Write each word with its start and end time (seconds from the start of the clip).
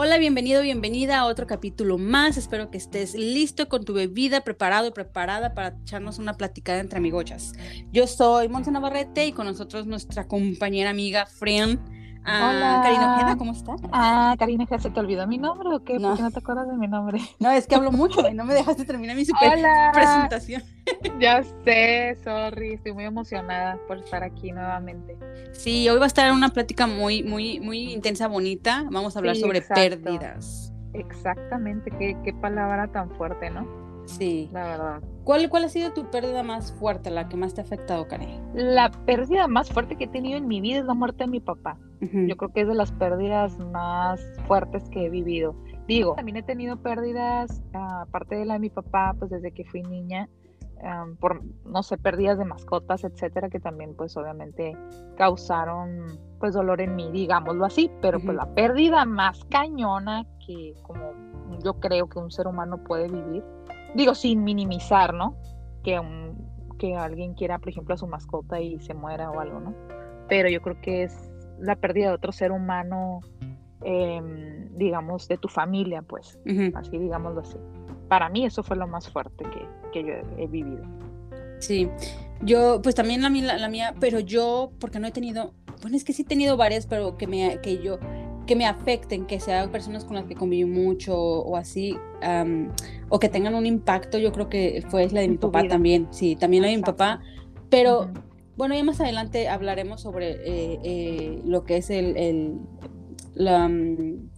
Hola, 0.00 0.16
bienvenido, 0.18 0.62
bienvenida 0.62 1.18
a 1.18 1.26
otro 1.26 1.48
capítulo 1.48 1.98
más. 1.98 2.36
Espero 2.36 2.70
que 2.70 2.78
estés 2.78 3.16
listo 3.16 3.68
con 3.68 3.84
tu 3.84 3.94
bebida, 3.94 4.42
preparado 4.42 4.86
y 4.86 4.90
preparada 4.92 5.54
para 5.54 5.76
echarnos 5.82 6.20
una 6.20 6.34
platicada 6.34 6.78
entre 6.78 6.98
amigochas. 6.98 7.54
Yo 7.90 8.06
soy 8.06 8.48
Monse 8.48 8.70
Navarrete 8.70 9.26
y 9.26 9.32
con 9.32 9.46
nosotros 9.46 9.88
nuestra 9.88 10.28
compañera 10.28 10.90
amiga 10.90 11.26
Fran. 11.26 11.97
Ah, 12.30 12.50
Hola. 12.50 12.80
Karina 12.82 13.14
Ojeda, 13.14 13.36
¿cómo 13.38 13.52
estás? 13.52 13.80
Ah, 13.90 14.36
Karina, 14.38 14.66
¿ya 14.70 14.78
¿se 14.78 14.90
te 14.90 15.00
olvidó 15.00 15.26
mi 15.26 15.38
nombre 15.38 15.68
o 15.74 15.82
qué? 15.82 15.98
No. 15.98 16.08
¿Por 16.08 16.16
qué 16.18 16.22
no 16.24 16.30
te 16.30 16.38
acuerdas 16.40 16.68
de 16.68 16.76
mi 16.76 16.86
nombre? 16.86 17.20
No, 17.40 17.50
es 17.50 17.66
que 17.66 17.74
hablo 17.74 17.90
mucho 17.90 18.28
y 18.28 18.34
no 18.34 18.44
me 18.44 18.52
dejaste 18.52 18.84
terminar 18.84 19.16
mi 19.16 19.24
super 19.24 19.54
Hola. 19.54 19.90
presentación. 19.94 20.62
Ya 21.20 21.42
sé, 21.64 22.16
sorry, 22.24 22.74
estoy 22.74 22.92
muy 22.92 23.04
emocionada 23.04 23.78
por 23.86 23.98
estar 23.98 24.22
aquí 24.22 24.52
nuevamente. 24.52 25.16
Sí, 25.52 25.88
hoy 25.88 25.98
va 25.98 26.04
a 26.04 26.06
estar 26.06 26.32
una 26.32 26.48
plática 26.50 26.86
muy, 26.86 27.22
muy, 27.22 27.60
muy 27.60 27.92
intensa, 27.92 28.26
bonita. 28.28 28.84
Vamos 28.90 29.14
a 29.14 29.18
hablar 29.18 29.34
Sí, 29.36 29.42
sobre 29.42 29.58
exacto. 29.58 29.74
pérdidas. 29.82 30.72
Exactamente, 30.94 31.90
qué, 31.98 32.16
qué 32.24 32.32
palabra 32.32 32.88
tan 32.88 33.10
fuerte, 33.16 33.50
¿no? 33.50 33.66
Sí. 34.08 34.48
La 34.52 34.64
verdad. 34.64 35.02
¿Cuál, 35.24 35.48
¿Cuál 35.50 35.64
ha 35.64 35.68
sido 35.68 35.92
tu 35.92 36.10
pérdida 36.10 36.42
más 36.42 36.72
fuerte, 36.72 37.10
la 37.10 37.28
que 37.28 37.36
más 37.36 37.54
te 37.54 37.60
ha 37.60 37.64
afectado, 37.64 38.08
Karen? 38.08 38.40
La 38.54 38.90
pérdida 38.90 39.46
más 39.46 39.70
fuerte 39.70 39.96
que 39.96 40.04
he 40.04 40.08
tenido 40.08 40.38
en 40.38 40.48
mi 40.48 40.60
vida 40.60 40.78
es 40.78 40.86
la 40.86 40.94
muerte 40.94 41.24
de 41.24 41.30
mi 41.30 41.40
papá. 41.40 41.78
Yo 42.00 42.36
creo 42.36 42.52
que 42.52 42.60
es 42.62 42.68
de 42.68 42.74
las 42.74 42.92
pérdidas 42.92 43.58
más 43.58 44.20
fuertes 44.46 44.88
que 44.90 45.06
he 45.06 45.10
vivido. 45.10 45.54
Digo, 45.86 46.14
también 46.14 46.36
he 46.36 46.42
tenido 46.42 46.76
pérdidas, 46.76 47.62
ah, 47.74 48.02
aparte 48.02 48.36
de 48.36 48.44
la 48.44 48.54
de 48.54 48.60
mi 48.60 48.70
papá, 48.70 49.14
pues 49.18 49.30
desde 49.30 49.52
que 49.52 49.64
fui 49.64 49.82
niña, 49.82 50.28
am, 50.82 51.16
por, 51.16 51.42
no 51.66 51.82
sé, 51.82 51.98
pérdidas 51.98 52.38
de 52.38 52.44
mascotas, 52.44 53.04
etcétera, 53.04 53.50
que 53.50 53.58
también, 53.58 53.94
pues 53.96 54.16
obviamente 54.16 54.76
causaron, 55.16 56.06
pues 56.38 56.54
dolor 56.54 56.80
en 56.80 56.94
mí, 56.94 57.10
digámoslo 57.10 57.64
así. 57.64 57.90
Pero 58.00 58.20
pues 58.20 58.36
la 58.36 58.46
pérdida 58.54 59.04
más 59.04 59.44
cañona 59.46 60.24
que 60.46 60.74
como 60.82 61.12
yo 61.64 61.74
creo 61.80 62.08
que 62.08 62.18
un 62.18 62.30
ser 62.30 62.46
humano 62.46 62.82
puede 62.84 63.08
vivir, 63.08 63.44
digo, 63.94 64.14
sin 64.14 64.44
minimizar, 64.44 65.14
¿no? 65.14 65.36
Que 65.82 65.98
un, 65.98 66.36
que 66.78 66.94
alguien 66.96 67.34
quiera, 67.34 67.58
por 67.58 67.68
ejemplo, 67.70 67.94
a 67.94 67.98
su 67.98 68.06
mascota 68.06 68.60
y 68.60 68.78
se 68.80 68.94
muera 68.94 69.30
o 69.30 69.40
algo, 69.40 69.60
¿no? 69.60 69.74
Pero 70.28 70.48
yo 70.48 70.60
creo 70.62 70.80
que 70.80 71.04
es 71.04 71.30
la 71.58 71.76
pérdida 71.76 72.08
de 72.08 72.14
otro 72.14 72.32
ser 72.32 72.52
humano, 72.52 73.20
em, 73.82 74.68
digamos, 74.76 75.28
de 75.28 75.38
tu 75.38 75.48
familia, 75.48 76.02
pues, 76.02 76.38
así 76.74 76.98
digámoslo 76.98 77.40
así. 77.40 77.56
Para 78.08 78.28
mí 78.28 78.44
eso 78.44 78.62
fue 78.62 78.76
lo 78.76 78.86
más 78.86 79.10
fuerte 79.10 79.44
que, 79.44 79.66
que 79.92 80.04
yo 80.06 80.14
he, 80.38 80.46
vivido. 80.46 80.82
Sí, 81.58 81.90
yo, 82.42 82.80
pues 82.82 82.94
también 82.94 83.22
la, 83.22 83.30
mía- 83.30 83.44
la, 83.46 83.58
la 83.58 83.68
mía, 83.68 83.94
pero 84.00 84.20
yo, 84.20 84.70
porque 84.80 84.98
no 85.00 85.06
he 85.08 85.12
tenido, 85.12 85.52
bueno, 85.82 85.96
es 85.96 86.04
que 86.04 86.12
sí 86.12 86.22
he 86.22 86.24
tenido 86.24 86.56
varias, 86.56 86.86
pero 86.86 87.16
que 87.16 87.26
me, 87.26 87.60
que 87.60 87.82
yo, 87.82 87.98
que 88.48 88.56
me 88.56 88.66
afecten, 88.66 89.26
que 89.26 89.40
sean 89.40 89.70
personas 89.70 90.04
con 90.04 90.16
las 90.16 90.26
que 90.26 90.34
conviví 90.36 90.64
mucho 90.64 91.16
o 91.16 91.56
así, 91.56 92.04
o 93.08 93.20
que 93.20 93.28
tengan 93.28 93.54
un 93.54 93.66
impacto, 93.66 94.18
yo 94.18 94.32
creo 94.32 94.48
que 94.48 94.84
fue 94.90 95.08
la 95.10 95.20
de 95.20 95.28
mi 95.28 95.38
papá 95.38 95.62
vida. 95.62 95.74
también, 95.74 96.08
sí, 96.10 96.36
también 96.36 96.62
la 96.64 96.70
de 96.70 96.78
mi 96.78 96.82
papá, 96.84 97.20
pero 97.70 98.10
Ujú. 98.10 98.22
bueno, 98.56 98.74
ya 98.74 98.82
más 98.84 99.00
adelante 99.00 99.48
hablaremos 99.48 100.00
sobre 100.02 100.32
eh, 100.32 100.80
eh, 100.82 101.42
lo 101.44 101.64
que 101.64 101.76
es 101.78 101.90
el, 101.90 102.16
el, 102.16 102.60
la, 103.34 103.68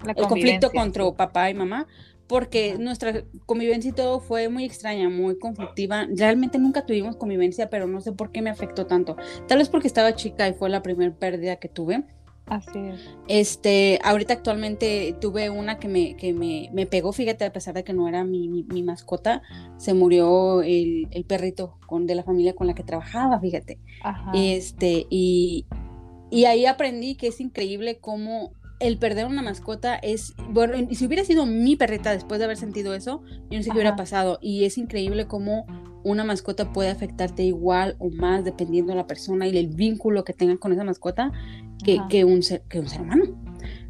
La 0.03 0.14
el 0.14 0.27
conflicto 0.27 0.72
contra 0.75 1.05
sí. 1.05 1.12
papá 1.16 1.50
y 1.50 1.55
mamá, 1.55 1.86
porque 2.27 2.77
nuestra 2.78 3.25
convivencia 3.47 3.91
y 3.91 3.94
todo 3.94 4.20
fue 4.20 4.48
muy 4.48 4.64
extraña, 4.64 5.08
muy 5.08 5.38
conflictiva. 5.38 6.06
Realmente 6.14 6.58
nunca 6.58 6.86
tuvimos 6.86 7.16
convivencia, 7.16 7.70
pero 7.70 7.86
no 7.88 8.00
sé 8.00 8.12
por 8.12 8.31
qué 8.33 8.42
me 8.42 8.50
afectó 8.50 8.86
tanto. 8.86 9.16
Tal 9.48 9.58
vez 9.58 9.69
porque 9.69 9.88
estaba 9.88 10.14
chica 10.14 10.48
y 10.48 10.55
fue 10.55 10.70
la 10.70 10.83
primera 10.83 11.12
pérdida 11.14 11.56
que 11.56 11.69
tuve. 11.69 12.05
Así 12.50 12.78
es. 12.78 13.00
Este, 13.28 14.00
ahorita 14.02 14.34
actualmente 14.34 15.16
tuve 15.20 15.50
una 15.50 15.78
que 15.78 15.86
me, 15.86 16.16
que 16.16 16.32
me, 16.32 16.68
me 16.72 16.84
pegó, 16.84 17.12
fíjate, 17.12 17.44
a 17.44 17.52
pesar 17.52 17.74
de 17.74 17.84
que 17.84 17.92
no 17.92 18.08
era 18.08 18.24
mi, 18.24 18.48
mi, 18.48 18.64
mi 18.64 18.82
mascota, 18.82 19.42
se 19.76 19.94
murió 19.94 20.62
el, 20.62 21.06
el 21.12 21.25
perrito 21.25 21.78
con, 21.86 22.06
de 22.06 22.16
la 22.16 22.25
familia 22.25 22.54
con 22.54 22.66
la 22.66 22.75
que 22.75 22.82
trabajaba, 22.82 23.38
fíjate. 23.38 23.78
Ajá. 24.02 24.32
Este, 24.34 25.06
y, 25.08 25.64
y 26.28 26.47
ahí 26.47 26.66
aprendí 26.66 27.14
que 27.14 27.28
es 27.28 27.41
increíble 27.41 27.98
cómo 27.98 28.52
el 28.80 28.98
perder 28.98 29.26
una 29.26 29.42
mascota 29.42 29.94
es, 29.94 30.34
bueno, 30.48 30.75
y 30.76 30.94
si 30.96 31.06
hubiera 31.06 31.22
sido 31.25 31.46
mi 31.46 31.76
perrita 31.76 32.10
después 32.10 32.41
de 32.41 32.46
haber 32.46 32.56
sentido 32.56 32.94
eso, 32.94 33.22
yo 33.50 33.58
no 33.58 33.62
sé 33.62 33.70
qué 33.70 33.76
hubiera 33.76 33.94
pasado. 33.94 34.38
Y 34.41 34.64
es 34.64 34.76
increíble 34.76 35.26
cómo 35.26 35.66
una 36.02 36.25
mascota 36.25 36.72
puede 36.72 36.88
afectarte 36.88 37.42
igual 37.44 37.96
o 37.98 38.10
más 38.10 38.42
dependiendo 38.42 38.92
de 38.92 38.96
la 38.96 39.06
persona 39.06 39.46
y 39.46 39.56
el 39.56 39.69
vínculo 39.69 40.25
que 40.25 40.32
tengan 40.32 40.56
con 40.56 40.72
esa 40.72 40.82
mascota 40.82 41.30
que, 41.82 42.24
un, 42.24 42.42
ser, 42.42 42.62
que 42.68 42.80
un 42.80 42.88
ser 42.88 43.02
humano. 43.02 43.24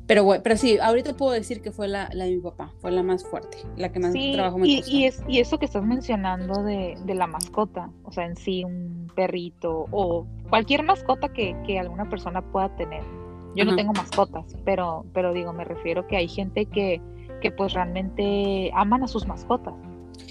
Pero, 0.06 0.26
pero 0.42 0.56
sí, 0.56 0.76
ahorita 0.78 1.16
puedo 1.16 1.30
decir 1.32 1.62
que 1.62 1.70
fue 1.70 1.86
la, 1.86 2.08
la 2.12 2.24
de 2.24 2.32
mi 2.32 2.40
papá, 2.40 2.72
fue 2.80 2.90
la 2.90 3.02
más 3.04 3.24
fuerte, 3.24 3.58
la 3.76 3.92
que 3.92 4.00
más 4.00 4.12
Sí, 4.12 4.32
trabajo 4.34 4.58
me 4.58 4.66
y, 4.66 4.76
costó. 4.78 4.90
y, 4.90 5.04
es, 5.04 5.22
y 5.28 5.38
eso 5.38 5.58
que 5.58 5.66
estás 5.66 5.84
mencionando 5.84 6.64
de, 6.64 6.96
de 7.04 7.14
la 7.14 7.28
mascota, 7.28 7.90
o 8.02 8.10
sea, 8.10 8.26
en 8.26 8.34
sí 8.34 8.64
un 8.64 9.06
perrito 9.14 9.86
o 9.92 10.26
cualquier 10.48 10.82
mascota 10.82 11.28
que, 11.32 11.54
que 11.64 11.78
alguna 11.78 12.08
persona 12.08 12.42
pueda 12.42 12.74
tener. 12.74 13.04
Yo 13.54 13.64
no 13.64 13.76
tengo 13.76 13.92
mascotas, 13.92 14.56
pero, 14.64 15.04
pero 15.12 15.32
digo, 15.32 15.52
me 15.52 15.64
refiero 15.64 16.06
que 16.08 16.16
hay 16.16 16.26
gente 16.28 16.66
que, 16.66 17.00
que 17.40 17.52
pues 17.52 17.72
realmente 17.72 18.70
aman 18.74 19.04
a 19.04 19.08
sus 19.08 19.26
mascotas, 19.28 19.74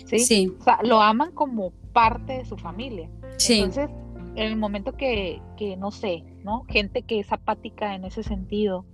¿sí? 0.06 0.20
Sí, 0.20 0.54
O 0.60 0.64
sea, 0.64 0.80
lo 0.84 1.02
aman 1.02 1.32
como 1.32 1.72
parte 1.94 2.34
de 2.34 2.46
su 2.46 2.58
familia. 2.58 3.10
sí, 3.38 3.60
Entonces, 3.60 3.90
en 4.36 4.44
el 4.46 4.56
momento 4.58 4.94
que, 4.94 5.42
que, 5.58 5.76
no 5.78 5.92
sé, 5.92 6.24
¿no? 6.44 6.64
Gente 6.68 7.04
que 7.04 7.20
es 7.20 7.32
apática 7.32 7.96
en 7.96 8.06
ese 8.06 8.24
sentido, 8.24 8.86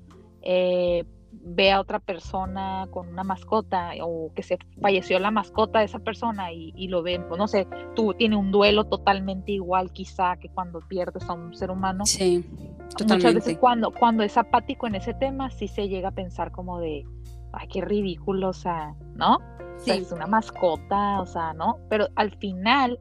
eh, 0.41 1.03
ve 1.47 1.71
a 1.71 1.81
otra 1.81 1.99
persona 1.99 2.87
con 2.91 3.09
una 3.09 3.23
mascota 3.23 3.91
o 4.03 4.31
que 4.33 4.41
se 4.41 4.57
falleció 4.81 5.19
la 5.19 5.31
mascota 5.31 5.79
de 5.79 5.85
esa 5.85 5.99
persona 5.99 6.51
y, 6.53 6.71
y 6.75 6.87
lo 6.87 7.03
ven, 7.03 7.25
pues 7.27 7.37
no 7.37 7.47
sé, 7.47 7.67
tú 7.95 8.13
tiene 8.13 8.35
un 8.37 8.51
duelo 8.51 8.85
totalmente 8.85 9.51
igual 9.51 9.91
quizá 9.91 10.37
que 10.37 10.49
cuando 10.49 10.79
pierdes 10.79 11.27
a 11.29 11.33
un 11.33 11.53
ser 11.53 11.71
humano. 11.71 12.05
sí, 12.05 12.45
Muchas 12.79 12.97
totalmente. 12.97 13.33
veces 13.35 13.57
cuando, 13.57 13.91
cuando 13.91 14.23
es 14.23 14.37
apático 14.37 14.87
en 14.87 14.95
ese 14.95 15.13
tema, 15.13 15.49
sí 15.49 15.67
se 15.67 15.89
llega 15.89 16.09
a 16.09 16.13
pensar 16.13 16.51
como 16.51 16.79
de, 16.79 17.03
ay, 17.51 17.67
qué 17.67 17.81
ridículo, 17.81 18.49
o 18.49 18.53
sea, 18.53 18.95
¿no? 19.15 19.35
O 19.35 19.79
sea, 19.79 19.95
Sí. 19.95 20.01
es 20.03 20.11
una 20.13 20.27
mascota, 20.27 21.19
o 21.19 21.25
sea, 21.25 21.53
¿no? 21.53 21.79
Pero 21.89 22.07
al 22.15 22.31
final 22.37 22.97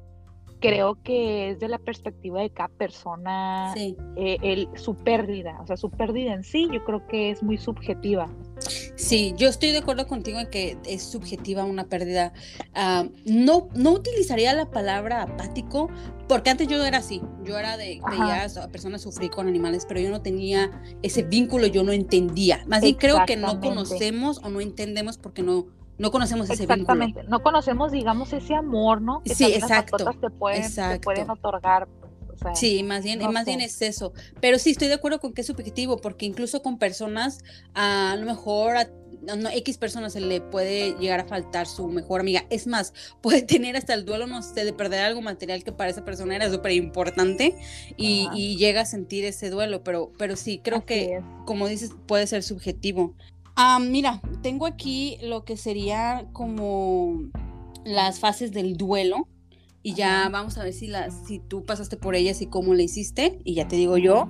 creo 0.69 0.98
que 1.02 1.50
es 1.50 1.60
de 1.60 1.69
la 1.69 1.78
perspectiva 1.78 2.41
de 2.41 2.50
cada 2.50 2.69
persona 2.70 3.72
Sí. 3.75 3.97
eh, 4.16 4.38
el, 4.42 4.69
su 4.76 4.94
pérdida, 4.94 5.58
o 5.62 5.66
sea, 5.66 5.76
su 5.76 5.91
pérdida 5.91 6.32
en 6.32 6.42
sí 6.42 6.69
yo 6.72 6.82
creo 6.84 7.06
que 7.06 7.30
es 7.30 7.42
muy 7.42 7.58
subjetiva. 7.58 8.30
Sí, 8.97 9.34
yo 9.36 9.48
estoy 9.48 9.72
de 9.72 9.78
acuerdo 9.78 10.06
contigo 10.06 10.38
en 10.38 10.48
que 10.48 10.78
es 10.86 11.03
subjetiva 11.03 11.64
una 11.64 11.84
pérdida. 11.84 12.32
Ah, 12.74 13.06
no, 13.26 13.69
no 13.74 13.91
utilizaría 13.92 14.54
la 14.54 14.70
palabra 14.70 15.22
apático, 15.22 15.91
porque 16.28 16.50
antes 16.50 16.69
yo 16.69 16.82
era 16.82 16.98
así. 16.98 17.20
Yo 17.44 17.58
era 17.58 17.76
de 17.76 18.00
Ajá. 18.03 18.10
veía 18.10 18.44
a 18.64 18.69
personas 18.69 19.03
sufrir 19.03 19.30
con 19.30 19.48
animales, 19.48 19.84
pero 19.86 20.00
yo 20.00 20.10
no 20.10 20.22
tenía 20.22 20.70
ese 21.03 21.22
vínculo, 21.24 21.66
yo 21.66 21.82
no 21.82 21.92
entendía. 21.92 22.64
Más 22.66 22.82
bien 22.82 22.94
creo 22.94 23.26
que 23.26 23.36
no 23.36 23.60
conocemos 23.60 24.38
o 24.42 24.48
no 24.48 24.60
entendemos 24.60 25.19
porque 25.19 25.42
no, 25.42 25.66
no 25.99 26.10
conocemos 26.10 26.49
ese 26.50 26.66
vínculo. 26.66 26.75
Exactamente, 26.82 27.22
no 27.25 27.43
conocemos, 27.43 27.93
digamos, 27.93 28.32
ese 28.32 28.55
amor, 28.55 29.00
¿no? 29.00 29.22
Que 29.22 29.34
Sí, 29.34 29.44
las 29.44 29.62
exacto, 29.62 29.97
mascotas 29.99 30.21
te 30.21 30.31
pueden, 30.31 30.60
te 30.62 30.66
exacto. 30.69 31.00
pueden 31.03 31.31
otorgar. 31.31 31.87
pues, 31.87 32.12
o 32.34 32.37
sea, 32.37 32.55
Sí, 32.55 32.82
más 32.82 33.05
bien, 33.05 33.21
no 33.21 33.31
más 33.31 33.47
bien 33.47 33.60
es 33.60 33.81
eso. 33.82 34.12
Pero 34.41 34.59
sí, 34.59 34.71
estoy 34.71 34.88
de 34.88 34.94
acuerdo 34.94 35.21
con 35.21 35.33
que 35.33 35.43
es 35.43 35.47
subjetivo, 35.47 35.99
porque 35.99 36.27
incluso 36.27 36.62
con 36.62 36.78
personas, 36.78 37.41
a 37.75 38.16
lo 38.19 38.27
mejor 38.27 38.77
a 38.77 38.88
no, 39.37 39.49
X 39.50 39.78
personas 39.78 40.12
se 40.12 40.21
le 40.21 40.41
puede 40.41 40.94
llegar 40.99 41.21
a 41.21 41.25
faltar 41.25 41.66
su 41.66 41.88
mejor 41.88 42.21
amiga. 42.21 42.44
Es 42.50 42.66
más, 42.66 42.93
puede 43.21 43.43
tener 43.43 43.77
hasta 43.77 43.94
el 43.94 44.04
duelo, 44.04 44.27
no 44.27 44.43
sé, 44.43 44.65
de 44.65 44.72
perder 44.72 45.00
algo 45.00 45.22
material 45.22 45.65
que 45.65 45.72
para 45.72 45.91
esa 45.91 46.04
persona 46.04 46.37
era 46.37 46.50
súper 46.50 46.72
importante 46.72 47.56
y, 47.97 48.28
y 48.34 48.56
llega 48.56 48.83
a 48.83 48.87
sentir 48.87 49.25
ese 49.25 49.50
duelo. 49.50 49.83
Pero, 49.84 50.12
pero 50.19 50.37
sí, 50.37 50.60
creo 50.62 50.78
así 50.78 50.87
que, 50.87 51.16
es. 51.16 51.25
como 51.47 51.68
dices, 51.68 51.92
puede 52.07 52.27
ser 52.27 52.42
subjetivo. 52.42 53.15
Ah, 53.56 53.78
mira, 53.78 54.21
tengo 54.42 54.66
aquí 54.66 55.18
lo 55.22 55.45
que 55.45 55.56
sería 55.56 56.27
como 56.33 57.30
las 57.84 58.18
fases 58.18 58.53
del 58.53 58.77
duelo. 58.77 59.28
Y 59.86 59.92
ya 59.92 60.30
vamos 60.30 60.56
a 60.56 60.65
ver 60.65 60.72
si, 60.72 60.86
las, 60.86 61.27
si 61.27 61.41
tú 61.41 61.66
pasaste 61.66 61.98
por 61.98 62.15
ellas 62.15 62.41
y 62.41 62.47
cómo 62.47 62.72
le 62.72 62.84
hiciste. 62.84 63.41
Y 63.45 63.54
ya 63.54 63.68
te 63.68 63.77
digo 63.77 63.98
yo. 63.98 64.28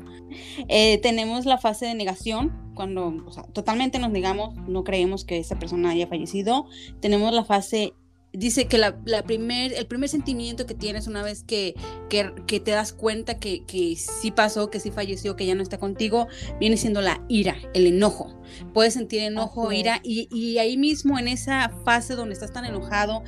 Eh, 0.69 0.99
tenemos 0.99 1.47
la 1.47 1.59
fase 1.59 1.87
de 1.87 1.95
negación, 1.95 2.73
cuando 2.75 3.15
o 3.25 3.31
sea, 3.31 3.45
totalmente 3.45 4.01
nos 4.01 4.11
negamos, 4.11 4.57
no 4.67 4.83
creemos 4.83 5.25
que 5.25 5.39
esa 5.39 5.57
persona 5.57 5.91
haya 5.91 6.09
fallecido. 6.09 6.67
Tenemos 7.01 7.33
la 7.33 7.45
fase 7.45 7.95
dice 8.35 8.67
que 8.67 8.79
la, 8.79 8.97
primer, 9.25 9.73
el 9.73 9.87
primer 9.87 10.09
sentimiento 10.09 10.67
que 10.67 10.75
tienes 10.75 11.07
una 11.07 11.23
vez 11.23 11.45
que, 11.45 11.75
que, 12.09 12.61
te 12.61 12.71
das 12.73 12.93
cuenta 12.93 13.39
que, 13.39 13.65
que, 13.65 13.97
sí 13.97 14.31
pasó, 14.31 14.71
que 14.71 14.81
sí 14.81 14.91
falleció, 14.91 15.37
que 15.37 15.47
ya 15.47 15.55
no 15.55 15.63
está 15.63 15.79
contigo, 15.79 16.27
viene 16.59 16.77
siendo 16.77 17.01
la 17.01 17.23
ira, 17.29 17.57
el 17.75 17.87
enojo. 17.87 18.41
Puedes 18.73 18.95
sentir 18.95 19.21
enojo, 19.23 19.73
ira, 19.73 20.01
y, 20.03 20.29
y, 20.31 20.59
ahí 20.59 20.77
mismo 20.77 21.19
en 21.19 21.29
esa 21.29 21.71
fase 21.85 22.15
donde 22.15 22.35
estás 22.35 22.53
tan 22.53 22.65
enojado, 22.65 23.23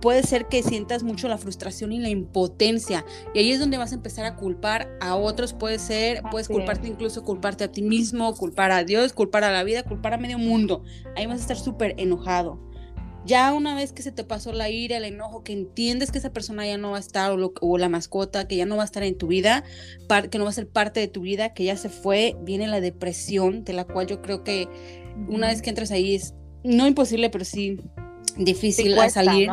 puede 0.00 0.22
ser 0.22 0.46
que 0.46 0.62
sientas 0.62 1.02
mucho 1.02 1.28
la 1.28 1.38
frustración 1.38 1.92
y 1.92 1.98
la 1.98 2.08
impotencia. 2.08 3.04
Y 3.34 3.40
ahí 3.40 3.52
es 3.52 3.60
donde 3.60 3.78
vas 3.78 3.92
a 3.92 3.96
empezar 3.96 4.24
a 4.24 4.36
culpar 4.36 4.96
a 5.00 5.16
otros, 5.16 5.52
puede 5.52 5.78
ser, 5.78 6.22
puedes 6.30 6.48
culparte 6.48 6.88
incluso, 6.88 7.22
culparte 7.22 7.64
a 7.64 7.72
ti 7.72 7.82
mismo, 7.82 8.34
culpar 8.34 8.70
a 8.70 8.84
Dios, 8.84 9.12
culpar 9.12 9.44
a 9.44 9.52
la 9.52 9.64
vida, 9.64 9.82
culpar 9.82 10.14
a 10.14 10.18
medio 10.18 10.38
mundo. 10.38 10.84
Ahí 11.16 11.26
vas 11.26 11.38
a 11.38 11.42
estar 11.42 11.58
súper 11.58 11.94
enojado. 11.98 12.71
Ya 13.24 13.52
una 13.52 13.74
vez 13.74 13.92
que 13.92 14.02
se 14.02 14.10
te 14.10 14.24
pasó 14.24 14.52
la 14.52 14.68
ira, 14.68 14.96
el 14.96 15.04
enojo, 15.04 15.44
que 15.44 15.52
entiendes 15.52 16.10
que 16.10 16.18
esa 16.18 16.32
persona 16.32 16.66
ya 16.66 16.76
no 16.76 16.90
va 16.90 16.96
a 16.96 17.00
estar, 17.00 17.32
o, 17.32 17.78
la 17.78 17.88
mascota, 17.88 18.48
que 18.48 18.56
ya 18.56 18.66
no 18.66 18.76
va 18.76 18.82
a 18.82 18.86
estar 18.86 19.02
en 19.04 19.16
tu 19.16 19.28
vida, 19.28 19.62
que 20.30 20.38
no 20.38 20.44
va 20.44 20.50
a 20.50 20.54
ser 20.54 20.68
parte 20.68 20.98
de 21.00 21.08
tu 21.08 21.20
vida, 21.20 21.54
que 21.54 21.64
ya 21.64 21.76
se 21.76 21.88
fue, 21.88 22.36
viene 22.42 22.66
la 22.66 22.80
depresión, 22.80 23.64
de 23.64 23.74
la 23.74 23.84
cual 23.84 24.08
yo 24.08 24.22
creo 24.22 24.42
que 24.42 24.68
una 25.28 25.48
vez 25.48 25.62
que 25.62 25.70
entras 25.70 25.92
ahí 25.92 26.14
es 26.14 26.34
no 26.64 26.86
imposible, 26.86 27.30
pero 27.30 27.44
sí 27.44 27.78
difícil 28.36 28.96
salir. 29.10 29.48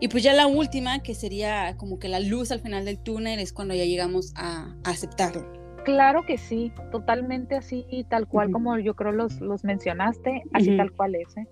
Y 0.00 0.08
pues 0.08 0.22
ya 0.22 0.32
la 0.32 0.46
última, 0.46 1.02
que 1.02 1.14
sería 1.14 1.76
como 1.76 1.98
que 1.98 2.08
la 2.08 2.20
luz 2.20 2.52
al 2.52 2.60
final 2.60 2.84
del 2.84 2.98
túnel, 2.98 3.40
es 3.40 3.52
cuando 3.52 3.74
ya 3.74 3.84
llegamos 3.84 4.32
a, 4.36 4.74
aceptarlo. 4.84 5.44
Claro 5.84 6.24
que 6.26 6.38
sí, 6.38 6.72
totalmente 6.92 7.56
así, 7.56 7.84
tal 8.08 8.28
cual 8.28 8.50
como 8.50 8.78
yo 8.78 8.94
creo 8.94 9.12
los, 9.12 9.40
los 9.40 9.64
mencionaste, 9.64 10.42
así 10.52 10.76
tal 10.76 10.92
cual 10.92 11.14
es. 11.14 11.36
¿eh? 11.36 11.46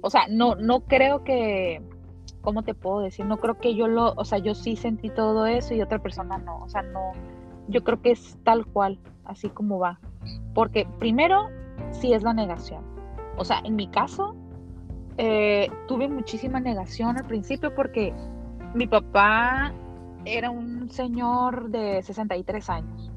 O 0.00 0.10
sea, 0.10 0.22
no, 0.28 0.54
no 0.54 0.80
creo 0.80 1.24
que, 1.24 1.82
¿cómo 2.40 2.62
te 2.62 2.74
puedo 2.74 3.00
decir? 3.00 3.26
No 3.26 3.38
creo 3.38 3.58
que 3.58 3.74
yo 3.74 3.88
lo, 3.88 4.12
o 4.14 4.24
sea, 4.24 4.38
yo 4.38 4.54
sí 4.54 4.76
sentí 4.76 5.10
todo 5.10 5.46
eso 5.46 5.74
y 5.74 5.82
otra 5.82 5.98
persona 5.98 6.38
no. 6.38 6.58
O 6.58 6.68
sea, 6.68 6.82
no, 6.82 7.12
yo 7.68 7.82
creo 7.82 8.00
que 8.00 8.12
es 8.12 8.38
tal 8.44 8.66
cual, 8.66 8.98
así 9.24 9.48
como 9.48 9.78
va. 9.78 9.98
Porque 10.54 10.86
primero, 10.98 11.48
sí 11.90 12.12
es 12.12 12.22
la 12.22 12.32
negación. 12.32 12.84
O 13.36 13.44
sea, 13.44 13.60
en 13.64 13.76
mi 13.76 13.88
caso, 13.88 14.34
eh, 15.18 15.70
tuve 15.88 16.08
muchísima 16.08 16.60
negación 16.60 17.16
al 17.16 17.26
principio 17.26 17.74
porque 17.74 18.14
mi 18.74 18.86
papá 18.86 19.72
era 20.24 20.50
un 20.50 20.90
señor 20.90 21.70
de 21.70 22.02
63 22.02 22.70
años. 22.70 23.10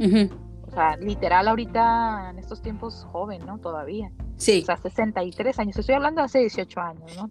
O 0.67 0.71
sea, 0.71 0.97
literal 0.97 1.47
ahorita 1.47 2.29
en 2.29 2.39
estos 2.39 2.61
tiempos 2.61 3.07
joven, 3.11 3.45
¿no? 3.45 3.57
Todavía. 3.57 4.11
Sí. 4.39 4.61
O 4.63 4.65
sea, 4.65 4.77
63 4.77 5.59
años. 5.59 5.77
Estoy 5.77 5.95
hablando 5.95 6.21
de 6.21 6.25
hace 6.25 6.39
18 6.39 6.79
años, 6.79 7.15
¿no? 7.17 7.29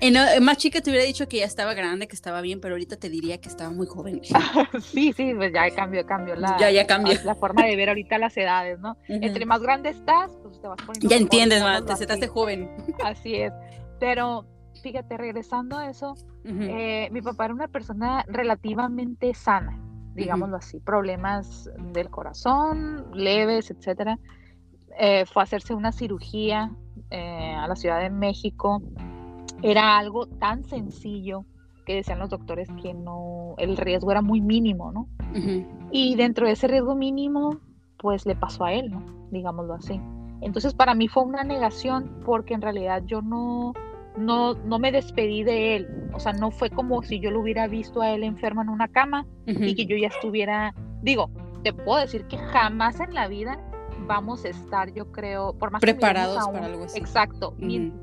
en, 0.00 0.44
más 0.44 0.56
chica 0.58 0.80
te 0.80 0.90
hubiera 0.90 1.06
dicho 1.06 1.28
que 1.28 1.38
ya 1.38 1.44
estaba 1.44 1.72
grande, 1.72 2.08
que 2.08 2.16
estaba 2.16 2.40
bien, 2.40 2.60
pero 2.60 2.74
ahorita 2.74 2.96
te 2.96 3.08
diría 3.08 3.40
que 3.40 3.48
estaba 3.48 3.70
muy 3.70 3.86
joven. 3.86 4.20
sí, 4.82 5.12
sí, 5.12 5.32
pues 5.34 5.52
ya 5.52 5.70
cambió, 5.70 6.04
cambió 6.04 6.34
la, 6.34 6.58
ya, 6.58 6.70
ya 6.70 6.86
cambió. 6.86 7.14
La, 7.24 7.36
forma 7.36 7.64
de 7.64 7.76
ver 7.76 7.88
ahorita 7.88 8.18
las 8.18 8.36
edades, 8.36 8.80
¿no? 8.80 8.96
Entre 9.08 9.46
más 9.46 9.62
grande 9.62 9.90
estás, 9.90 10.32
pues 10.42 10.60
te 10.60 10.66
vas 10.66 10.82
poniendo. 10.84 11.08
Ya 11.08 11.16
entiendes, 11.16 11.62
te 11.86 11.96
sentaste 11.96 12.26
joven. 12.26 12.68
Así 13.04 13.36
es. 13.36 13.52
Pero 14.00 14.44
fíjate, 14.82 15.16
regresando 15.16 15.78
a 15.78 15.88
eso, 15.88 16.16
eh, 16.44 17.08
mi 17.12 17.22
papá 17.22 17.44
era 17.44 17.54
una 17.54 17.68
persona 17.68 18.24
relativamente 18.26 19.32
sana, 19.32 19.78
digámoslo 20.14 20.56
así, 20.56 20.80
problemas 20.80 21.70
del 21.92 22.10
corazón, 22.10 23.06
leves, 23.14 23.70
etcétera 23.70 24.18
eh, 24.98 25.24
fue 25.26 25.42
a 25.42 25.44
hacerse 25.44 25.74
una 25.74 25.92
cirugía 25.92 26.70
eh, 27.10 27.54
a 27.54 27.66
la 27.66 27.76
Ciudad 27.76 28.00
de 28.00 28.10
México. 28.10 28.82
Era 29.62 29.98
algo 29.98 30.26
tan 30.26 30.64
sencillo 30.64 31.44
que 31.84 31.96
decían 31.96 32.18
los 32.18 32.30
doctores 32.30 32.68
que 32.82 32.94
no, 32.94 33.54
el 33.58 33.76
riesgo 33.76 34.10
era 34.10 34.22
muy 34.22 34.40
mínimo, 34.40 34.92
¿no? 34.92 35.08
Y 35.90 36.14
dentro 36.14 36.46
de 36.46 36.52
ese 36.52 36.68
riesgo 36.68 36.94
mínimo, 36.94 37.58
pues 37.98 38.26
le 38.26 38.36
pasó 38.36 38.64
a 38.64 38.72
él, 38.72 38.90
¿no? 38.90 39.04
Digámoslo 39.30 39.74
así. 39.74 40.00
Entonces 40.40 40.74
para 40.74 40.94
mí 40.94 41.08
fue 41.08 41.22
una 41.22 41.44
negación 41.44 42.20
porque 42.24 42.54
en 42.54 42.62
realidad 42.62 43.02
yo 43.06 43.22
no, 43.22 43.72
no, 44.16 44.54
no 44.54 44.78
me 44.78 44.92
despedí 44.92 45.42
de 45.44 45.76
él. 45.76 45.88
O 46.12 46.20
sea, 46.20 46.32
no 46.32 46.50
fue 46.50 46.70
como 46.70 47.02
si 47.02 47.20
yo 47.20 47.30
lo 47.30 47.40
hubiera 47.40 47.66
visto 47.68 48.02
a 48.02 48.10
él 48.10 48.24
enfermo 48.24 48.62
en 48.62 48.68
una 48.68 48.88
cama 48.88 49.26
y 49.46 49.74
que 49.74 49.86
yo 49.86 49.96
ya 49.96 50.08
estuviera, 50.08 50.74
digo, 51.02 51.30
te 51.62 51.72
puedo 51.72 52.00
decir 52.00 52.24
que 52.26 52.38
jamás 52.38 53.00
en 53.00 53.14
la 53.14 53.28
vida 53.28 53.58
vamos 54.06 54.44
a 54.44 54.48
estar, 54.48 54.92
yo 54.92 55.10
creo, 55.12 55.54
por 55.54 55.70
más 55.70 55.80
preparados 55.80 56.46
para 56.48 56.66
algo 56.66 56.84
así. 56.84 56.98
Exacto. 56.98 57.54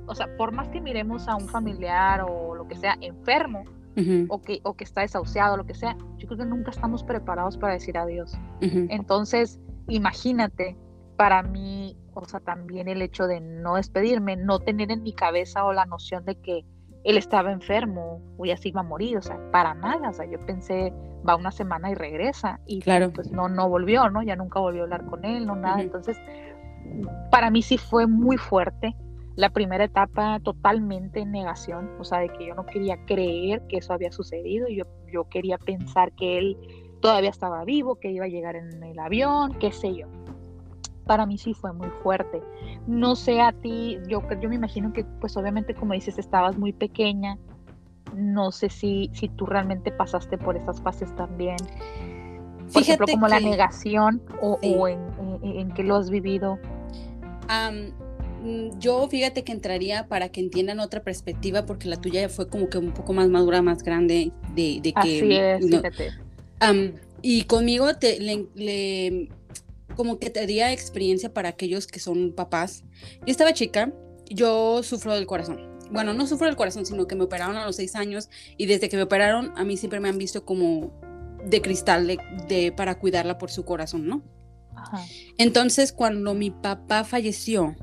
o 0.05 0.15
sea, 0.15 0.35
por 0.37 0.51
más 0.51 0.67
que 0.69 0.81
miremos 0.81 1.27
a 1.27 1.35
un 1.35 1.47
familiar 1.47 2.25
o 2.27 2.55
lo 2.55 2.67
que 2.67 2.75
sea 2.75 2.97
enfermo 3.01 3.63
o, 4.29 4.41
que, 4.41 4.61
o 4.63 4.75
que 4.75 4.85
está 4.85 5.01
desahuciado, 5.01 5.57
lo 5.57 5.65
que 5.65 5.73
sea, 5.73 5.97
yo 6.17 6.27
creo 6.27 6.37
que 6.37 6.45
nunca 6.45 6.71
estamos 6.71 7.03
preparados 7.03 7.57
para 7.57 7.73
decir 7.73 7.97
adiós. 7.97 8.37
Entonces, 8.61 9.59
imagínate, 9.87 10.77
para 11.17 11.43
mí, 11.43 11.97
o 12.13 12.23
sea, 12.25 12.39
también 12.39 12.87
el 12.87 13.01
hecho 13.01 13.27
de 13.27 13.41
no 13.41 13.75
despedirme, 13.75 14.37
no 14.37 14.59
tener 14.59 14.91
en 14.91 15.03
mi 15.03 15.13
cabeza 15.13 15.65
o 15.65 15.73
la 15.73 15.85
noción 15.85 16.23
de 16.23 16.35
que 16.35 16.63
él 17.03 17.17
estaba 17.17 17.51
enfermo 17.51 18.21
o 18.37 18.45
ya 18.45 18.57
se 18.57 18.69
iba 18.69 18.81
a 18.81 18.83
morir, 18.83 19.17
o 19.17 19.21
sea, 19.21 19.39
para 19.51 19.73
nada, 19.73 20.09
o 20.09 20.13
sea, 20.13 20.25
yo 20.25 20.39
pensé, 20.45 20.93
va 21.27 21.35
una 21.35 21.51
semana 21.51 21.91
y 21.91 21.95
regresa, 21.95 22.59
y 22.65 22.79
claro. 22.79 23.11
pues 23.11 23.31
no, 23.31 23.47
no 23.47 23.69
volvió, 23.69 24.09
¿no? 24.09 24.21
Ya 24.21 24.35
nunca 24.35 24.59
volvió 24.59 24.81
a 24.81 24.83
hablar 24.85 25.05
con 25.05 25.25
él, 25.25 25.45
no 25.45 25.55
nada, 25.55 25.81
entonces, 25.81 26.17
para 27.31 27.49
mí 27.49 27.61
sí 27.61 27.77
fue 27.77 28.07
muy 28.07 28.37
fuerte, 28.37 28.95
la 29.35 29.49
primera 29.49 29.85
etapa 29.85 30.39
totalmente 30.43 31.21
en 31.21 31.31
negación, 31.31 31.89
o 31.99 32.03
sea, 32.03 32.19
de 32.19 32.29
que 32.29 32.47
yo 32.47 32.55
no 32.55 32.65
quería 32.65 32.97
creer 33.05 33.61
que 33.67 33.77
eso 33.77 33.93
había 33.93 34.11
sucedido, 34.11 34.67
yo, 34.67 34.85
yo 35.11 35.29
quería 35.29 35.57
pensar 35.57 36.11
que 36.13 36.37
él 36.37 36.57
todavía 37.01 37.29
estaba 37.29 37.63
vivo, 37.63 37.95
que 37.95 38.11
iba 38.11 38.25
a 38.25 38.29
llegar 38.29 38.57
en 38.57 38.83
el 38.83 38.99
avión, 38.99 39.53
qué 39.59 39.71
sé 39.71 39.95
yo 39.95 40.07
para 41.09 41.25
mí 41.25 41.39
sí 41.39 41.55
fue 41.55 41.73
muy 41.73 41.89
fuerte. 42.03 42.39
No 42.85 43.15
sé 43.15 43.41
a 43.41 43.51
ti, 43.51 43.97
yo, 44.07 44.21
yo 44.39 44.47
me 44.47 44.53
imagino 44.53 44.93
que 44.93 45.03
pues 45.19 45.35
obviamente 45.37 45.73
como 45.73 45.95
dices 45.95 46.19
estabas 46.19 46.55
muy 46.55 46.71
pequeña, 46.71 47.35
no 48.15 48.51
sé 48.51 48.69
si, 48.69 49.09
si 49.13 49.27
tú 49.27 49.47
realmente 49.47 49.91
pasaste 49.91 50.37
por 50.37 50.55
esas 50.55 50.79
fases 50.81 51.15
también. 51.15 51.57
Por 52.71 52.83
ejemplo, 52.83 53.07
como 53.09 53.27
la 53.27 53.39
negación 53.39 54.21
o, 54.39 54.59
en, 54.61 54.99
en, 55.41 55.71
que 55.71 55.81
lo 55.81 55.95
has 55.95 56.11
vivido. 56.11 56.59
Mm, 57.49 58.77
yo 58.77 59.07
fíjate 59.07 59.43
que 59.43 59.51
entraría 59.51 60.07
para 60.07 60.29
que 60.29 60.41
entiendan 60.41 60.79
otra 60.79 61.01
perspectiva 61.01 61.65
porque 61.65 61.87
la 61.87 61.95
tuya 61.95 62.29
fue 62.29 62.47
como 62.47 62.69
que 62.69 62.77
un 62.77 62.91
poco 62.91 63.13
más 63.13 63.29
madura, 63.29 63.63
más 63.63 63.81
grande 63.81 64.31
de, 64.53 64.79
de 64.83 64.93
que... 64.93 64.99
Así 64.99 65.35
es, 65.35 66.93
y 67.21 67.43
conmigo 67.43 67.93
te, 67.95 68.19
le, 68.19 69.29
como 69.99 70.17
que 70.17 70.29
te 70.29 70.39
daría 70.39 70.71
experiencia 70.71 71.33
para 71.33 71.49
aquellos 71.49 71.85
que 71.85 71.99
son 71.99 72.31
papás. 72.31 72.85
Yo 73.17 73.25
estaba 73.25 73.51
chica, 73.51 73.91
yo 74.29 74.81
sufro 74.81 75.13
del 75.13 75.25
corazón. 75.25 75.77
Bueno, 75.91 76.13
no 76.13 76.25
sufro 76.25 76.47
del 76.47 76.55
corazón, 76.55 76.85
sino 76.85 77.05
que 77.05 77.15
me 77.15 77.25
operaron 77.25 77.57
a 77.57 77.65
los 77.65 77.75
seis 77.75 77.95
años 77.95 78.29
y 78.55 78.65
desde 78.65 78.87
que 78.87 78.95
me 78.95 79.03
operaron 79.03 79.51
a 79.57 79.65
mí 79.65 79.75
siempre 79.75 79.99
me 79.99 80.07
han 80.07 80.17
visto 80.17 80.45
como 80.45 80.93
de 81.43 81.61
cristal 81.61 82.17
de, 82.47 82.71
para 82.71 82.97
cuidarla 82.97 83.37
por 83.37 83.51
su 83.51 83.65
corazón, 83.65 84.07
¿no? 84.07 84.23
Entonces, 85.37 85.91
cuando 85.91 86.33
mi 86.33 86.49
papá 86.49 87.03
falleció, 87.03 87.75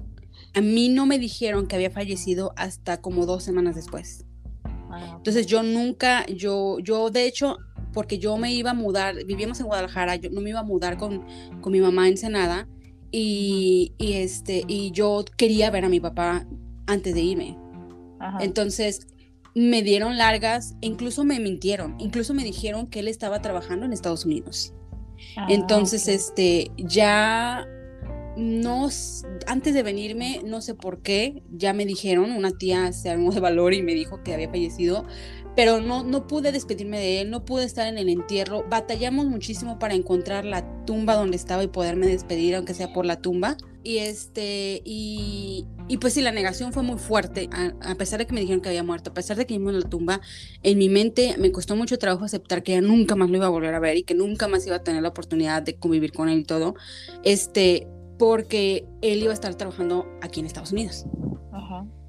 a 0.54 0.62
mí 0.62 0.88
no 0.88 1.04
me 1.04 1.18
dijeron 1.18 1.66
que 1.66 1.76
había 1.76 1.90
fallecido 1.90 2.54
hasta 2.56 3.02
como 3.02 3.26
dos 3.26 3.42
semanas 3.42 3.76
después. 3.76 4.24
Ah, 4.64 5.16
Entonces 5.18 5.46
yo 5.46 5.62
nunca, 5.62 6.24
yo, 6.28 6.78
yo 6.78 7.10
de 7.10 7.26
hecho, 7.26 7.58
porque 7.96 8.18
yo 8.18 8.36
me 8.36 8.52
iba 8.52 8.72
a 8.72 8.74
mudar, 8.74 9.24
vivíamos 9.24 9.58
en 9.58 9.66
Guadalajara, 9.68 10.16
yo 10.16 10.28
no 10.28 10.42
me 10.42 10.50
iba 10.50 10.60
a 10.60 10.64
mudar 10.64 10.98
con, 10.98 11.24
con 11.62 11.72
mi 11.72 11.80
mamá 11.80 12.08
en 12.08 12.18
Senada 12.18 12.68
y, 13.10 13.94
y, 13.96 14.12
este, 14.12 14.64
y 14.68 14.90
yo 14.90 15.24
quería 15.38 15.70
ver 15.70 15.86
a 15.86 15.88
mi 15.88 15.98
papá 15.98 16.46
antes 16.86 17.14
de 17.14 17.22
irme. 17.22 17.56
Entonces 18.40 19.06
me 19.54 19.80
dieron 19.80 20.18
largas, 20.18 20.76
incluso 20.82 21.24
me 21.24 21.40
mintieron, 21.40 21.96
incluso 21.98 22.34
me 22.34 22.44
dijeron 22.44 22.86
que 22.86 23.00
él 23.00 23.08
estaba 23.08 23.40
trabajando 23.40 23.86
en 23.86 23.94
Estados 23.94 24.26
Unidos. 24.26 24.74
Ah, 25.34 25.46
Entonces, 25.48 26.06
este, 26.06 26.70
ya 26.76 27.66
no, 28.36 28.88
antes 29.46 29.74
de 29.74 29.82
venirme, 29.82 30.40
no 30.44 30.60
sé 30.60 30.74
por 30.74 31.02
qué, 31.02 31.42
ya 31.50 31.72
me 31.72 31.86
dijeron, 31.86 32.32
una 32.32 32.52
tía 32.52 32.92
se 32.92 33.10
armó 33.10 33.32
de 33.32 33.40
valor 33.40 33.72
y 33.74 33.82
me 33.82 33.94
dijo 33.94 34.22
que 34.22 34.34
había 34.34 34.50
fallecido, 34.50 35.06
pero 35.56 35.80
no, 35.80 36.04
no 36.04 36.26
pude 36.26 36.52
despedirme 36.52 36.98
de 36.98 37.22
él, 37.22 37.30
no 37.30 37.46
pude 37.46 37.64
estar 37.64 37.86
en 37.86 37.96
el 37.96 38.10
entierro. 38.10 38.64
Batallamos 38.68 39.24
muchísimo 39.24 39.78
para 39.78 39.94
encontrar 39.94 40.44
la 40.44 40.84
tumba 40.84 41.14
donde 41.14 41.36
estaba 41.36 41.64
y 41.64 41.68
poderme 41.68 42.06
despedir, 42.06 42.54
aunque 42.54 42.74
sea 42.74 42.92
por 42.92 43.06
la 43.06 43.22
tumba. 43.22 43.56
Y 43.82 43.98
este, 43.98 44.82
y, 44.84 45.64
y 45.88 45.96
pues 45.96 46.12
sí, 46.12 46.20
la 46.20 46.32
negación 46.32 46.72
fue 46.72 46.82
muy 46.82 46.98
fuerte, 46.98 47.48
a, 47.52 47.94
pesar 47.94 48.18
de 48.18 48.26
que 48.26 48.34
me 48.34 48.40
dijeron 48.40 48.60
que 48.60 48.68
había 48.68 48.82
muerto, 48.82 49.10
a 49.10 49.14
pesar 49.14 49.36
de 49.36 49.46
que 49.46 49.56
vimos 49.56 49.72
la 49.72 49.88
tumba, 49.88 50.20
en 50.64 50.76
mi 50.76 50.88
mente 50.88 51.36
me 51.38 51.52
costó 51.52 51.76
mucho 51.76 51.96
trabajo 51.96 52.24
aceptar 52.24 52.64
que 52.64 52.72
ya 52.72 52.80
nunca 52.80 53.14
más 53.14 53.30
lo 53.30 53.36
iba 53.36 53.46
a 53.46 53.50
volver 53.50 53.74
a 53.74 53.78
ver 53.78 53.96
y 53.96 54.02
que 54.02 54.14
nunca 54.14 54.48
más 54.48 54.66
iba 54.66 54.74
a 54.76 54.82
tener 54.82 55.02
la 55.02 55.10
oportunidad 55.10 55.62
de 55.62 55.76
convivir 55.76 56.12
con 56.12 56.28
él 56.28 56.40
y 56.40 56.44
todo, 56.44 56.74
este, 57.22 57.86
porque 58.18 58.86
él 59.02 59.22
iba 59.22 59.30
a 59.30 59.34
estar 59.34 59.54
trabajando 59.54 60.06
aquí 60.22 60.40
en 60.40 60.46
Estados 60.46 60.72
Unidos. 60.72 61.06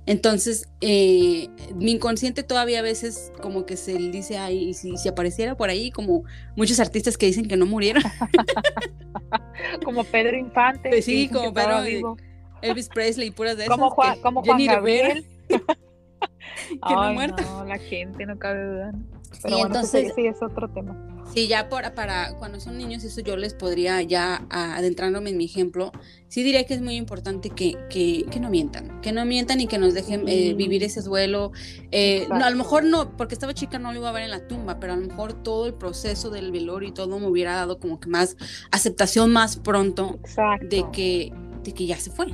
Entonces, 0.05 0.69
eh, 0.79 1.49
mi 1.75 1.91
inconsciente 1.91 2.41
todavía 2.41 2.79
a 2.79 2.81
veces 2.81 3.33
como 3.41 3.65
que 3.65 3.75
se 3.75 3.99
le 3.99 4.09
dice, 4.09 4.37
ay, 4.37 4.73
si, 4.73 4.95
si 4.95 5.09
apareciera 5.09 5.55
por 5.57 5.69
ahí, 5.69 5.91
como 5.91 6.23
muchos 6.55 6.79
artistas 6.79 7.17
que 7.17 7.25
dicen 7.25 7.45
que 7.45 7.57
no 7.57 7.65
murieron. 7.65 8.01
como 9.83 10.05
Pedro 10.05 10.37
Infante. 10.37 10.89
Pues 10.89 11.03
sí, 11.03 11.27
como 11.27 11.53
Pedro, 11.53 12.15
Elvis 12.61 12.87
Presley, 12.87 13.31
puras 13.31 13.57
de 13.57 13.63
esas. 13.65 13.75
Como 13.75 13.89
Juan, 13.89 14.21
como 14.21 14.43
Juan 14.43 14.65
Gabriel. 14.65 15.25
que 15.49 16.93
no 16.95 17.13
muerto. 17.13 17.43
No, 17.43 17.65
la 17.65 17.77
gente 17.77 18.25
no 18.25 18.39
cabe 18.39 18.63
duda. 18.63 18.93
Pero 19.41 19.65
entonces, 19.65 20.13
sí, 20.15 20.25
es 20.25 20.41
otro 20.41 20.69
tema. 20.69 20.95
Sí, 21.33 21.47
ya 21.47 21.69
por, 21.69 21.93
para 21.93 22.33
cuando 22.37 22.59
son 22.59 22.77
niños, 22.77 23.03
eso 23.03 23.21
yo 23.21 23.35
les 23.35 23.53
podría 23.53 24.01
ya 24.01 24.45
adentrándome 24.49 25.31
en 25.31 25.37
mi 25.37 25.45
ejemplo, 25.45 25.91
sí 26.29 26.41
diría 26.41 26.65
que 26.65 26.73
es 26.73 26.81
muy 26.81 26.95
importante 26.95 27.49
que, 27.49 27.77
que, 27.89 28.25
que 28.31 28.39
no 28.39 28.49
mientan, 28.49 29.01
que 29.01 29.11
no 29.11 29.25
mientan 29.25 29.59
y 29.59 29.67
que 29.67 29.77
nos 29.77 29.93
dejen 29.93 30.27
eh, 30.27 30.53
vivir 30.53 30.83
ese 30.83 31.01
duelo. 31.01 31.51
Eh, 31.91 32.27
no, 32.29 32.43
a 32.43 32.49
lo 32.49 32.55
mejor 32.55 32.83
no, 32.85 33.15
porque 33.17 33.33
estaba 33.35 33.53
chica 33.53 33.77
no 33.77 33.91
lo 33.91 33.99
iba 33.99 34.09
a 34.09 34.13
ver 34.13 34.23
en 34.23 34.31
la 34.31 34.47
tumba, 34.47 34.79
pero 34.79 34.93
a 34.93 34.95
lo 34.95 35.05
mejor 35.05 35.33
todo 35.33 35.67
el 35.67 35.73
proceso 35.73 36.29
del 36.29 36.51
velorio 36.51 36.89
y 36.89 36.93
todo 36.93 37.19
me 37.19 37.27
hubiera 37.27 37.55
dado 37.55 37.79
como 37.79 37.99
que 37.99 38.09
más 38.09 38.37
aceptación 38.71 39.31
más 39.31 39.57
pronto 39.57 40.19
de 40.61 40.85
que, 40.93 41.33
de 41.63 41.73
que 41.73 41.85
ya 41.85 41.97
se 41.97 42.09
fue, 42.09 42.27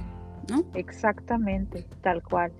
¿no? 0.49 0.63
Exactamente, 0.75 1.87
tal 2.01 2.21
cual. 2.21 2.51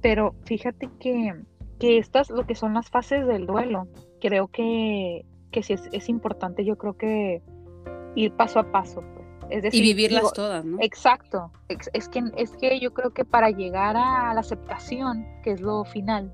Pero 0.00 0.34
fíjate 0.44 0.88
que 0.98 1.34
que 1.80 1.98
estas, 1.98 2.30
lo 2.30 2.46
que 2.46 2.54
son 2.54 2.74
las 2.74 2.90
fases 2.90 3.26
del 3.26 3.46
duelo, 3.46 3.88
creo 4.20 4.48
que, 4.48 5.24
que 5.50 5.62
sí 5.62 5.74
es, 5.90 6.08
importante, 6.08 6.64
yo 6.64 6.76
creo 6.76 6.96
que 6.96 7.42
ir 8.14 8.32
paso 8.32 8.60
a 8.60 8.70
paso. 8.70 9.02
Pues. 9.14 9.26
Es 9.48 9.62
decir, 9.64 9.82
y 9.82 9.94
vivirlas 9.94 10.32
todas, 10.32 10.64
¿no? 10.64 10.76
Exacto. 10.80 11.50
Es, 11.68 12.08
que, 12.08 12.22
es 12.36 12.52
que 12.52 12.78
yo 12.78 12.92
creo 12.92 13.12
que 13.12 13.24
para 13.24 13.50
llegar 13.50 13.96
a 13.96 14.32
la 14.32 14.40
aceptación, 14.40 15.26
que 15.42 15.52
es 15.52 15.60
lo 15.60 15.84
final, 15.84 16.32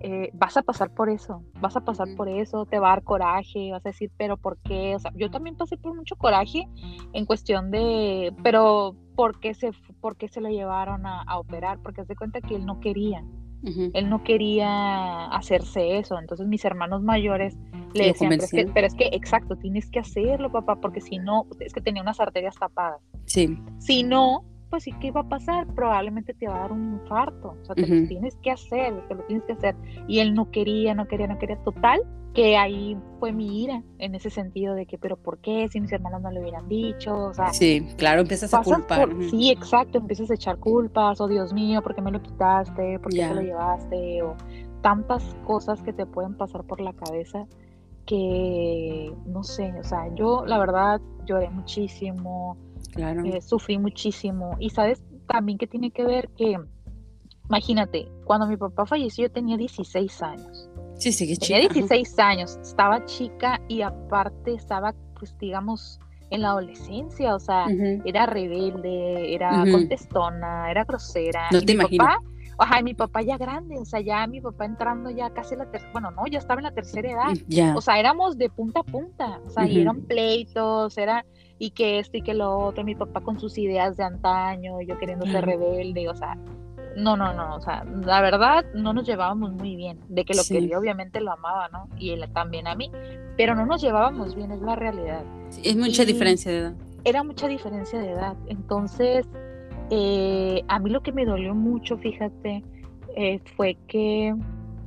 eh, 0.00 0.30
vas 0.34 0.56
a 0.56 0.62
pasar 0.62 0.90
por 0.90 1.08
eso, 1.08 1.42
vas 1.60 1.76
a 1.76 1.80
pasar 1.80 2.08
por 2.16 2.28
eso, 2.28 2.66
te 2.66 2.80
va 2.80 2.88
a 2.88 2.90
dar 2.96 3.04
coraje, 3.04 3.70
vas 3.70 3.86
a 3.86 3.88
decir, 3.88 4.10
pero 4.16 4.36
¿por 4.36 4.58
qué? 4.58 4.96
O 4.96 4.98
sea, 4.98 5.12
yo 5.14 5.30
también 5.30 5.56
pasé 5.56 5.76
por 5.76 5.94
mucho 5.94 6.16
coraje 6.16 6.68
en 7.12 7.26
cuestión 7.26 7.70
de, 7.70 8.34
pero 8.42 8.96
¿por 9.14 9.38
qué 9.40 9.54
se, 9.54 9.70
por 10.00 10.16
qué 10.16 10.28
se 10.28 10.40
lo 10.40 10.48
llevaron 10.48 11.06
a, 11.06 11.22
a 11.22 11.38
operar? 11.38 11.78
Porque 11.80 12.00
haz 12.00 12.08
de 12.08 12.16
cuenta 12.16 12.40
que 12.40 12.56
él 12.56 12.66
no 12.66 12.80
quería. 12.80 13.24
Él 13.64 14.08
no 14.08 14.22
quería 14.22 15.26
hacerse 15.26 15.98
eso, 15.98 16.18
entonces 16.18 16.46
mis 16.46 16.64
hermanos 16.64 17.02
mayores 17.02 17.56
le 17.94 18.06
decían, 18.06 18.38
pero 18.72 18.86
es, 18.86 18.94
que, 18.94 19.08
exacto, 19.12 19.56
tienes 19.56 19.90
que 19.90 19.98
hacerlo, 19.98 20.50
papá, 20.52 20.76
porque 20.76 21.00
si 21.00 21.18
no, 21.18 21.46
es 21.58 21.72
que 21.72 21.80
tenía 21.80 22.02
unas 22.02 22.20
arterias 22.20 22.54
tapadas. 22.56 23.00
Sí. 23.24 23.58
Si 23.78 24.02
no, 24.04 24.44
pues 24.70 24.84
sí, 24.84 24.92
¿qué 25.00 25.10
va 25.10 25.20
a 25.20 25.28
pasar? 25.28 25.66
Probablemente 25.74 26.34
te 26.34 26.48
va 26.48 26.56
a 26.56 26.60
dar 26.60 26.72
un 26.72 27.00
infarto, 27.00 27.56
o 27.60 27.64
sea, 27.64 27.74
te 27.74 27.86
lo 27.86 28.06
tienes 28.06 28.36
que 28.36 28.50
hacer, 28.50 29.06
te 29.08 29.14
lo 29.14 29.22
tienes 29.24 29.44
que 29.44 29.52
hacer. 29.52 29.74
Y 30.06 30.20
él 30.20 30.34
no 30.34 30.50
quería, 30.50 30.94
no 30.94 31.06
quería, 31.06 31.26
no 31.26 31.38
quería, 31.38 31.56
total, 31.62 32.00
que 32.34 32.56
ahí 32.56 32.96
fue 33.18 33.32
mi 33.32 33.64
ira 33.64 33.82
en 33.98 34.14
ese 34.14 34.30
sentido 34.30 34.74
de 34.74 34.86
que, 34.86 34.98
pero 34.98 35.16
¿por 35.16 35.38
qué? 35.38 35.68
Si 35.68 35.80
mis 35.80 35.92
hermanos 35.92 36.22
no 36.22 36.30
le 36.30 36.40
hubieran 36.40 36.68
dicho, 36.68 37.14
o 37.14 37.34
sea. 37.34 37.52
Sí, 37.52 37.86
claro, 37.96 38.20
empiezas 38.20 38.52
a 38.54 38.62
culpar. 38.62 39.08
Sí, 39.30 39.50
exacto, 39.50 39.98
empiezas 39.98 40.30
a 40.30 40.34
echar 40.34 40.58
culpas, 40.58 41.20
oh 41.20 41.28
Dios 41.28 41.52
mío, 41.52 41.82
¿por 41.82 41.94
qué 41.94 42.02
me 42.02 42.10
lo 42.10 42.22
quitaste? 42.22 42.98
¿Por 42.98 43.12
qué 43.12 43.26
te 43.26 43.34
lo 43.34 43.42
llevaste? 43.42 44.22
O 44.22 44.36
tantas 44.82 45.36
cosas 45.44 45.82
que 45.82 45.92
te 45.92 46.06
pueden 46.06 46.36
pasar 46.36 46.64
por 46.64 46.80
la 46.80 46.92
cabeza 46.92 47.46
que, 48.08 49.12
no 49.26 49.42
sé, 49.42 49.72
o 49.78 49.84
sea, 49.84 50.12
yo 50.14 50.46
la 50.46 50.58
verdad 50.58 51.00
lloré 51.26 51.50
muchísimo, 51.50 52.56
claro. 52.92 53.24
Eh, 53.24 53.40
sufrí 53.40 53.78
muchísimo. 53.78 54.56
Y 54.58 54.70
sabes 54.70 55.02
también 55.26 55.58
que 55.58 55.66
tiene 55.66 55.90
que 55.90 56.04
ver 56.04 56.28
que, 56.36 56.58
imagínate, 57.48 58.08
cuando 58.24 58.46
mi 58.46 58.56
papá 58.56 58.86
falleció 58.86 59.26
yo 59.26 59.32
tenía 59.32 59.56
16 59.56 60.22
años. 60.22 60.70
Sí, 60.96 61.12
sí, 61.12 61.38
Tenía 61.38 61.68
16 61.68 62.18
años, 62.18 62.58
estaba 62.60 63.04
chica 63.04 63.60
y 63.68 63.82
aparte 63.82 64.54
estaba, 64.54 64.94
pues 65.18 65.36
digamos, 65.38 66.00
en 66.30 66.42
la 66.42 66.50
adolescencia, 66.50 67.34
o 67.34 67.38
sea, 67.38 67.66
era 68.04 68.26
rebelde, 68.26 69.34
era 69.34 69.64
contestona, 69.70 70.70
era 70.70 70.84
grosera. 70.84 71.48
No 71.52 71.62
te 71.62 71.74
mi 71.74 71.96
papá, 71.96 72.18
ajá, 72.58 72.82
mi 72.82 72.94
papá 72.94 73.22
ya 73.22 73.38
grande, 73.38 73.78
o 73.78 73.84
sea, 73.84 74.00
ya 74.00 74.26
mi 74.26 74.40
papá 74.40 74.64
entrando 74.64 75.10
ya 75.10 75.30
casi 75.30 75.56
la 75.56 75.70
tercera, 75.70 75.92
bueno, 75.92 76.10
no, 76.10 76.26
ya 76.26 76.38
estaba 76.38 76.60
en 76.60 76.64
la 76.64 76.72
tercera 76.72 77.10
edad. 77.10 77.76
O 77.76 77.80
sea, 77.80 77.98
éramos 77.98 78.36
de 78.36 78.50
punta 78.50 78.80
a 78.80 78.82
punta, 78.82 79.40
o 79.46 79.50
sea, 79.50 79.66
y 79.66 79.80
eran 79.80 80.02
pleitos, 80.02 80.98
era, 80.98 81.24
y 81.58 81.70
que 81.70 81.98
esto 81.98 82.16
y 82.16 82.22
que 82.22 82.34
lo 82.34 82.56
otro, 82.58 82.84
mi 82.84 82.94
papá 82.94 83.20
con 83.20 83.38
sus 83.38 83.58
ideas 83.58 83.96
de 83.96 84.04
antaño, 84.04 84.80
yo 84.80 84.98
queriendo 84.98 85.26
ser 85.26 85.44
rebelde, 85.44 86.08
o 86.08 86.14
sea, 86.14 86.38
no, 86.96 87.16
no, 87.16 87.32
no, 87.32 87.56
o 87.56 87.60
sea, 87.60 87.84
la 87.84 88.20
verdad 88.20 88.64
no 88.74 88.92
nos 88.92 89.06
llevábamos 89.06 89.52
muy 89.52 89.76
bien, 89.76 90.00
de 90.08 90.24
que 90.24 90.34
lo 90.34 90.42
que 90.42 90.54
quería 90.54 90.78
obviamente 90.78 91.20
lo 91.20 91.32
amaba, 91.32 91.68
¿no? 91.68 91.88
Y 91.96 92.10
él 92.10 92.24
también 92.32 92.66
a 92.66 92.74
mí, 92.74 92.90
pero 93.36 93.54
no 93.54 93.66
nos 93.66 93.80
llevábamos 93.80 94.34
bien, 94.34 94.52
es 94.52 94.60
la 94.60 94.76
realidad. 94.76 95.22
es 95.62 95.76
mucha 95.76 96.04
diferencia 96.04 96.50
de 96.50 96.58
edad. 96.58 96.74
Era 97.04 97.22
mucha 97.22 97.48
diferencia 97.48 97.98
de 98.00 98.10
edad, 98.10 98.36
entonces 98.46 99.26
eh, 99.90 100.62
a 100.68 100.78
mí 100.78 100.90
lo 100.90 101.02
que 101.02 101.12
me 101.12 101.24
dolió 101.24 101.54
mucho, 101.54 101.96
fíjate, 101.98 102.62
eh, 103.16 103.40
fue 103.56 103.76
que, 103.88 104.34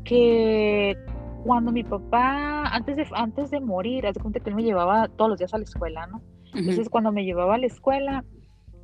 que 0.04 0.98
cuando 1.44 1.72
mi 1.72 1.84
papá, 1.84 2.66
antes 2.68 2.98
de, 2.98 3.08
antes 3.14 3.52
de 3.52 3.60
morir, 3.60 4.06
hace 4.06 4.20
cuenta 4.20 4.40
que 4.40 4.50
él 4.50 4.56
me 4.56 4.64
llevaba 4.64 5.08
todos 5.08 5.30
los 5.32 5.40
días 5.40 5.54
a 5.54 5.58
la 5.58 5.64
escuela, 5.64 6.08
¿no? 6.08 6.22
Entonces 6.54 6.90
cuando 6.90 7.12
me 7.12 7.24
llevaba 7.24 7.56
a 7.56 7.58
la 7.58 7.68
escuela, 7.68 8.24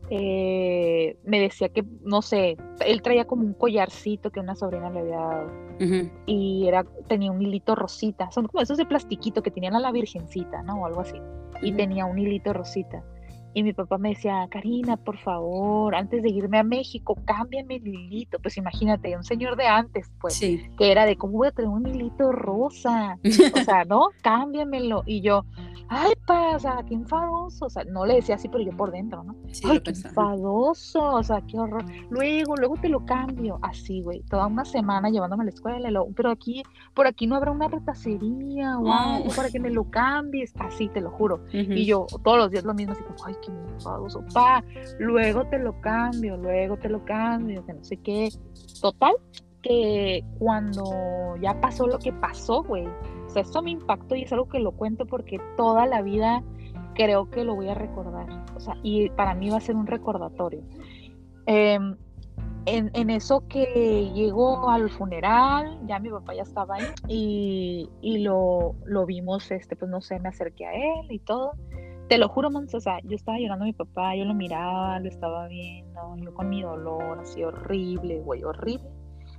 eh, 0.10 1.18
me 1.26 1.40
decía 1.40 1.70
que, 1.70 1.84
no 2.02 2.22
sé, 2.22 2.58
él 2.86 3.02
traía 3.02 3.26
como 3.26 3.44
un 3.44 3.54
collarcito 3.54 4.32
que 4.32 4.40
una 4.40 4.56
sobrina 4.56 4.90
le 4.90 5.00
había 5.00 5.18
dado. 5.18 5.52
Y 6.26 6.68
era, 6.68 6.86
tenía 7.08 7.32
un 7.32 7.42
hilito 7.42 7.76
rosita. 7.76 8.32
Son 8.32 8.48
como 8.48 8.62
esos 8.62 8.78
de 8.78 8.86
plastiquito 8.86 9.44
que 9.44 9.52
tenían 9.52 9.76
a 9.76 9.80
la 9.80 9.92
virgencita, 9.92 10.64
¿no? 10.64 10.82
O 10.82 10.86
algo 10.86 11.02
así. 11.02 11.18
Y 11.62 11.74
tenía 11.74 12.06
un 12.06 12.18
hilito 12.18 12.54
rosita. 12.54 13.04
Y 13.58 13.64
mi 13.64 13.74
papá 13.74 13.98
me 13.98 14.10
decía, 14.10 14.48
Karina, 14.52 14.98
por 14.98 15.18
favor, 15.18 15.96
antes 15.96 16.22
de 16.22 16.30
irme 16.30 16.60
a 16.60 16.64
México, 16.64 17.18
cámbiame 17.26 17.78
el 17.78 17.88
hilito. 17.88 18.38
Pues 18.38 18.56
imagínate, 18.56 19.18
un 19.18 19.24
señor 19.24 19.56
de 19.56 19.66
antes, 19.66 20.12
pues, 20.22 20.40
que 20.40 20.68
era 20.80 21.08
de 21.08 21.16
cómo 21.16 21.40
voy 21.40 21.48
a 21.48 21.52
tener 21.52 21.72
un 21.72 21.88
hilito 21.88 22.32
rosa. 22.32 23.18
o 23.56 23.64
sea, 23.64 23.84
¿no? 23.84 24.10
Cámbiamelo. 24.22 25.02
Y 25.08 25.22
yo, 25.22 25.44
ay, 25.90 26.14
pa, 26.28 26.56
o 26.56 26.60
sea, 26.60 26.84
qué 26.88 26.94
enfadoso. 26.94 27.66
O 27.66 27.70
sea, 27.72 27.84
no 27.86 28.06
le 28.06 28.18
decía 28.18 28.36
así, 28.36 28.48
pero 28.48 28.64
yo 28.64 28.78
por 28.78 28.92
dentro, 28.92 29.24
¿no? 29.24 29.36
ay, 29.68 29.80
qué 29.80 29.90
enfadoso, 29.90 31.16
o 31.16 31.24
sea, 31.24 31.42
qué 31.42 31.58
horror. 31.58 31.84
Luego, 32.12 32.56
luego 32.58 32.76
te 32.78 32.90
lo 32.90 33.06
cambio. 33.06 33.58
Así, 33.64 34.02
güey, 34.04 34.22
toda 34.30 34.46
una 34.46 34.66
semana 34.66 35.10
llevándome 35.10 35.42
a 35.42 35.46
la 35.46 35.52
escuela. 35.52 35.90
Lo, 35.90 36.06
pero 36.16 36.30
aquí, 36.30 36.62
por 36.94 37.08
aquí 37.08 37.26
no 37.26 37.36
habrá 37.36 37.50
una 37.50 37.68
retacería 37.68 38.74
algo 38.76 39.30
para 39.36 39.50
que 39.50 39.60
me 39.60 39.72
lo 39.72 39.90
cambies. 39.90 40.54
Así, 40.60 40.90
te 40.90 41.02
lo 41.02 41.10
juro. 41.10 41.44
Y 41.52 41.86
yo 41.86 42.06
todos 42.24 42.38
los 42.38 42.52
días 42.52 42.64
lo 42.64 42.76
mismo, 42.76 42.94
así 42.94 43.02
como, 43.02 43.18
ay, 43.26 43.36
qué 43.44 43.47
enfadoso, 43.48 44.24
pa. 44.34 44.64
Luego 45.00 45.46
te 45.48 45.60
lo 45.60 45.80
cambio, 45.82 46.38
luego 46.38 46.78
te 46.78 46.90
lo 46.90 47.04
cambio, 47.06 47.66
que 47.66 47.74
no 47.74 47.84
sé 47.84 47.98
qué. 47.98 48.30
Total, 48.82 49.14
que 49.62 50.24
cuando 50.40 51.36
ya 51.42 51.60
pasó 51.60 51.88
lo 51.88 52.00
que 52.00 52.14
pasó, 52.14 52.64
güey 52.64 52.88
o 53.28 53.30
sea, 53.30 53.42
esto 53.42 53.62
me 53.62 53.72
impactó 53.72 54.16
y 54.16 54.24
es 54.24 54.32
algo 54.32 54.48
que 54.48 54.60
lo 54.60 54.72
cuento 54.72 55.06
porque 55.06 55.40
toda 55.58 55.86
la 55.86 56.02
vida 56.02 56.44
creo 56.96 57.30
que 57.30 57.44
lo 57.44 57.56
voy 57.56 57.68
a 57.68 57.76
recordar. 57.76 58.28
O 58.56 58.60
sea, 58.60 58.76
y 58.84 59.10
para 59.12 59.36
mí 59.36 59.50
va 59.50 59.58
a 59.58 59.62
ser 59.62 59.76
un 59.76 59.86
recordatorio. 59.86 60.64
Em, 61.46 61.96
en, 62.66 63.10
eso 63.10 63.48
que 63.48 64.12
llegó 64.14 64.70
al 64.70 64.90
funeral, 64.90 65.80
ya 65.88 66.00
mi 66.00 66.10
papá 66.10 66.36
ya 66.36 66.44
estaba 66.44 66.76
ahí 66.76 66.86
y, 67.08 67.90
y 68.02 68.20
lo, 68.20 68.76
lo, 68.86 69.06
vimos, 69.06 69.52
este, 69.52 69.76
pues 69.76 69.90
no 69.90 70.02
sé, 70.02 70.20
me 70.20 70.30
acerqué 70.30 70.66
a 70.66 70.74
él 70.74 71.10
y 71.10 71.20
todo. 71.20 71.52
Te 72.08 72.18
lo 72.18 72.30
juro, 72.30 72.50
Mons, 72.50 72.74
o 72.74 72.80
sea, 72.80 73.00
yo 73.04 73.16
estaba 73.16 73.38
llorando 73.38 73.66
a 73.66 73.68
mi 73.68 73.74
papá, 73.74 74.16
yo 74.16 74.24
lo 74.24 74.34
miraba, 74.34 75.00
lo 75.00 75.10
estaba 75.10 75.48
viendo, 75.48 76.16
yo 76.18 76.34
con 76.34 76.50
mi 76.50 76.62
dolor, 76.62 77.20
así 77.20 77.44
horrible, 77.44 78.20
güey, 78.20 78.44
horrible. 78.44 78.90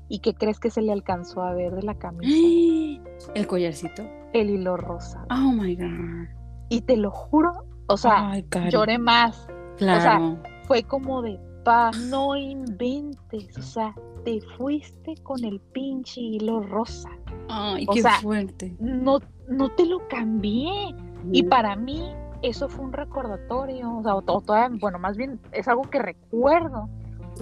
¿Y 0.09 0.21
qué 0.21 0.35
crees 0.35 0.61
que 0.61 0.71
se 0.71 0.83
le 0.83 0.93
alcanzó 0.93 1.43
a 1.43 1.55
ver 1.55 1.75
de 1.75 1.83
la 1.83 1.99
camisa? 1.99 3.03
¿El 3.35 3.47
collarcito? 3.47 4.03
El 4.33 4.51
hilo 4.51 4.77
rosa. 4.77 5.25
Oh 5.31 5.53
my 5.53 5.77
God. 5.77 6.29
Y 6.71 6.83
te 6.83 6.97
lo 6.97 7.11
juro, 7.11 7.53
o 7.89 7.97
sea, 7.97 8.35
lloré 8.71 8.99
más. 8.99 9.49
Claro. 9.77 9.99
O 9.99 10.03
sea, 10.03 10.53
fue 10.65 10.83
como 10.83 11.23
de, 11.23 11.39
pa, 11.65 11.91
no 12.11 12.37
inventes. 12.37 13.57
O 13.57 13.63
sea, 13.63 13.95
te 14.25 14.41
fuiste 14.57 15.15
con 15.23 15.43
el 15.45 15.61
pinche 15.73 16.21
hilo 16.21 16.61
rosa. 16.61 17.11
Ay, 17.49 17.87
qué 17.87 18.03
fuerte. 18.03 18.77
No, 18.79 19.21
no 19.49 19.71
te 19.71 19.87
lo 19.87 20.07
cambié. 20.09 20.95
Y 21.33 21.43
para 21.45 21.77
mí, 21.77 22.03
eso 22.43 22.69
fue 22.69 22.85
un 22.85 22.93
recordatorio. 22.93 23.97
O 23.97 24.03
sea, 24.03 24.15
o, 24.17 24.43
bueno, 24.81 24.99
más 24.99 25.17
bien 25.17 25.41
es 25.53 25.69
algo 25.69 25.83
que 25.83 25.99
recuerdo 25.99 26.89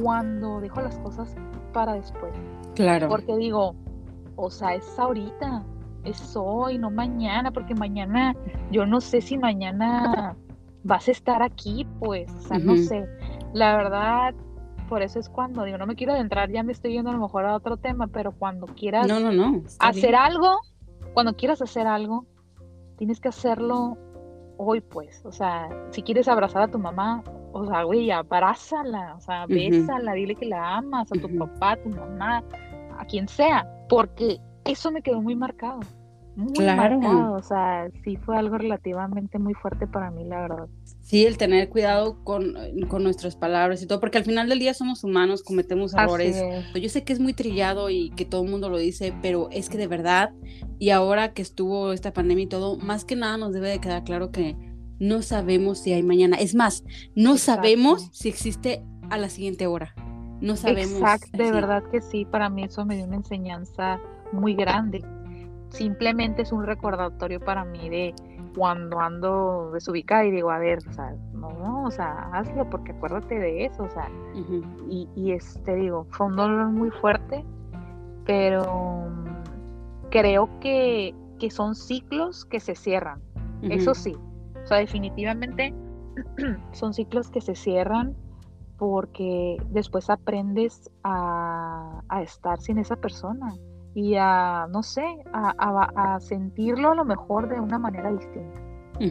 cuando 0.01 0.61
dejo 0.61 0.81
las 0.81 0.99
cosas 0.99 1.35
para 1.73 1.95
después. 1.95 2.33
Claro. 2.75 3.09
Porque 3.09 3.37
digo, 3.37 3.75
o 4.37 4.51
sea, 4.51 4.75
es 4.75 4.99
ahorita, 4.99 5.65
es 6.05 6.37
hoy, 6.37 6.79
no 6.79 6.91
mañana, 6.91 7.51
porque 7.51 7.75
mañana, 7.75 8.35
yo 8.71 8.87
no 8.87 9.01
sé 9.01 9.21
si 9.21 9.39
mañana 9.39 10.37
vas 10.85 11.09
a 11.09 11.11
estar 11.11 11.43
aquí, 11.43 11.87
pues, 11.99 12.31
o 12.31 12.41
sea, 12.41 12.59
no 12.59 12.77
sé. 12.77 13.07
La 13.53 13.77
verdad, 13.77 14.35
por 14.89 15.03
eso 15.03 15.19
es 15.19 15.29
cuando 15.29 15.65
digo, 15.65 15.79
no 15.79 15.87
me 15.87 15.97
quiero 15.97 16.13
adentrar, 16.13 16.51
ya 16.51 16.63
me 16.63 16.73
estoy 16.73 16.93
yendo 16.93 17.11
a 17.11 17.13
lo 17.13 17.21
mejor 17.21 17.45
a 17.45 17.57
otro 17.57 17.77
tema, 17.77 18.07
pero 18.07 18.33
cuando 18.33 18.67
quieras 18.67 19.09
no, 19.09 19.19
no, 19.19 19.33
no, 19.33 19.63
hacer 19.81 20.15
algo, 20.15 20.61
cuando 21.13 21.35
quieras 21.35 21.61
hacer 21.61 21.87
algo, 21.87 22.27
tienes 22.97 23.21
que 23.21 23.29
hacerlo 23.29 23.99
hoy, 24.57 24.81
pues. 24.81 25.25
O 25.25 25.33
sea, 25.33 25.69
si 25.91 26.03
quieres 26.03 26.29
abrazar 26.29 26.63
a 26.63 26.69
tu 26.69 26.79
mamá, 26.79 27.23
o 27.53 27.67
sea, 27.67 27.85
güey, 27.85 28.11
abrázala, 28.11 29.15
o 29.17 29.21
sea, 29.21 29.47
bésala, 29.47 30.13
dile 30.13 30.35
que 30.35 30.47
la 30.47 30.77
amas, 30.77 31.11
a 31.13 31.15
tu 31.15 31.39
papá, 31.39 31.73
a 31.73 31.77
tu 31.77 31.89
mamá, 31.89 32.43
a 32.99 33.05
quien 33.07 33.29
sea, 33.29 33.67
porque 33.89 34.39
eso 34.65 34.91
me 34.91 35.03
quedó 35.03 35.23
muy 35.23 35.35
marcado. 35.35 35.81
Muy 36.37 36.53
claro. 36.53 37.01
marcado, 37.01 37.33
o 37.33 37.43
sea, 37.43 37.89
sí 38.05 38.17
fue 38.19 38.37
algo 38.37 38.59
relativamente 38.59 39.39
muy 39.39 39.55
fuerte 39.55 39.87
para 39.87 40.11
mí, 40.11 40.23
la 40.25 40.41
verdad. 40.43 40.69
Sí, 41.01 41.25
el 41.25 41.39
tener 41.39 41.71
cuidado 41.71 42.23
con, 42.25 42.55
con, 42.89 43.03
nuestras 43.03 43.37
palabras 43.37 43.83
y 43.83 43.87
todo, 43.87 44.01
porque 44.01 44.19
al 44.19 44.25
final 44.25 44.49
del 44.49 44.59
día 44.59 44.75
somos 44.75 45.03
humanos, 45.03 45.43
cometemos 45.43 45.95
errores. 45.95 46.43
Yo 46.75 46.89
sé 46.91 47.05
que 47.05 47.15
es 47.15 47.21
muy 47.21 47.33
trillado 47.33 47.89
y 47.89 48.11
que 48.11 48.27
todo 48.27 48.45
el 48.45 48.51
mundo 48.51 48.69
lo 48.69 48.77
dice, 48.77 49.15
pero 49.23 49.49
es 49.51 49.71
que 49.71 49.79
de 49.79 49.87
verdad, 49.87 50.35
y 50.79 50.91
ahora 50.91 51.33
que 51.33 51.41
estuvo 51.41 51.93
esta 51.93 52.13
pandemia 52.13 52.45
y 52.45 52.49
todo, 52.49 52.77
más 52.77 53.07
que 53.07 53.17
nada 53.17 53.39
nos 53.39 53.55
debe 53.55 53.71
de 53.71 53.79
quedar 53.81 54.05
claro 54.05 54.31
que 54.31 54.57
no 54.99 55.23
sabemos 55.23 55.79
si 55.79 55.93
hay 55.93 56.03
mañana. 56.03 56.37
Es 56.37 56.55
más, 56.55 56.85
no 57.15 57.39
sabemos 57.39 58.11
si 58.13 58.29
existe 58.29 58.85
a 59.11 59.17
la 59.17 59.31
siguiente 59.31 59.67
hora. 59.67 59.95
No 60.41 60.57
sabemos. 60.57 61.01
Exacto, 61.01 61.39
de 61.39 61.51
verdad 61.51 61.83
que 61.91 62.03
sí, 62.03 62.27
para 62.27 62.51
mí 62.51 62.65
eso 62.65 62.85
me 62.85 62.97
dio 62.97 63.07
una 63.07 63.17
enseñanza 63.17 63.99
muy 64.33 64.55
grande. 64.55 65.03
Simplemente 65.71 66.43
es 66.43 66.53
un 66.53 66.65
recordatorio 66.65 67.41
para 67.41 67.65
mí 67.65 67.89
de 67.89 68.15
cuando 68.57 68.99
ando 68.99 69.71
desubicada 69.73 70.25
y 70.25 70.31
digo, 70.31 70.51
a 70.51 70.59
ver, 70.59 70.79
o 70.89 70.93
sea, 70.93 71.15
no, 71.35 71.85
o 71.85 71.91
sea, 71.91 72.31
hazlo 72.33 72.69
porque 72.71 72.93
acuérdate 72.93 73.39
de 73.39 73.67
eso, 73.67 73.85
o 73.85 73.91
sea, 73.91 74.09
y, 74.89 75.09
y 75.15 75.33
este, 75.33 75.77
digo, 75.77 76.07
fue 76.11 76.27
un 76.27 76.37
dolor 76.37 76.69
muy 76.69 76.91
fuerte, 76.91 77.45
pero 78.25 79.09
creo 80.11 80.49
que, 80.61 81.15
que 81.39 81.51
son 81.51 81.75
ciclos 81.75 82.47
que 82.47 82.61
se 82.61 82.75
cierran, 82.75 83.21
eso 83.63 83.95
sí, 83.95 84.17
o 84.65 84.67
sea, 84.67 84.79
definitivamente 84.79 85.75
son 86.73 86.95
ciclos 86.95 87.31
que 87.31 87.43
se 87.43 87.55
cierran 87.55 88.17
porque 88.79 89.57
después 89.71 90.09
aprendes 90.09 90.91
a, 91.05 92.03
a 92.09 92.23
estar 92.23 92.61
sin 92.61 92.79
esa 92.79 92.97
persona 92.97 93.55
y 93.97 94.15
a, 94.17 94.69
no 94.71 94.83
sé, 94.83 95.03
a, 95.33 96.19
sentirlo 96.21 96.91
a 96.91 96.95
lo 96.95 97.07
mejor 97.07 97.49
de 97.49 97.59
una 97.59 97.79
manera 97.79 98.13
distinta, 98.13 98.61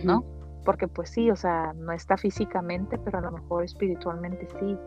¿no? 0.03 0.23
Porque 0.63 0.87
pues 0.87 1.09
sí, 1.09 1.31
o 1.31 1.35
sea, 1.35 1.73
no 1.73 1.91
está 1.91 2.17
físicamente, 2.17 2.99
pero 2.99 3.17
a 3.17 3.21
lo 3.21 3.31
mejor 3.31 3.63
espiritualmente 3.63 4.47
sí. 4.59 4.77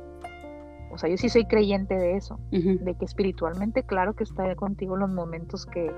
O 0.93 0.99
sea, 0.99 1.11
yo 1.11 1.17
sí 1.17 1.29
soy 1.29 1.47
creyente 1.47 1.97
de 1.97 2.17
eso, 2.17 2.39
de 2.53 2.95
que 2.97 3.05
espiritualmente, 3.05 3.83
claro 3.83 4.15
que 4.15 4.23
está 4.23 4.55
contigo 4.55 4.97
los 4.97 5.11
momentos 5.11 5.67
que, 5.67 5.93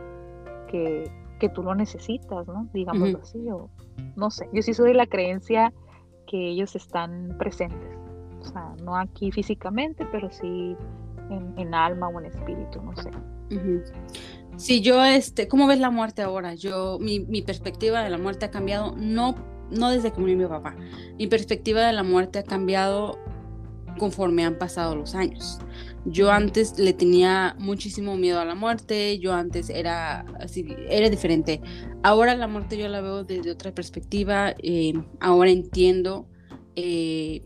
que, 0.69 1.04
que 1.38 1.50
tú 1.50 1.62
lo 1.62 1.75
necesitas, 1.75 2.47
¿no? 2.47 2.69
Digámoslo 2.73 3.19
así, 3.21 3.50
o 3.50 3.69
no 4.16 4.30
sé, 4.30 4.49
yo 4.54 4.62
sí 4.62 4.73
soy 4.73 4.88
de 4.88 4.95
la 4.95 5.07
creencia 5.09 5.75
que 6.26 6.49
ellos 6.49 6.75
están 6.75 7.37
presentes. 7.38 7.99
O 8.40 8.45
sea, 8.45 8.73
no 8.83 8.97
aquí 8.97 9.30
físicamente, 9.30 10.07
pero 10.11 10.30
sí 10.30 10.75
en, 11.28 11.52
en 11.59 11.75
alma 11.75 12.09
o 12.09 12.19
en 12.19 12.25
espíritu, 12.25 12.80
no 12.80 12.97
sé. 12.97 13.11
Sí, 14.57 14.80
yo, 14.83 15.02
este, 15.04 15.49
¿cómo 15.49 15.66
ves 15.66 15.78
la 15.78 15.90
muerte 15.90 16.23
ahora? 16.23 16.54
Yo, 16.54 16.99
mi, 17.00 17.21
mi, 17.21 17.42
perspectiva 17.42 18.02
de 18.02 18.11
la 18.11 18.19
muerte 18.19 18.47
ha 18.47 18.50
cambiado, 18.50 18.95
no, 18.97 19.35
no 19.71 19.90
desde 19.90 20.12
que 20.12 20.21
murió 20.21 20.37
mi 20.37 20.47
papá. 20.47 20.76
Mi 21.19 21.26
perspectiva 21.26 21.87
de 21.87 21.92
la 21.92 22.02
muerte 22.02 22.40
ha 22.40 22.42
cambiado 22.42 23.19
conforme 23.99 24.45
han 24.45 24.59
pasado 24.59 24.97
los 24.97 25.14
años. 25.14 25.59
Yo 26.07 26.30
antes 26.30 26.78
le 26.78 26.92
tenía 26.92 27.54
muchísimo 27.59 28.16
miedo 28.16 28.40
a 28.40 28.45
la 28.45 28.54
muerte, 28.54 29.19
yo 29.19 29.35
antes 29.35 29.69
era 29.69 30.21
así, 30.40 30.66
era 30.88 31.11
diferente. 31.11 31.61
Ahora 32.02 32.35
la 32.35 32.49
muerte 32.49 32.78
yo 32.78 32.88
la 32.88 33.00
veo 33.00 33.25
desde 33.25 33.50
otra 33.50 33.73
perspectiva, 33.73 34.54
eh, 34.62 34.95
ahora 35.21 35.50
entiendo 35.50 36.26
eh, 36.76 37.42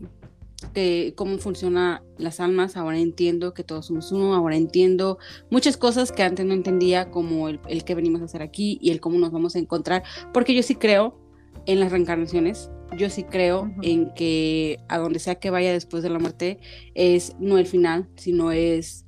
cómo 1.15 1.37
funcionan 1.37 2.01
las 2.17 2.39
almas, 2.39 2.77
ahora 2.77 2.99
entiendo 2.99 3.53
que 3.53 3.63
todos 3.63 3.87
somos 3.87 4.11
uno, 4.11 4.33
ahora 4.33 4.55
entiendo 4.55 5.17
muchas 5.49 5.77
cosas 5.77 6.11
que 6.11 6.23
antes 6.23 6.45
no 6.45 6.53
entendía, 6.53 7.11
como 7.11 7.49
el, 7.49 7.83
que 7.85 7.95
venimos 7.95 8.21
a 8.21 8.25
hacer 8.25 8.41
aquí 8.41 8.77
y 8.81 8.91
el 8.91 8.99
cómo 8.99 9.17
nos 9.17 9.31
vamos 9.31 9.55
a 9.55 9.59
encontrar, 9.59 10.03
porque 10.33 10.53
yo 10.53 10.63
sí 10.63 10.75
creo 10.75 11.19
en 11.65 11.79
las 11.79 11.91
reencarnaciones, 11.91 12.69
yo 12.97 13.09
sí 13.09 13.23
creo 13.23 13.71
en 13.81 14.13
que 14.13 14.79
a 14.87 14.97
donde 14.97 15.19
sea 15.19 15.35
que 15.35 15.49
vaya 15.49 15.71
después 15.71 16.03
de 16.03 16.09
la 16.09 16.19
muerte 16.19 16.59
es 16.93 17.35
no 17.39 17.57
el 17.57 17.65
final, 17.65 18.07
sino 18.15 18.51
es 18.51 19.05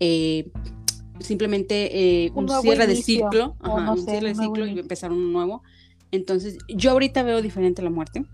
eh, 0.00 0.50
simplemente 1.20 2.24
eh, 2.24 2.32
un, 2.34 2.48
cierre 2.48 2.86
de 2.86 2.96
ciclo, 2.96 3.56
un 3.62 3.98
cierre 3.98 4.28
de 4.28 4.34
ciclo 4.34 4.66
y 4.66 4.78
empezar 4.78 5.12
uno 5.12 5.26
nuevo. 5.30 5.62
Entonces, 6.12 6.58
yo 6.68 6.90
ahorita 6.90 7.22
veo 7.22 7.40
diferente 7.40 7.82
la 7.82 7.90
muerte 7.90 8.24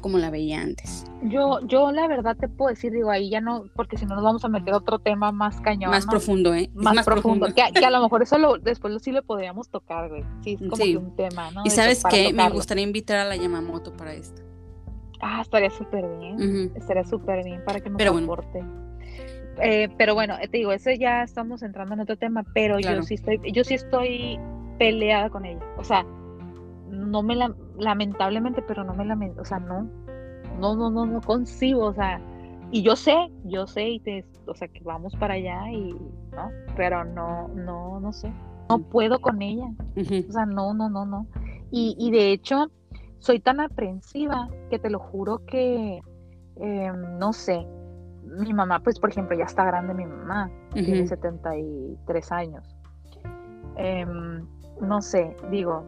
como 0.00 0.18
la 0.18 0.30
veía 0.30 0.60
antes. 0.60 1.04
Yo, 1.22 1.60
yo 1.66 1.92
la 1.92 2.06
verdad 2.06 2.36
te 2.36 2.48
puedo 2.48 2.70
decir, 2.70 2.92
digo, 2.92 3.10
ahí 3.10 3.30
ya 3.30 3.40
no, 3.40 3.64
porque 3.74 3.96
si 3.96 4.06
no 4.06 4.14
nos 4.14 4.24
vamos 4.24 4.44
a 4.44 4.48
meter 4.48 4.74
otro 4.74 4.98
tema 4.98 5.32
más 5.32 5.60
cañón. 5.60 5.90
Más 5.90 6.06
profundo, 6.06 6.54
¿eh? 6.54 6.70
Más, 6.74 7.04
profundo. 7.04 7.46
Que, 7.54 7.62
a 7.62 7.90
lo 7.90 8.02
mejor 8.02 8.22
eso 8.22 8.38
lo, 8.38 8.58
después 8.58 9.02
sí 9.02 9.12
lo 9.12 9.22
podríamos 9.22 9.68
tocar, 9.68 10.08
güey. 10.08 10.24
Sí, 10.42 10.54
es 10.54 10.68
como 10.68 10.76
que 10.76 10.96
un 10.96 11.16
tema, 11.16 11.50
¿no? 11.50 11.62
Y 11.64 11.70
sabes 11.70 12.02
qué, 12.08 12.32
me 12.32 12.48
gustaría 12.50 12.84
invitar 12.84 13.18
a 13.18 13.24
la 13.24 13.36
Yamamoto 13.36 13.92
para 13.96 14.12
esto. 14.14 14.42
Ah, 15.20 15.40
estaría 15.40 15.70
súper 15.70 16.04
bien. 16.18 16.72
Estaría 16.74 17.04
súper 17.04 17.44
bien 17.44 17.62
para 17.64 17.80
que 17.80 17.88
nos 17.88 17.96
pero 17.96 18.16
aporte. 18.16 18.62
Eh, 19.62 19.88
pero 19.96 20.14
bueno, 20.14 20.36
te 20.38 20.58
digo, 20.58 20.72
ese 20.72 20.98
ya 20.98 21.22
estamos 21.22 21.62
entrando 21.62 21.94
en 21.94 22.00
otro 22.00 22.16
tema, 22.16 22.44
pero 22.54 22.78
yo 22.80 23.02
sí 23.02 23.14
estoy, 23.14 23.40
yo 23.52 23.64
sí 23.64 23.74
estoy 23.74 24.38
peleada 24.78 25.30
con 25.30 25.44
ella. 25.44 25.60
O 25.78 25.84
sea, 25.84 26.04
no 26.90 27.22
me 27.22 27.36
la, 27.36 27.54
lamentablemente, 27.78 28.62
pero 28.62 28.84
no 28.84 28.94
me 28.94 29.04
lamento, 29.04 29.42
o 29.42 29.44
sea, 29.44 29.58
no, 29.58 29.88
no, 30.58 30.74
no, 30.76 30.90
no, 30.90 31.06
no 31.06 31.20
concibo, 31.20 31.86
o 31.86 31.94
sea, 31.94 32.20
y 32.70 32.82
yo 32.82 32.96
sé, 32.96 33.16
yo 33.44 33.66
sé, 33.66 33.88
y 33.88 34.00
te, 34.00 34.24
o 34.46 34.54
sea, 34.54 34.68
que 34.68 34.82
vamos 34.84 35.14
para 35.16 35.34
allá 35.34 35.70
y, 35.70 35.92
¿no? 36.32 36.50
Pero 36.76 37.04
no, 37.04 37.48
no, 37.48 38.00
no 38.00 38.12
sé, 38.12 38.32
no 38.68 38.78
puedo 38.78 39.20
con 39.20 39.42
ella, 39.42 39.70
o 39.96 40.32
sea, 40.32 40.46
no, 40.46 40.74
no, 40.74 40.88
no, 40.88 41.04
no. 41.04 41.26
Y, 41.70 41.96
y 41.98 42.10
de 42.10 42.32
hecho, 42.32 42.70
soy 43.18 43.40
tan 43.40 43.60
aprensiva 43.60 44.48
que 44.70 44.78
te 44.78 44.90
lo 44.90 44.98
juro 44.98 45.44
que, 45.46 46.00
em, 46.56 47.18
no 47.18 47.32
sé, 47.32 47.66
mi 48.24 48.52
mamá, 48.52 48.80
pues, 48.80 48.98
por 48.98 49.10
ejemplo, 49.10 49.36
ya 49.36 49.44
está 49.44 49.64
grande 49.64 49.94
mi 49.94 50.06
mamá, 50.06 50.50
tiene 50.72 51.06
73 51.06 52.32
años. 52.32 52.76
Em, 53.76 54.46
no 54.80 55.00
sé, 55.02 55.36
digo, 55.50 55.84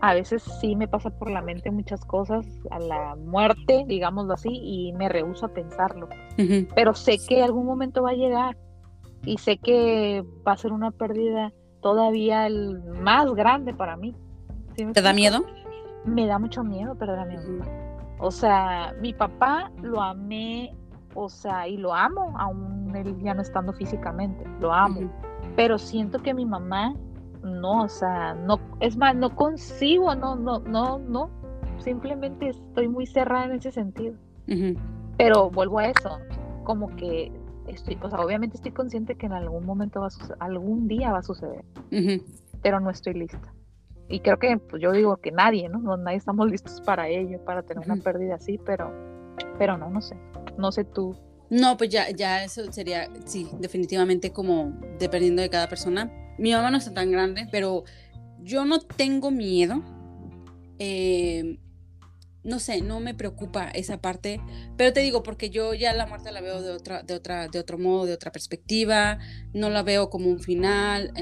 a 0.00 0.14
veces 0.14 0.42
sí 0.60 0.76
me 0.76 0.88
pasa 0.88 1.10
por 1.10 1.30
la 1.30 1.42
mente 1.42 1.70
muchas 1.70 2.04
cosas 2.04 2.46
a 2.70 2.78
la 2.78 3.16
muerte, 3.16 3.84
digámoslo 3.86 4.34
así, 4.34 4.50
y 4.52 4.92
me 4.92 5.08
rehúso 5.08 5.46
a 5.46 5.48
pensarlo. 5.48 6.08
Pero 6.74 6.94
sé 6.94 7.18
que 7.26 7.42
algún 7.42 7.66
momento 7.66 8.02
va 8.02 8.10
a 8.10 8.14
llegar 8.14 8.56
y 9.24 9.38
sé 9.38 9.58
que 9.58 10.22
va 10.46 10.52
a 10.52 10.56
ser 10.56 10.72
una 10.72 10.90
pérdida 10.90 11.52
todavía 11.80 12.46
el 12.46 12.82
más 13.00 13.32
grande 13.34 13.72
para 13.74 13.96
mí. 13.96 14.14
¿Te 14.74 15.02
da 15.02 15.12
miedo? 15.12 15.44
Me 16.04 16.26
da 16.26 16.38
mucho 16.38 16.62
miedo 16.62 16.96
perder 16.96 17.18
a 17.18 17.24
mi 17.24 17.36
mamá. 17.36 17.66
O 18.18 18.30
sea, 18.30 18.94
mi 19.00 19.12
papá 19.12 19.70
lo 19.82 20.00
amé, 20.00 20.74
o 21.14 21.28
sea, 21.28 21.66
y 21.68 21.76
lo 21.76 21.94
amo, 21.94 22.34
aún 22.38 22.94
él 22.94 23.16
ya 23.22 23.34
no 23.34 23.42
estando 23.42 23.72
físicamente, 23.72 24.44
lo 24.60 24.72
amo. 24.72 25.10
Pero 25.54 25.78
siento 25.78 26.22
que 26.22 26.34
mi 26.34 26.44
mamá 26.44 26.94
no, 27.46 27.84
o 27.84 27.88
sea, 27.88 28.34
no, 28.34 28.60
es 28.80 28.96
más, 28.96 29.14
no 29.14 29.34
consigo, 29.34 30.14
no, 30.14 30.36
no, 30.36 30.58
no, 30.60 30.98
no, 30.98 31.30
simplemente 31.78 32.48
estoy 32.48 32.88
muy 32.88 33.06
cerrada 33.06 33.46
en 33.46 33.52
ese 33.52 33.72
sentido. 33.72 34.14
Pero 35.16 35.50
vuelvo 35.50 35.78
a 35.78 35.86
eso, 35.86 36.18
como 36.64 36.94
que 36.96 37.32
estoy, 37.68 37.98
o 38.02 38.10
sea, 38.10 38.20
obviamente 38.20 38.56
estoy 38.56 38.72
consciente 38.72 39.16
que 39.16 39.26
en 39.26 39.32
algún 39.32 39.64
momento 39.64 40.00
va 40.00 40.08
a 40.08 40.44
algún 40.44 40.88
día 40.88 41.12
va 41.12 41.18
a 41.18 41.22
suceder, 41.22 41.64
pero 42.62 42.80
no 42.80 42.90
estoy 42.90 43.14
lista. 43.14 43.52
Y 44.08 44.20
creo 44.20 44.38
que, 44.38 44.56
pues 44.58 44.80
yo 44.80 44.92
digo 44.92 45.16
que 45.16 45.32
nadie, 45.32 45.68
¿no? 45.68 45.96
Nadie 45.96 46.18
estamos 46.18 46.48
listos 46.50 46.80
para 46.82 47.08
ello, 47.08 47.44
para 47.44 47.62
tener 47.62 47.88
una 47.88 48.02
pérdida 48.02 48.36
así, 48.36 48.58
pero, 48.58 48.92
pero 49.58 49.76
no, 49.76 49.90
no 49.90 50.00
sé, 50.00 50.16
no 50.58 50.70
sé 50.70 50.84
tú. 50.84 51.16
No, 51.48 51.76
pues 51.76 51.90
ya, 51.90 52.10
ya 52.10 52.44
eso 52.44 52.70
sería, 52.72 53.08
sí, 53.24 53.48
definitivamente 53.60 54.32
como 54.32 54.72
dependiendo 54.98 55.42
de 55.42 55.50
cada 55.50 55.68
persona, 55.68 56.10
mi 56.38 56.52
mamá 56.52 56.70
no 56.70 56.78
está 56.78 56.92
tan 56.92 57.10
grande, 57.10 57.48
pero 57.50 57.84
yo 58.40 58.64
no 58.64 58.80
tengo 58.80 59.30
miedo. 59.30 59.82
Eh, 60.78 61.58
no 62.46 62.60
sé, 62.60 62.80
no 62.80 63.00
me 63.00 63.12
preocupa 63.12 63.68
esa 63.70 64.00
parte, 64.00 64.40
pero 64.76 64.92
te 64.92 65.00
digo, 65.00 65.24
porque 65.24 65.50
yo 65.50 65.74
ya 65.74 65.92
la 65.94 66.06
muerte 66.06 66.30
la 66.30 66.40
veo 66.40 66.62
de 66.62 66.70
otra, 66.70 67.02
de 67.02 67.14
otra, 67.14 67.48
de 67.48 67.58
otro 67.58 67.76
modo, 67.76 68.06
de 68.06 68.12
otra 68.12 68.30
perspectiva, 68.30 69.18
no 69.52 69.68
la 69.68 69.82
veo 69.82 70.10
como 70.10 70.30
un 70.30 70.38
final. 70.38 71.12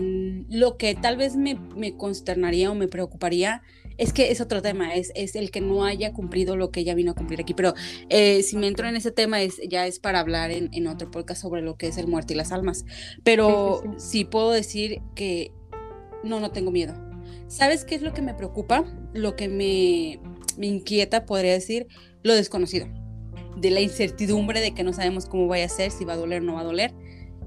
Lo 0.50 0.76
que 0.76 0.94
tal 0.94 1.16
vez 1.16 1.34
me, 1.34 1.54
me 1.54 1.96
consternaría 1.96 2.70
o 2.70 2.74
me 2.74 2.88
preocuparía 2.88 3.62
es 3.98 4.12
que 4.12 4.30
es 4.30 4.40
otro 4.40 4.62
tema, 4.62 4.94
es, 4.94 5.12
es 5.14 5.36
el 5.36 5.50
que 5.50 5.60
no 5.60 5.84
haya 5.84 6.12
cumplido 6.12 6.56
lo 6.56 6.70
que 6.70 6.80
ella 6.80 6.94
vino 6.94 7.12
a 7.12 7.14
cumplir 7.14 7.40
aquí. 7.40 7.54
Pero 7.54 7.74
eh, 8.08 8.42
si 8.42 8.56
me 8.56 8.66
entro 8.66 8.88
en 8.88 8.96
ese 8.96 9.10
tema, 9.10 9.42
es, 9.42 9.60
ya 9.68 9.86
es 9.86 9.98
para 9.98 10.20
hablar 10.20 10.50
en, 10.50 10.70
en, 10.72 10.86
otro 10.86 11.10
podcast 11.10 11.42
sobre 11.42 11.62
lo 11.62 11.76
que 11.76 11.88
es 11.88 11.98
el 11.98 12.08
muerte 12.08 12.34
y 12.34 12.36
las 12.36 12.52
almas. 12.52 12.84
Pero 13.22 13.80
sí, 13.82 13.88
sí, 13.88 13.94
sí. 13.98 14.08
sí 14.08 14.24
puedo 14.24 14.50
decir 14.50 15.00
que 15.14 15.52
no, 16.22 16.40
no 16.40 16.50
tengo 16.50 16.70
miedo. 16.70 16.94
¿Sabes 17.46 17.84
qué 17.84 17.94
es 17.94 18.02
lo 18.02 18.12
que 18.12 18.22
me 18.22 18.34
preocupa? 18.34 18.84
Lo 19.12 19.36
que 19.36 19.48
me, 19.48 20.20
me 20.56 20.66
inquieta, 20.66 21.26
podría 21.26 21.52
decir, 21.52 21.86
lo 22.22 22.34
desconocido. 22.34 22.88
De 23.56 23.70
la 23.70 23.80
incertidumbre 23.80 24.60
de 24.60 24.72
que 24.74 24.82
no 24.82 24.92
sabemos 24.92 25.26
cómo 25.26 25.46
vaya 25.46 25.66
a 25.66 25.68
ser, 25.68 25.90
si 25.90 26.04
va 26.04 26.14
a 26.14 26.16
doler 26.16 26.42
o 26.42 26.44
no 26.44 26.54
va 26.54 26.60
a 26.60 26.64
doler. 26.64 26.92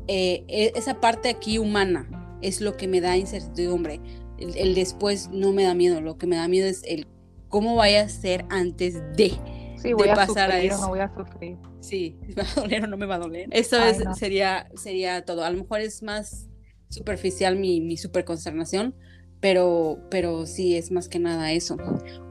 Eh, 0.08 0.72
esa 0.76 1.02
parte 1.02 1.30
aquí 1.30 1.58
humana 1.58 2.38
es 2.42 2.62
lo 2.62 2.78
que 2.78 2.88
me 2.88 3.02
da 3.02 3.18
incertidumbre 3.18 4.00
el, 4.40 4.56
el, 4.58 4.76
después 4.76 5.30
no 5.32 5.52
me 5.54 5.64
da 5.64 5.74
miedo, 5.74 6.02
lo 6.02 6.18
que 6.18 6.28
me 6.28 6.36
da 6.36 6.48
miedo 6.48 6.68
es 6.68 6.84
el 6.84 7.08
cómo 7.50 7.76
vaya 7.76 8.02
a 8.02 8.10
ser 8.10 8.46
antes 8.50 8.96
de, 9.16 9.34
sí, 9.78 9.94
voy 9.94 10.08
de 10.08 10.12
a 10.12 10.16
pasar 10.16 10.52
sufrir 10.52 10.72
a 10.72 10.76
eso. 10.76 10.82
No 10.82 10.90
voy 10.90 11.00
a 11.00 11.14
sufrir. 11.16 11.58
Sí, 11.80 12.18
¿me 12.28 12.34
va 12.44 12.44
a 12.44 12.62
doler 12.62 12.84
o 12.84 12.88
no 12.88 12.98
me 12.98 13.06
va 13.06 13.16
a 13.16 13.20
doler? 13.20 13.48
Eso 13.52 13.78
Ay, 13.80 13.92
es, 13.92 14.04
no. 14.04 14.14
sería, 14.16 14.70
sería 14.76 15.24
todo. 15.26 15.44
A 15.44 15.50
lo 15.50 15.58
mejor 15.58 15.82
es 15.82 16.04
más 16.04 16.48
superficial 16.90 17.58
mi, 17.58 17.82
mi 17.82 17.98
super 17.98 18.26
consternación, 18.26 18.96
pero, 19.40 20.00
pero 20.10 20.46
sí, 20.46 20.76
es 20.76 20.92
más 20.92 21.10
que 21.10 21.20
nada 21.20 21.52
eso. 21.52 21.78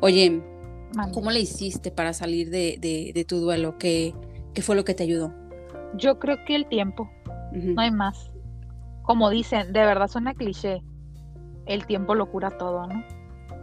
Oye. 0.00 0.42
¿cómo 1.12 1.30
le 1.30 1.40
hiciste 1.40 1.90
para 1.90 2.14
salir 2.14 2.48
de, 2.48 2.78
de, 2.80 3.12
de 3.14 3.24
tu 3.24 3.38
duelo? 3.38 3.76
¿Qué, 3.76 4.14
¿Qué 4.54 4.62
fue 4.62 4.76
lo 4.76 4.84
que 4.84 4.94
te 4.94 5.02
ayudó? 5.02 5.34
Yo 5.94 6.18
creo 6.18 6.42
que 6.46 6.54
el 6.54 6.66
tiempo, 6.66 7.10
no 7.52 7.80
hay 7.82 7.90
más. 7.90 8.30
Como 9.02 9.30
dicen, 9.30 9.72
de 9.72 9.80
verdad 9.80 10.08
suena 10.08 10.32
cliché, 10.34 10.82
el 11.66 11.86
tiempo 11.86 12.14
lo 12.14 12.30
cura 12.30 12.50
todo, 12.50 12.86
¿no? 12.86 13.04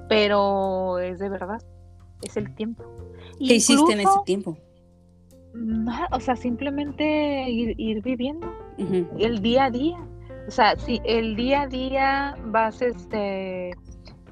Pero 0.09 0.99
es 0.99 1.19
de 1.19 1.29
verdad, 1.29 1.61
es 2.21 2.37
el 2.37 2.53
tiempo. 2.55 2.83
¿Qué 3.39 3.55
hiciste 3.55 3.93
en 3.93 4.01
ese 4.01 4.19
tiempo? 4.25 4.57
nada, 5.53 6.07
o 6.11 6.19
sea, 6.19 6.35
simplemente 6.35 7.49
ir, 7.49 7.79
ir 7.79 8.01
viviendo 8.01 8.51
el 8.77 9.41
día 9.41 9.65
a 9.65 9.71
día. 9.71 9.97
O 10.47 10.51
sea, 10.51 10.77
si 10.77 11.01
el 11.05 11.35
día 11.35 11.61
a 11.61 11.67
día 11.67 12.35
vas, 12.45 12.81
este, 12.81 13.71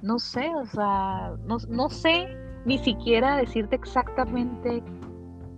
no 0.02 0.20
sé, 0.20 0.52
o 0.56 0.66
sea, 0.66 1.34
no, 1.46 1.58
no 1.70 1.90
sé 1.90 2.28
ni 2.66 2.78
siquiera 2.80 3.38
decirte 3.38 3.76
exactamente 3.76 4.84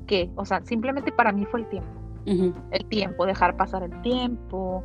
qué. 0.06 0.30
O 0.36 0.45
sea, 0.45 0.62
simplemente 0.63 1.12
para 1.12 1.32
mí 1.32 1.45
fue 1.45 1.62
el 1.62 1.69
tiempo. 1.69 1.89
El 2.26 2.86
tiempo, 2.86 3.26
dejar 3.26 3.58
pasar 3.58 3.84
el 3.84 4.02
tiempo, 4.02 4.84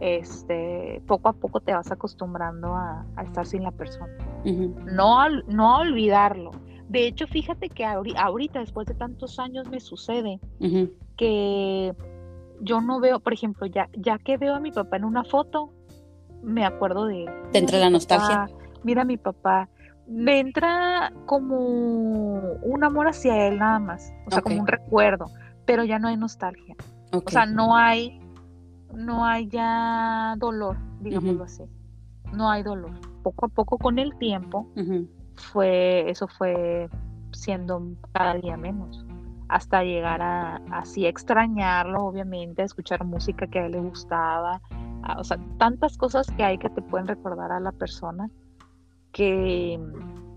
este, 0.00 1.02
poco 1.06 1.28
a 1.28 1.32
poco 1.32 1.60
te 1.60 1.72
vas 1.72 1.90
acostumbrando 1.90 2.74
a, 2.74 3.06
a 3.16 3.22
estar 3.22 3.46
sin 3.46 3.62
la 3.62 3.70
persona. 3.72 4.12
No, 4.84 5.20
a- 5.20 5.28
no 5.48 5.76
a 5.76 5.80
olvidarlo. 5.80 6.50
De 6.88 7.06
hecho, 7.06 7.26
fíjate 7.26 7.68
que 7.68 7.84
ahori- 7.84 8.16
ahorita, 8.16 8.60
después 8.60 8.86
de 8.86 8.94
tantos 8.94 9.38
años, 9.38 9.68
me 9.68 9.80
sucede 9.80 10.38
que 11.16 11.92
yo 12.60 12.80
no 12.80 13.00
veo, 13.00 13.20
por 13.20 13.32
ejemplo, 13.32 13.66
ya, 13.66 13.88
ya 13.96 14.18
que 14.18 14.36
veo 14.36 14.54
a 14.54 14.60
mi 14.60 14.70
papá 14.70 14.96
en 14.96 15.04
una 15.04 15.24
foto, 15.24 15.72
me 16.42 16.64
acuerdo 16.64 17.06
de 17.06 17.24
él. 17.24 17.30
¿Te 17.52 17.58
entra 17.58 17.78
la 17.78 17.90
nostalgia? 17.90 18.46
papá, 18.46 18.52
mira 18.84 19.02
a 19.02 19.04
mi 19.04 19.16
papá. 19.16 19.68
Me 20.06 20.38
entra 20.38 21.12
como 21.26 22.38
un 22.62 22.84
amor 22.84 23.08
hacia 23.08 23.48
él 23.48 23.58
nada 23.58 23.80
más, 23.80 24.12
o 24.26 24.30
sea, 24.30 24.40
como 24.42 24.60
un 24.60 24.66
recuerdo, 24.68 25.26
pero 25.64 25.82
ya 25.82 25.98
no 25.98 26.06
hay 26.08 26.16
nostalgia. 26.16 26.76
O 27.26 27.30
sea, 27.30 27.46
no 27.46 27.74
hay, 27.76 28.20
no 28.94 29.24
hay 29.24 29.48
ya 29.48 30.34
dolor, 30.38 30.76
digámoslo 31.00 31.44
así. 31.44 31.64
No 32.32 32.50
hay 32.50 32.62
dolor. 32.62 32.92
Poco 33.22 33.46
a 33.46 33.48
poco 33.48 33.78
con 33.78 33.98
el 33.98 34.16
tiempo 34.18 34.66
fue, 35.36 36.08
eso 36.10 36.26
fue 36.28 36.88
siendo 37.32 37.82
cada 38.12 38.34
día 38.34 38.56
menos. 38.56 39.04
Hasta 39.48 39.82
llegar 39.84 40.22
a 40.22 40.56
así 40.72 41.06
extrañarlo, 41.06 42.04
obviamente, 42.04 42.62
a 42.62 42.64
escuchar 42.64 43.04
música 43.04 43.46
que 43.46 43.58
a 43.60 43.66
él 43.66 43.72
le 43.72 43.80
gustaba. 43.80 44.60
a- 45.02 45.20
o 45.20 45.24
sea, 45.24 45.38
tantas 45.58 45.96
cosas 45.96 46.26
que 46.36 46.42
hay 46.42 46.58
que 46.58 46.68
te 46.70 46.82
pueden 46.82 47.06
recordar 47.06 47.52
a 47.52 47.60
la 47.60 47.70
persona 47.70 48.28
que, 49.12 49.78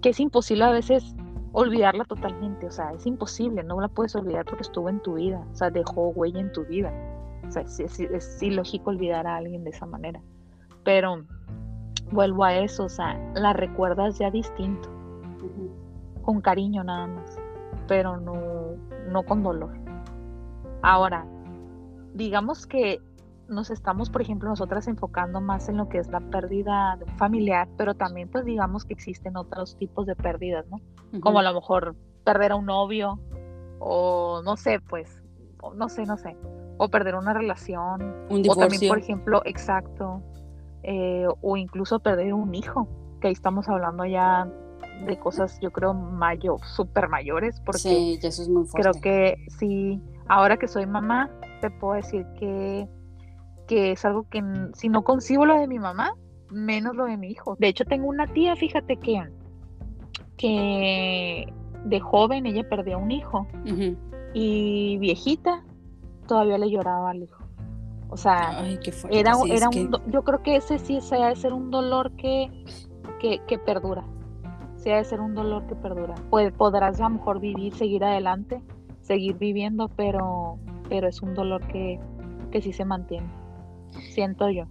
que 0.01 0.09
es 0.09 0.19
imposible 0.19 0.63
a 0.63 0.71
veces 0.71 1.15
olvidarla 1.53 2.05
totalmente. 2.05 2.67
O 2.67 2.71
sea, 2.71 2.91
es 2.93 3.05
imposible, 3.07 3.63
no 3.63 3.79
la 3.81 3.87
puedes 3.87 4.15
olvidar 4.15 4.45
porque 4.45 4.61
estuvo 4.61 4.89
en 4.89 4.99
tu 5.01 5.15
vida. 5.15 5.43
O 5.51 5.55
sea, 5.55 5.71
dejó 5.71 6.09
huella 6.09 6.39
en 6.39 6.51
tu 6.51 6.65
vida. 6.65 6.91
O 7.49 7.51
sea, 7.51 7.63
es, 7.63 7.79
es- 7.79 7.99
es 7.99 8.41
ilógico 8.43 8.89
olvidar 8.91 9.27
a 9.27 9.35
alguien 9.37 9.63
de 9.63 9.71
esa 9.71 9.85
manera. 9.85 10.21
Pero 10.83 11.23
vuelvo 12.11 12.43
a 12.43 12.55
eso, 12.55 12.85
o 12.85 12.89
sea, 12.89 13.17
la 13.35 13.53
recuerdas 13.53 14.17
ya 14.19 14.31
distinto, 14.31 14.89
con 16.21 16.41
cariño 16.41 16.83
nada 16.83 17.07
más, 17.07 17.39
pero 17.87 18.17
no, 18.17 18.35
no 19.09 19.23
con 19.23 19.43
dolor. 19.43 19.71
Ahora, 20.81 21.25
digamos 22.13 22.65
que 22.65 23.01
nos 23.47 23.71
estamos, 23.71 24.09
por 24.11 24.21
ejemplo, 24.21 24.47
nosotras 24.49 24.87
enfocando 24.87 25.41
más 25.41 25.69
en 25.69 25.77
lo 25.77 25.89
que 25.89 25.97
es 25.97 26.07
la 26.09 26.19
pérdida 26.19 26.95
de 26.97 27.05
un 27.05 27.17
familiar, 27.17 27.67
pero 27.77 27.95
también 27.95 28.29
pues 28.29 28.45
digamos 28.45 28.85
que 28.85 28.93
existen 28.93 29.35
otros 29.37 29.75
tipos 29.77 30.05
de 30.05 30.15
pérdidas, 30.15 30.65
¿no? 30.69 30.79
Como 31.21 31.39
a 31.39 31.43
lo 31.43 31.53
mejor 31.53 31.95
perder 32.23 32.51
a 32.51 32.55
un 32.57 32.67
novio 32.67 33.19
o 33.79 34.41
no 34.45 34.55
sé, 34.55 34.79
pues, 34.79 35.23
no 35.75 35.89
sé, 35.89 36.05
no 36.05 36.15
sé, 36.17 36.37
o 36.79 36.87
perder 36.89 37.15
una 37.15 37.33
relación, 37.33 38.01
Un 38.29 38.39
o 38.49 38.55
también, 38.55 38.79
divorcio. 38.79 38.87
por 38.87 38.97
ejemplo, 38.97 39.41
exacto, 39.45 40.21
eh, 40.81 41.27
o 41.41 41.57
incluso 41.57 41.99
perder 41.99 42.33
un 42.33 42.55
hijo, 42.55 42.87
que 43.19 43.27
ahí 43.27 43.33
estamos 43.33 43.67
hablando 43.67 44.05
ya 44.05 44.47
de 45.05 45.19
cosas, 45.19 45.59
yo 45.61 45.71
creo, 45.71 45.93
mayor, 45.93 46.59
súper 46.65 47.09
mayores, 47.09 47.61
porque 47.65 47.79
Sí, 47.79 48.19
ya 48.21 48.29
eso 48.29 48.41
es 48.43 48.49
muy 48.49 48.65
creo 48.73 48.93
que 48.93 49.35
sí, 49.59 50.01
ahora 50.29 50.55
que 50.55 50.69
soy 50.69 50.85
mamá, 50.85 51.29
te 51.59 51.69
puedo 51.69 51.95
decir 51.95 52.25
que, 52.39 52.87
que 53.67 53.91
es 53.91 54.05
algo 54.05 54.23
que 54.29 54.41
si 54.73 54.87
no 54.87 55.03
concibo 55.03 55.45
lo 55.45 55.55
de 55.59 55.67
mi 55.67 55.79
mamá, 55.79 56.13
menos 56.49 56.95
lo 56.95 57.05
de 57.05 57.17
mi 57.17 57.27
hijo. 57.27 57.57
De 57.59 57.67
hecho, 57.67 57.83
tengo 57.83 58.07
una 58.07 58.25
tía, 58.25 58.55
fíjate 58.55 58.95
que, 58.95 59.21
que 60.37 61.53
de 61.83 61.99
joven 61.99 62.45
ella 62.45 62.67
perdió 62.69 62.99
un 62.99 63.11
hijo 63.11 63.47
y 64.33 64.97
viejita 64.99 65.63
todavía 66.29 66.57
le 66.57 66.69
lloraba 66.69 67.09
al 67.09 67.23
hijo. 67.23 67.43
O 68.09 68.15
sea, 68.17 68.59
Ay, 68.61 68.79
qué 68.83 68.91
fuerte. 68.91 69.19
era, 69.19 69.33
sí, 69.35 69.51
era 69.51 69.69
que- 69.69 69.81
un, 69.81 69.91
do- 69.91 70.01
yo 70.09 70.23
creo 70.23 70.41
que 70.41 70.55
ese 70.55 70.79
sí 70.79 71.01
se 71.01 71.15
ha 71.17 71.27
de 71.29 71.35
ser 71.35 71.51
un 71.53 71.69
dolor 71.71 72.11
que, 72.15 72.49
que, 73.19 73.41
que 73.47 73.59
perdura. 73.59 74.03
Sí 74.77 74.89
ha 74.91 74.97
de 74.97 75.03
ser 75.03 75.19
un 75.19 75.35
dolor 75.35 75.67
que 75.67 75.75
perdura. 75.75 76.15
Pues 76.29 76.53
podrás 76.53 76.99
a 77.01 77.03
lo 77.03 77.09
mejor 77.15 77.39
vivir, 77.41 77.75
seguir 77.75 78.03
adelante, 78.03 78.61
seguir 79.01 79.35
viviendo, 79.37 79.89
pero, 79.89 80.57
pero 80.87 81.07
es 81.09 81.21
un 81.21 81.33
dolor 81.33 81.67
que, 81.67 81.99
que 82.51 82.61
sí 82.61 82.71
se 82.71 82.85
mantiene. 82.85 83.27
Siento 84.13 84.49
yo. 84.49 84.63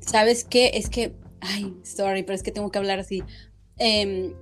¿Sabes 0.00 0.44
qué? 0.44 0.70
Es 0.74 0.88
que, 0.88 1.16
ay, 1.40 1.76
sorry, 1.82 2.22
pero 2.22 2.34
es 2.34 2.42
que 2.42 2.52
tengo 2.52 2.70
que 2.70 2.78
hablar 2.78 2.98
así. 3.00 3.22
Em, 3.78 4.32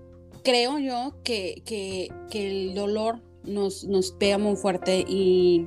creo 0.44 0.78
yo 0.78 1.14
que, 1.24 1.62
que, 1.64 2.08
que 2.30 2.50
el 2.68 2.74
dolor 2.74 3.20
nos, 3.44 3.84
nos 3.84 4.12
pega 4.12 4.38
muy 4.38 4.54
fuerte 4.56 5.04
y, 5.08 5.66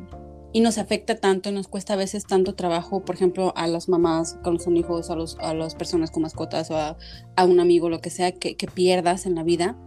y 0.56 0.62
nos 0.62 0.78
afecta 0.78 1.16
tanto 1.16 1.50
y 1.50 1.52
nos 1.52 1.68
cuesta 1.68 1.96
a 1.96 1.98
veces 1.98 2.26
tanto 2.26 2.56
trabajo, 2.56 3.04
por 3.04 3.16
ejemplo, 3.16 3.52
a 3.58 3.68
las 3.68 3.90
mamás 3.90 4.38
con 4.42 4.58
sus 4.58 4.74
hijos, 4.74 5.10
a, 5.10 5.16
los, 5.18 5.38
a 5.40 5.54
las 5.54 5.76
personas 5.76 6.12
con 6.12 6.24
mascotas 6.24 6.72
o 6.72 6.78
a, 6.78 6.98
a 7.36 7.44
un 7.44 7.60
amigo, 7.60 7.90
lo 7.90 8.00
que 8.00 8.10
sea, 8.10 8.32
que, 8.32 8.56
que 8.56 8.68
pierdas 8.68 9.26
en 9.26 9.36
la 9.36 9.44
vida. 9.44 9.78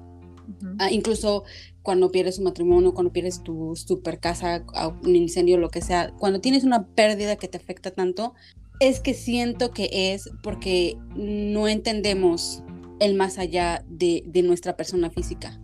Ah, 0.78 0.90
incluso 0.90 1.44
cuando 1.81 2.11
pierdes 2.11 2.37
un 2.37 2.44
matrimonio, 2.44 2.92
cuando 2.92 3.14
pierdes 3.14 3.42
tu 3.42 3.76
super 3.76 4.20
casa, 4.20 4.62
un 5.02 5.16
incendio, 5.16 5.57
lo 5.57 5.70
que 5.70 5.81
sea, 5.81 6.12
cuando 6.18 6.42
tienes 6.42 6.64
una 6.64 6.87
pérdida 6.88 7.37
que 7.37 7.48
te 7.48 7.57
afecta 7.57 7.90
tanto, 7.90 8.35
es 8.78 9.00
que 9.00 9.14
siento 9.14 9.70
que 9.70 10.12
es 10.12 10.28
porque 10.42 10.98
no 11.16 11.66
entendemos 11.66 12.62
el 13.00 13.14
más 13.14 13.38
allá 13.38 13.87
de, 13.88 14.22
de 14.26 14.42
nuestra 14.42 14.76
persona 14.76 15.09
física. 15.09 15.59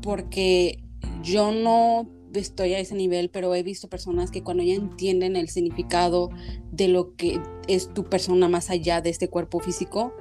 Porque 0.00 0.84
yo 1.24 1.50
no 1.50 2.21
estoy 2.34 2.74
a 2.74 2.78
ese 2.78 2.94
nivel, 2.94 3.30
pero 3.30 3.54
he 3.54 3.62
visto 3.62 3.88
personas 3.88 4.30
que 4.30 4.42
cuando 4.42 4.62
ya 4.62 4.74
entienden 4.74 5.36
el 5.36 5.48
significado 5.48 6.30
de 6.70 6.88
lo 6.88 7.14
que 7.16 7.40
es 7.68 7.92
tu 7.92 8.04
persona 8.04 8.48
más 8.48 8.70
allá 8.70 9.00
de 9.00 9.10
este 9.10 9.28
cuerpo 9.28 9.60
físico, 9.60 10.14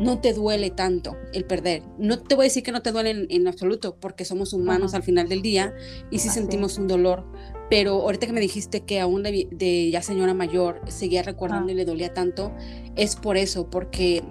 no 0.00 0.20
te 0.20 0.32
duele 0.32 0.70
tanto 0.70 1.16
el 1.32 1.44
perder. 1.44 1.82
No 1.98 2.20
te 2.20 2.34
voy 2.34 2.44
a 2.44 2.48
decir 2.48 2.62
que 2.62 2.72
no 2.72 2.82
te 2.82 2.92
duele 2.92 3.10
en, 3.10 3.26
en 3.28 3.48
absoluto, 3.48 3.96
porque 4.00 4.24
somos 4.24 4.52
humanos 4.52 4.94
al 4.94 5.02
final 5.02 5.28
del 5.28 5.42
día 5.42 5.74
y 6.10 6.18
sí 6.18 6.28
Así 6.28 6.40
sentimos 6.40 6.78
un 6.78 6.88
dolor. 6.88 7.24
Pero 7.68 8.00
ahorita 8.02 8.26
que 8.26 8.32
me 8.32 8.40
dijiste 8.40 8.80
que 8.80 8.98
aún 8.98 9.22
de, 9.22 9.46
de 9.50 9.90
ya 9.90 10.02
señora 10.02 10.34
mayor 10.34 10.80
seguía 10.88 11.22
recordando 11.22 11.70
y 11.70 11.74
le 11.74 11.84
dolía 11.84 12.12
tanto, 12.14 12.52
es 12.96 13.14
por 13.14 13.36
eso, 13.36 13.70
porque 13.70 14.24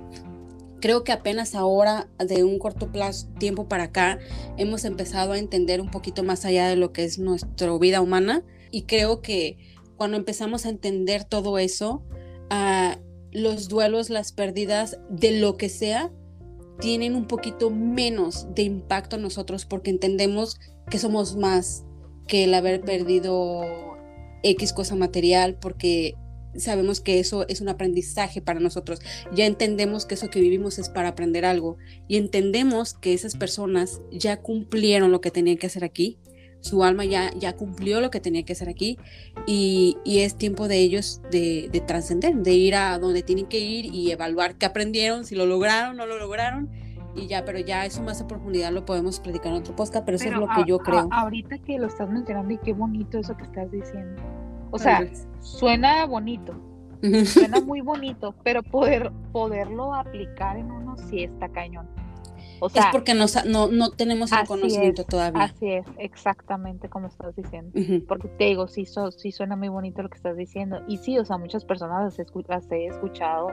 creo 0.80 1.04
que 1.04 1.12
apenas 1.12 1.56
ahora, 1.56 2.10
de 2.18 2.44
un 2.44 2.60
corto 2.60 2.92
plazo, 2.92 3.28
tiempo 3.40 3.68
para 3.68 3.86
acá, 3.86 4.20
hemos 4.58 4.86
empezado 4.86 5.34
a 5.34 5.40
entender 5.40 5.82
un 5.82 5.92
poquito 5.92 6.24
más 6.24 6.46
allá 6.46 6.68
de 6.68 6.76
lo 6.76 6.92
que 6.92 7.04
es 7.04 7.20
nuestra 7.20 7.78
vida 7.78 8.02
humana. 8.02 8.44
Y 8.72 8.84
creo 8.84 9.22
que 9.22 9.58
cuando 9.98 10.18
empezamos 10.18 10.66
a 10.66 10.70
entender 10.70 11.24
todo 11.24 11.58
eso, 11.58 12.04
ah, 12.50 12.98
los 13.32 13.68
duelos, 13.68 14.10
las 14.10 14.32
pérdidas 14.32 14.98
de 15.10 15.40
lo 15.40 15.58
que 15.58 15.70
sea, 15.70 16.12
tienen 16.80 17.16
un 17.16 17.28
poquito 17.28 17.70
menos 17.70 18.48
de 18.56 18.64
impacto 18.64 19.18
nosotros 19.18 19.66
porque 19.66 19.92
entendemos 19.92 20.58
que 20.90 20.98
somos 20.98 21.36
más 21.36 21.84
que 22.28 22.46
el 22.46 22.54
haber 22.54 22.82
perdido 22.82 23.64
X 24.44 24.72
cosa 24.74 24.96
material, 24.96 25.58
porque 25.60 26.16
sabemos 26.56 27.02
que 27.02 27.20
eso 27.20 27.48
es 27.48 27.62
un 27.62 27.70
aprendizaje 27.70 28.42
para 28.42 28.60
nosotros. 28.60 29.00
Ya 29.34 29.46
entendemos 29.46 30.06
que 30.06 30.16
eso 30.16 30.30
que 30.30 30.42
vivimos 30.42 30.80
es 30.80 30.90
para 30.90 31.10
aprender 31.10 31.46
algo 31.46 31.78
y 32.08 32.18
entendemos 32.18 32.94
que 32.94 33.14
esas 33.14 33.36
personas 33.36 34.02
ya 34.12 34.38
cumplieron 34.38 35.12
lo 35.12 35.22
que 35.22 35.32
tenían 35.32 35.58
que 35.58 35.68
hacer 35.68 35.84
aquí. 35.84 36.18
Su 36.62 36.84
alma 36.84 37.06
ya, 37.06 37.32
ya 37.38 37.56
cumplió 37.56 38.02
lo 38.02 38.12
que 38.12 38.20
tenía 38.20 38.44
que 38.44 38.52
hacer 38.52 38.68
aquí 38.68 38.98
y, 39.48 39.96
es 40.06 40.36
tiempo 40.36 40.68
de 40.68 40.80
ellos 40.80 41.22
de, 41.32 41.70
de 41.72 41.80
trascender, 41.80 42.36
de 42.36 42.54
ir 42.54 42.76
a 42.76 43.00
donde 43.00 43.24
tienen 43.24 43.46
que 43.46 43.60
ir 43.60 43.86
y 43.86 44.12
evaluar 44.12 44.58
qué 44.58 44.66
aprendieron, 44.66 45.24
si 45.24 45.36
lo 45.36 45.46
lograron, 45.46 45.96
no 45.96 46.06
lo 46.06 46.20
lograron 46.20 46.70
y 47.16 47.28
ya, 47.28 47.46
pero 47.46 47.60
ya 47.60 47.86
eso 47.86 48.04
más 48.04 48.22
a 48.22 48.28
profundidad 48.28 48.72
lo 48.72 48.86
podemos 48.86 49.20
platicar 49.20 49.48
en 49.48 49.60
otro 49.60 49.76
podcast, 49.76 50.06
pero 50.06 50.18
eso 50.18 50.26
es 50.26 50.36
lo 50.36 50.48
que 50.48 50.64
yo 50.66 50.80
creo. 50.80 51.08
ahorita 51.12 51.58
que 51.60 51.78
lo 51.78 51.88
estás 51.88 52.10
mencionando 52.10 52.54
y 52.54 52.58
qué 52.58 52.74
bonito 52.74 53.20
eso 53.20 53.36
que 53.36 53.44
estás 53.44 53.72
diciendo. 53.72 54.22
O 54.72 54.80
sea, 54.80 55.08
suena 55.42 56.06
bonito, 56.06 56.54
suena 57.26 57.60
muy 57.66 57.82
bonito, 57.82 58.36
pero 58.44 58.64
poder, 58.64 59.12
poderlo 59.32 59.94
aplicar 59.94 60.58
en 60.58 60.72
uno 60.72 60.98
sí 61.10 61.24
está 61.24 61.50
cañón. 61.50 61.88
O 62.62 62.70
sea, 62.70 62.84
es 62.84 62.88
porque 62.92 63.14
no, 63.14 63.26
no, 63.70 63.92
tenemos 63.92 64.32
el 64.32 64.46
conocimiento 64.46 65.06
todavía. 65.06 65.44
Así 65.44 65.72
es, 65.72 65.86
exactamente 65.98 66.90
como 66.90 67.08
estás 67.08 67.36
diciendo. 67.36 67.72
Porque 68.08 68.28
te 68.28 68.46
digo, 68.46 68.68
sí, 68.68 68.86
sí 68.86 69.32
suena 69.32 69.56
muy 69.56 69.70
bonito 69.70 70.02
lo 70.02 70.10
que 70.10 70.18
estás 70.18 70.36
diciendo. 70.36 70.82
Y 70.88 70.98
sí, 70.98 71.18
o 71.18 71.26
sea, 71.26 71.38
muchas 71.38 71.64
personas 71.64 72.04
las 72.04 72.20
he 72.72 72.86
escuchado 72.86 73.48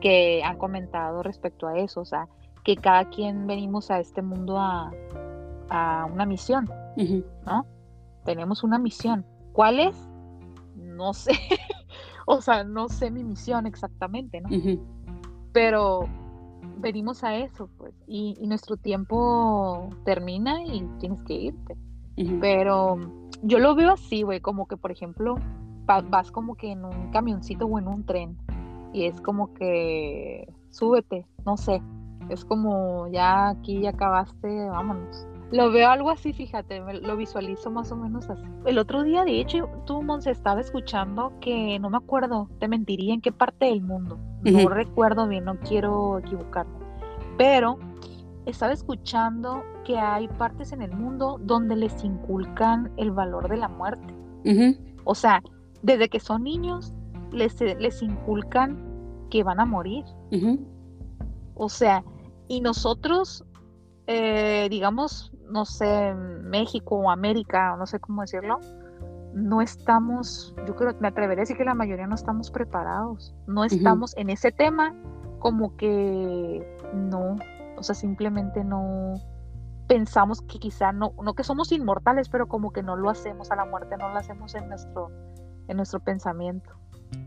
que 0.00 0.42
han 0.44 0.58
comentado 0.58 1.22
respecto 1.22 1.68
a 1.68 1.78
eso. 1.78 2.00
O 2.00 2.04
sea, 2.04 2.28
que 2.64 2.76
cada 2.76 3.08
quien 3.10 3.46
venimos 3.46 3.90
a 3.90 4.00
este 4.00 4.22
mundo 4.22 4.58
a, 4.58 4.90
una 6.12 6.26
misión, 6.26 6.68
¿no? 7.46 7.66
Tenemos 8.24 8.64
una 8.64 8.78
misión. 8.78 9.24
¿Cuál 9.52 9.80
es? 9.80 10.08
No 10.98 11.14
sé. 11.14 11.32
o 12.26 12.40
sea, 12.42 12.64
no 12.64 12.88
sé 12.88 13.10
mi 13.10 13.22
misión 13.22 13.66
exactamente, 13.66 14.40
¿no? 14.40 14.48
Pero 15.52 16.08
venimos 16.78 17.22
a 17.24 17.36
eso, 17.36 17.70
pues, 17.78 17.94
y, 18.06 18.34
nuestro 18.46 18.76
tiempo 18.76 19.88
termina 20.04 20.62
y 20.64 20.86
tienes 20.98 21.22
que 21.22 21.34
irte. 21.34 21.76
Pero 22.40 22.98
yo 23.42 23.60
lo 23.60 23.76
veo 23.76 23.92
así, 23.92 24.22
güey, 24.22 24.40
como 24.40 24.66
que, 24.66 24.76
por 24.76 24.90
ejemplo, 24.90 25.36
vas 25.86 26.32
como 26.32 26.56
que 26.56 26.72
en 26.72 26.84
un 26.84 27.12
camioncito 27.12 27.66
o 27.66 27.78
en 27.78 27.86
un 27.86 28.04
tren 28.04 28.36
y 28.92 29.04
es 29.04 29.20
como 29.20 29.54
que 29.54 30.52
súbete, 30.70 31.26
no 31.46 31.56
sé, 31.56 31.80
es 32.28 32.44
como, 32.44 33.06
ya 33.08 33.50
aquí 33.50 33.82
ya 33.82 33.90
acabaste, 33.90 34.68
vámonos. 34.68 35.26
Lo 35.50 35.70
veo 35.70 35.88
algo 35.88 36.10
así, 36.10 36.32
fíjate, 36.32 36.82
lo 37.00 37.16
visualizo 37.16 37.70
más 37.70 37.90
o 37.90 37.96
menos 37.96 38.28
así. 38.28 38.42
El 38.66 38.78
otro 38.78 39.02
día, 39.02 39.24
de 39.24 39.40
hecho, 39.40 39.68
tú, 39.86 40.02
Monse, 40.02 40.30
estaba 40.30 40.60
escuchando 40.60 41.32
que 41.40 41.78
no 41.78 41.88
me 41.88 41.96
acuerdo, 41.96 42.50
te 42.58 42.68
mentiría 42.68 43.14
en 43.14 43.22
qué 43.22 43.32
parte 43.32 43.66
del 43.66 43.82
mundo. 43.82 44.18
No 44.42 44.68
recuerdo 44.68 45.26
bien, 45.26 45.44
no 45.44 45.58
quiero 45.60 46.18
equivocarme. 46.18 46.78
Pero 47.38 47.78
estaba 48.44 48.72
escuchando 48.72 49.62
que 49.84 49.98
hay 49.98 50.28
partes 50.28 50.72
en 50.72 50.82
el 50.82 50.92
mundo 50.92 51.40
donde 51.42 51.76
les 51.76 52.04
inculcan 52.04 52.92
el 52.98 53.10
valor 53.10 53.48
de 53.48 53.56
la 53.56 53.68
muerte. 53.68 54.14
O 55.04 55.14
sea, 55.14 55.42
desde 55.82 56.08
que 56.10 56.20
son 56.20 56.44
niños, 56.44 56.92
les, 57.32 57.58
les 57.60 58.02
inculcan 58.02 58.78
que 59.30 59.42
van 59.42 59.60
a 59.60 59.64
morir. 59.64 60.04
O 61.54 61.68
sea, 61.68 62.04
y 62.48 62.60
nosotros, 62.60 63.44
eh, 64.06 64.68
digamos, 64.70 65.32
no 65.50 65.64
sé, 65.64 66.14
México 66.14 66.96
o 66.96 67.10
América, 67.10 67.76
no 67.76 67.86
sé 67.86 68.00
cómo 68.00 68.22
decirlo, 68.22 68.58
no 69.32 69.60
estamos, 69.60 70.54
yo 70.66 70.74
creo, 70.74 70.94
me 71.00 71.08
atrevería 71.08 71.42
a 71.42 71.44
decir 71.44 71.56
que 71.56 71.64
la 71.64 71.74
mayoría 71.74 72.06
no 72.06 72.14
estamos 72.14 72.50
preparados, 72.50 73.34
no 73.46 73.64
estamos 73.64 74.16
en 74.16 74.30
ese 74.30 74.52
tema 74.52 74.94
como 75.38 75.76
que 75.76 76.66
no, 76.94 77.36
o 77.76 77.82
sea, 77.82 77.94
simplemente 77.94 78.64
no 78.64 79.14
pensamos 79.86 80.42
que 80.42 80.58
quizá 80.58 80.92
no, 80.92 81.14
no 81.22 81.34
que 81.34 81.44
somos 81.44 81.72
inmortales, 81.72 82.28
pero 82.28 82.46
como 82.48 82.72
que 82.72 82.82
no 82.82 82.96
lo 82.96 83.10
hacemos 83.10 83.50
a 83.50 83.56
la 83.56 83.64
muerte, 83.64 83.96
no 83.96 84.08
lo 84.10 84.16
hacemos 84.16 84.54
en 84.54 84.68
nuestro, 84.68 85.10
en 85.66 85.76
nuestro 85.76 86.00
pensamiento. 86.00 86.78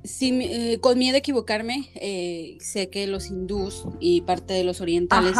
Sí, 0.03 0.39
eh, 0.41 0.79
con 0.79 0.97
miedo 0.97 1.15
a 1.15 1.19
equivocarme, 1.19 1.89
eh, 1.93 2.57
sé 2.59 2.89
que 2.89 3.05
los 3.05 3.27
hindús 3.27 3.85
y 3.99 4.21
parte 4.21 4.53
de 4.53 4.63
los 4.63 4.81
orientales 4.81 5.35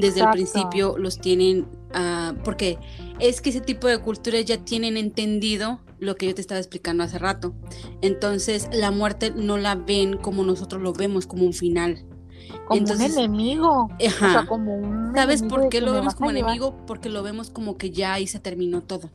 desde 0.00 0.20
el 0.20 0.30
principio 0.30 0.96
los 0.96 1.20
tienen, 1.20 1.66
uh, 1.94 2.34
porque 2.42 2.78
es 3.20 3.42
que 3.42 3.50
ese 3.50 3.60
tipo 3.60 3.86
de 3.88 3.98
culturas 3.98 4.44
ya 4.46 4.64
tienen 4.64 4.96
entendido 4.96 5.80
lo 5.98 6.16
que 6.16 6.26
yo 6.26 6.34
te 6.34 6.40
estaba 6.40 6.58
explicando 6.58 7.04
hace 7.04 7.18
rato. 7.18 7.54
Entonces, 8.00 8.68
la 8.72 8.90
muerte 8.90 9.32
no 9.34 9.58
la 9.58 9.74
ven 9.74 10.16
como 10.16 10.44
nosotros 10.44 10.80
lo 10.82 10.92
vemos, 10.92 11.26
como 11.26 11.44
un 11.44 11.52
final. 11.52 12.04
Como 12.66 12.82
un 12.82 13.00
enemigo. 13.00 13.88
O 13.98 14.10
sea, 14.10 14.46
como 14.46 14.76
un 14.76 15.14
¿Sabes 15.14 15.42
por 15.42 15.68
qué 15.68 15.80
lo 15.80 15.92
vemos 15.92 16.14
como 16.14 16.30
enemigo? 16.30 16.76
Porque 16.86 17.08
lo 17.08 17.22
vemos 17.22 17.50
como 17.50 17.76
que 17.76 17.90
ya 17.90 18.14
ahí 18.14 18.26
se 18.26 18.40
terminó 18.40 18.82
todo. 18.82 19.10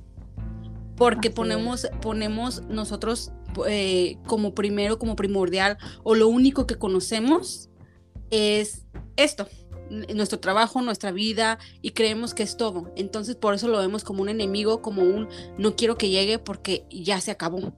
Porque 0.96 1.32
ponemos, 1.32 1.88
ponemos 2.02 2.62
nosotros 2.70 3.32
eh, 3.68 4.18
como 4.28 4.54
primero, 4.54 5.00
como 5.00 5.16
primordial, 5.16 5.78
o 6.04 6.16
lo 6.16 6.28
único 6.28 6.68
que 6.68 6.76
conocemos 6.76 7.70
es 8.30 8.86
esto, 9.18 9.48
nuestro 10.14 10.40
trabajo, 10.40 10.82
nuestra 10.82 11.12
vida, 11.12 11.60
y 11.82 11.92
creemos 11.92 12.34
que 12.34 12.44
es 12.44 12.58
todo. 12.58 12.92
Entonces 12.96 13.36
por 13.36 13.54
eso 13.54 13.68
lo 13.68 13.80
vemos 13.80 14.04
como 14.04 14.22
un 14.22 14.30
enemigo, 14.30 14.82
como 14.82 15.04
un 15.04 15.28
no 15.58 15.76
quiero 15.76 15.98
que 15.98 16.10
llegue 16.10 16.40
porque 16.40 16.86
ya 16.90 17.20
se 17.22 17.32
acabó. 17.32 17.74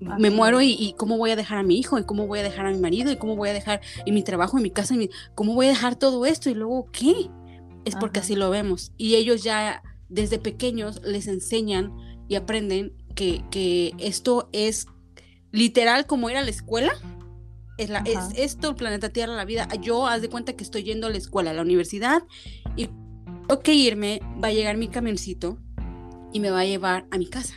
Me 0.00 0.30
muero 0.30 0.60
y, 0.62 0.94
cómo 0.96 1.18
voy 1.18 1.32
a 1.32 1.36
dejar 1.36 1.58
a 1.58 1.64
mi 1.64 1.76
hijo 1.76 1.98
y 1.98 2.04
cómo 2.04 2.28
voy 2.28 2.38
a 2.38 2.44
dejar 2.44 2.66
a 2.66 2.70
mi 2.70 2.78
marido 2.78 3.10
y 3.10 3.16
cómo 3.16 3.34
voy 3.34 3.48
a 3.48 3.52
dejar 3.52 3.80
en 4.06 4.14
mi 4.14 4.22
trabajo, 4.22 4.56
en 4.56 4.62
mi 4.62 4.70
casa, 4.70 4.94
y 4.94 5.10
cómo 5.34 5.54
voy 5.54 5.66
a 5.66 5.70
dejar 5.70 5.96
todo 5.96 6.24
esto 6.24 6.48
y 6.50 6.54
luego 6.54 6.88
qué. 6.92 7.28
Es 7.84 7.96
porque 7.96 8.20
así 8.20 8.36
lo 8.36 8.48
vemos. 8.50 8.92
Y 8.96 9.16
ellos 9.16 9.42
ya 9.42 9.82
desde 10.08 10.38
pequeños 10.38 11.00
les 11.02 11.26
enseñan 11.26 11.92
y 12.28 12.36
aprenden 12.36 12.92
que, 13.16 13.42
que 13.50 13.92
esto 13.98 14.48
es 14.52 14.86
literal 15.52 16.06
como 16.06 16.30
ir 16.30 16.36
a 16.36 16.42
la 16.42 16.50
escuela. 16.50 16.92
Es, 17.76 17.90
la, 17.90 18.00
es 18.00 18.18
esto, 18.36 18.70
el 18.70 18.74
planeta 18.74 19.08
Tierra, 19.10 19.34
la 19.34 19.44
vida. 19.44 19.68
Yo 19.80 20.06
haz 20.06 20.20
de 20.20 20.28
cuenta 20.28 20.54
que 20.54 20.64
estoy 20.64 20.82
yendo 20.82 21.06
a 21.06 21.10
la 21.10 21.18
escuela, 21.18 21.52
a 21.52 21.54
la 21.54 21.62
universidad, 21.62 22.24
y 22.74 22.88
tengo 23.46 23.60
que 23.60 23.74
irme, 23.74 24.20
va 24.42 24.48
a 24.48 24.52
llegar 24.52 24.76
mi 24.76 24.88
camioncito 24.88 25.58
y 26.32 26.40
me 26.40 26.50
va 26.50 26.60
a 26.60 26.64
llevar 26.64 27.06
a 27.10 27.18
mi 27.18 27.26
casa. 27.26 27.54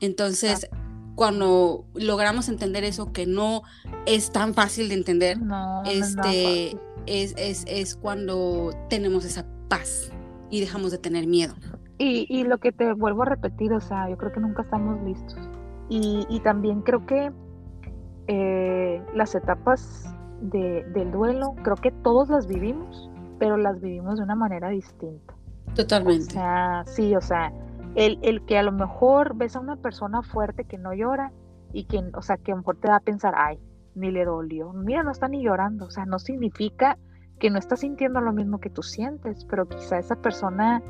Entonces, 0.00 0.68
cuando 1.14 1.86
logramos 1.94 2.48
entender 2.48 2.82
eso, 2.82 3.12
que 3.12 3.26
no 3.26 3.62
es 4.04 4.32
tan 4.32 4.52
fácil 4.52 4.88
de 4.88 4.94
entender, 4.94 5.38
este, 5.86 6.76
es, 7.06 7.34
es, 7.36 7.64
es, 7.68 7.94
cuando 7.94 8.74
tenemos 8.88 9.24
esa 9.24 9.46
paz 9.68 10.10
y 10.50 10.60
dejamos 10.60 10.90
de 10.90 10.98
tener 10.98 11.26
miedo. 11.26 11.54
Y, 11.98 12.26
y 12.28 12.42
lo 12.44 12.58
que 12.58 12.72
te 12.72 12.92
vuelvo 12.94 13.22
a 13.22 13.26
repetir, 13.26 13.72
o 13.72 13.80
sea, 13.80 14.10
yo 14.10 14.16
creo 14.16 14.32
que 14.32 14.40
nunca 14.40 14.62
estamos 14.62 15.00
listos. 15.04 15.38
Y, 15.88 16.40
también 16.42 16.80
creo 16.80 17.04
que 17.04 17.30
eh, 18.26 19.04
las 19.14 19.34
etapas 19.34 20.10
del 20.40 21.12
duelo, 21.12 21.54
creo 21.62 21.76
que 21.76 21.90
todos 21.90 22.30
las 22.30 22.46
vivimos, 22.46 23.10
pero 23.38 23.56
las 23.56 23.80
vivimos 23.80 24.16
de 24.16 24.24
una 24.24 24.34
manera 24.34 24.70
distinta. 24.70 25.34
Totalmente. 25.74 26.28
O 26.28 26.30
sea, 26.30 26.84
sí, 26.86 27.14
o 27.14 27.20
sea, 27.20 27.52
el, 27.94 28.18
el, 28.22 28.44
que 28.46 28.56
a 28.56 28.62
lo 28.62 28.72
mejor 28.72 29.36
ves 29.36 29.54
a 29.54 29.60
una 29.60 29.76
persona 29.76 30.22
fuerte 30.22 30.64
que 30.64 30.78
no 30.78 30.94
llora 30.94 31.30
y 31.72 31.84
que, 31.84 32.02
o 32.14 32.22
sea, 32.22 32.38
que 32.38 32.52
a 32.52 32.54
lo 32.54 32.62
mejor 32.62 32.76
te 32.76 32.88
da 32.88 32.96
a 32.96 33.00
pensar, 33.00 33.34
ay, 33.36 33.58
ni 33.94 34.10
le 34.10 34.24
dolió. 34.24 34.72
Mira, 34.72 35.02
no 35.02 35.10
está 35.10 35.28
ni 35.28 35.42
llorando. 35.42 35.86
O 35.86 35.90
sea, 35.90 36.06
no 36.06 36.18
significa 36.18 36.98
que 37.38 37.50
no 37.50 37.58
está 37.58 37.76
sintiendo 37.76 38.20
lo 38.20 38.32
mismo 38.32 38.60
que 38.60 38.70
tú 38.70 38.82
sientes, 38.82 39.44
pero 39.44 39.66
quizá 39.68 39.98
esa 39.98 40.16
persona 40.16 40.82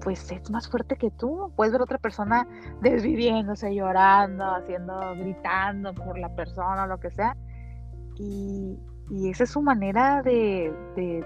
pues 0.00 0.30
es 0.30 0.50
más 0.50 0.68
fuerte 0.68 0.96
que 0.96 1.10
tú. 1.10 1.52
Puedes 1.56 1.72
ver 1.72 1.80
a 1.80 1.84
otra 1.84 1.98
persona 1.98 2.46
desviviéndose, 2.80 3.74
llorando, 3.74 4.44
haciendo, 4.44 5.14
gritando 5.16 5.94
por 5.94 6.18
la 6.18 6.34
persona 6.34 6.84
o 6.84 6.86
lo 6.86 7.00
que 7.00 7.10
sea. 7.10 7.36
Y, 8.16 8.78
esa 9.28 9.42
es 9.44 9.50
su 9.50 9.60
manera 9.60 10.22
de, 10.22 10.72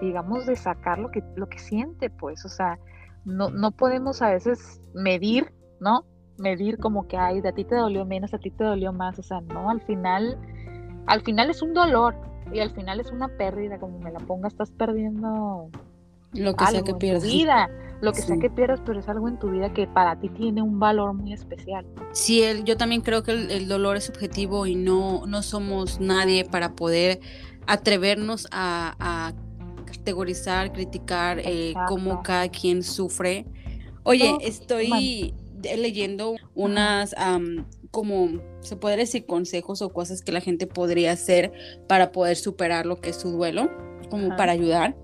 digamos, 0.01 0.47
de 0.47 0.57
sacar 0.57 0.99
lo 0.99 1.11
que, 1.11 1.23
lo 1.37 1.49
que 1.49 1.59
siente, 1.59 2.09
pues. 2.09 2.45
O 2.45 2.49
sea, 2.49 2.79
no, 3.25 3.51
no 3.51 3.73
podemos 3.73 4.23
a 4.23 4.31
veces 4.31 4.81
medir, 4.95 5.53
¿no? 5.81 6.05
Medir 6.39 6.79
como 6.79 7.07
que, 7.07 7.19
ay, 7.19 7.43
de 7.43 7.51
a 7.51 7.53
ti 7.53 7.65
te 7.65 7.75
dolió 7.75 8.07
menos, 8.07 8.33
a 8.33 8.39
ti 8.39 8.51
te 8.51 8.65
dolió 8.65 8.93
más. 8.93 9.19
O 9.19 9.23
sea, 9.23 9.41
no, 9.43 9.69
al 9.69 9.83
final, 9.83 10.39
al 11.07 11.21
final 11.23 11.51
es 11.51 11.61
un 11.61 11.75
dolor 11.75 12.15
y 12.53 12.61
al 12.61 12.71
final 12.71 13.01
es 13.01 13.11
una 13.11 13.29
pérdida, 13.29 13.79
como 13.79 13.99
me 13.99 14.11
la 14.11 14.21
ponga, 14.21 14.49
estás 14.49 14.71
perdiendo 14.71 15.71
lo 16.33 16.55
que 16.55 16.67
sea 16.67 16.83
que 16.83 16.95
pierdas. 16.95 17.25
vida, 17.25 17.71
lo 18.05 18.13
que 18.13 18.23
sea 18.23 18.37
que 18.39 18.51
pierdas, 18.51 18.81
pero 18.85 19.01
es 19.01 19.09
algo 19.09 19.29
en 19.29 19.39
tu 19.39 19.51
vida 19.51 19.73
que 19.73 19.87
para 19.87 20.19
ti 20.19 20.29
tiene 20.29 20.63
un 20.63 20.79
valor 20.79 21.15
muy 21.15 21.33
especial. 21.33 21.87
Sí, 22.13 22.43
el, 22.43 22.65
yo 22.65 22.77
también 22.77 23.01
creo 23.01 23.23
que 23.23 23.33
el, 23.33 23.69
dolor 23.69 23.97
es 23.97 24.05
subjetivo 24.05 24.67
y 24.67 24.75
no, 24.77 25.27
no 25.27 25.43
somos 25.43 26.01
nadie 26.01 26.45
para 26.45 26.75
poder 26.75 27.21
atrevernos 27.67 28.47
a, 28.51 29.33
categorizar, 29.87 30.73
criticar 30.73 31.39
eh, 31.39 31.73
cómo 31.89 32.23
cada 32.23 32.49
quien 32.49 32.83
sufre. 32.83 33.47
Oye, 34.03 34.37
estoy 34.43 35.35
leyendo 35.63 36.35
unas, 36.55 37.15
como 37.91 38.41
se 38.61 38.77
puede 38.77 38.99
decir, 38.99 39.25
consejos 39.25 39.81
o 39.81 39.93
cosas 39.93 40.21
que 40.21 40.33
la 40.33 40.41
gente 40.41 40.67
podría 40.67 41.13
hacer 41.13 41.53
para 41.89 42.13
poder 42.13 42.37
superar 42.37 42.85
lo 42.85 43.01
que 43.01 43.11
es 43.11 43.17
su 43.17 43.31
duelo, 43.31 43.71
como 44.11 44.37
para 44.37 44.53
ayudar. 44.53 44.97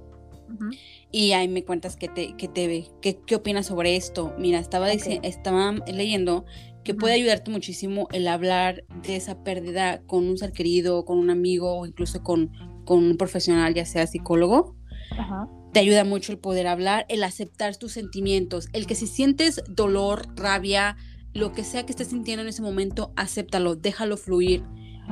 Y 1.12 1.32
ahí 1.32 1.48
me 1.48 1.64
cuentas 1.64 1.96
que 1.96 2.08
te, 2.08 2.36
que 2.36 2.46
te 2.46 2.88
qué, 3.00 3.18
qué 3.26 3.34
opinas 3.34 3.66
sobre 3.66 3.96
esto. 3.96 4.32
Mira, 4.38 4.58
estaba, 4.58 4.90
estaba 4.92 5.72
leyendo 5.86 6.44
que 6.84 6.94
puede 6.94 7.14
ayudarte 7.14 7.50
muchísimo 7.50 8.08
el 8.12 8.26
hablar 8.28 8.84
de 9.02 9.16
esa 9.16 9.42
pérdida 9.42 10.02
con 10.06 10.26
un 10.26 10.38
ser 10.38 10.52
querido, 10.52 11.04
con 11.04 11.18
un 11.18 11.30
amigo 11.30 11.78
o 11.78 11.86
incluso 11.86 12.22
con, 12.22 12.52
con 12.84 13.04
un 13.04 13.16
profesional, 13.16 13.74
ya 13.74 13.84
sea 13.84 14.06
psicólogo. 14.06 14.76
Te 15.72 15.80
ayuda 15.80 16.04
mucho 16.04 16.32
el 16.32 16.38
poder 16.38 16.66
hablar, 16.66 17.06
el 17.08 17.22
aceptar 17.22 17.76
tus 17.76 17.92
sentimientos, 17.92 18.68
el 18.72 18.86
que 18.86 18.94
si 18.94 19.06
sientes 19.06 19.62
dolor, 19.68 20.26
rabia, 20.36 20.96
lo 21.32 21.52
que 21.52 21.62
sea 21.62 21.84
que 21.84 21.92
estés 21.92 22.08
sintiendo 22.08 22.42
en 22.42 22.48
ese 22.48 22.62
momento, 22.62 23.12
acéptalo, 23.16 23.76
déjalo 23.76 24.16
fluir. 24.16 24.64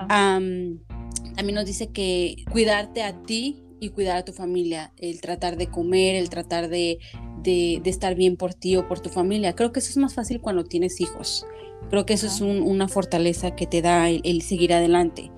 también 0.08 1.54
nos 1.54 1.66
dice 1.66 1.92
que 1.92 2.44
cuidarte 2.50 3.02
a 3.02 3.22
ti 3.22 3.62
y 3.80 3.90
cuidar 3.90 4.16
a 4.16 4.24
tu 4.24 4.32
familia, 4.32 4.92
el 4.96 5.20
tratar 5.20 5.56
de 5.56 5.68
comer, 5.68 6.16
el 6.16 6.30
tratar 6.30 6.68
de, 6.68 6.98
de, 7.42 7.80
estar 7.84 8.14
bien 8.14 8.36
por 8.36 8.54
ti 8.54 8.76
o 8.76 8.86
por 8.86 9.00
tu 9.00 9.08
familia. 9.08 9.54
Creo 9.54 9.72
que 9.72 9.80
eso 9.80 9.90
es 9.90 9.96
más 9.96 10.14
fácil 10.14 10.40
cuando 10.40 10.64
tienes 10.64 11.00
hijos. 11.00 11.46
Creo 11.90 12.04
que 12.06 12.14
eso 12.14 12.26
es 12.26 12.40
una 12.40 12.88
fortaleza 12.88 13.54
que 13.54 13.66
te 13.66 13.82
da 13.82 14.10
el, 14.10 14.42
seguir 14.42 14.74
adelante. 14.74 15.30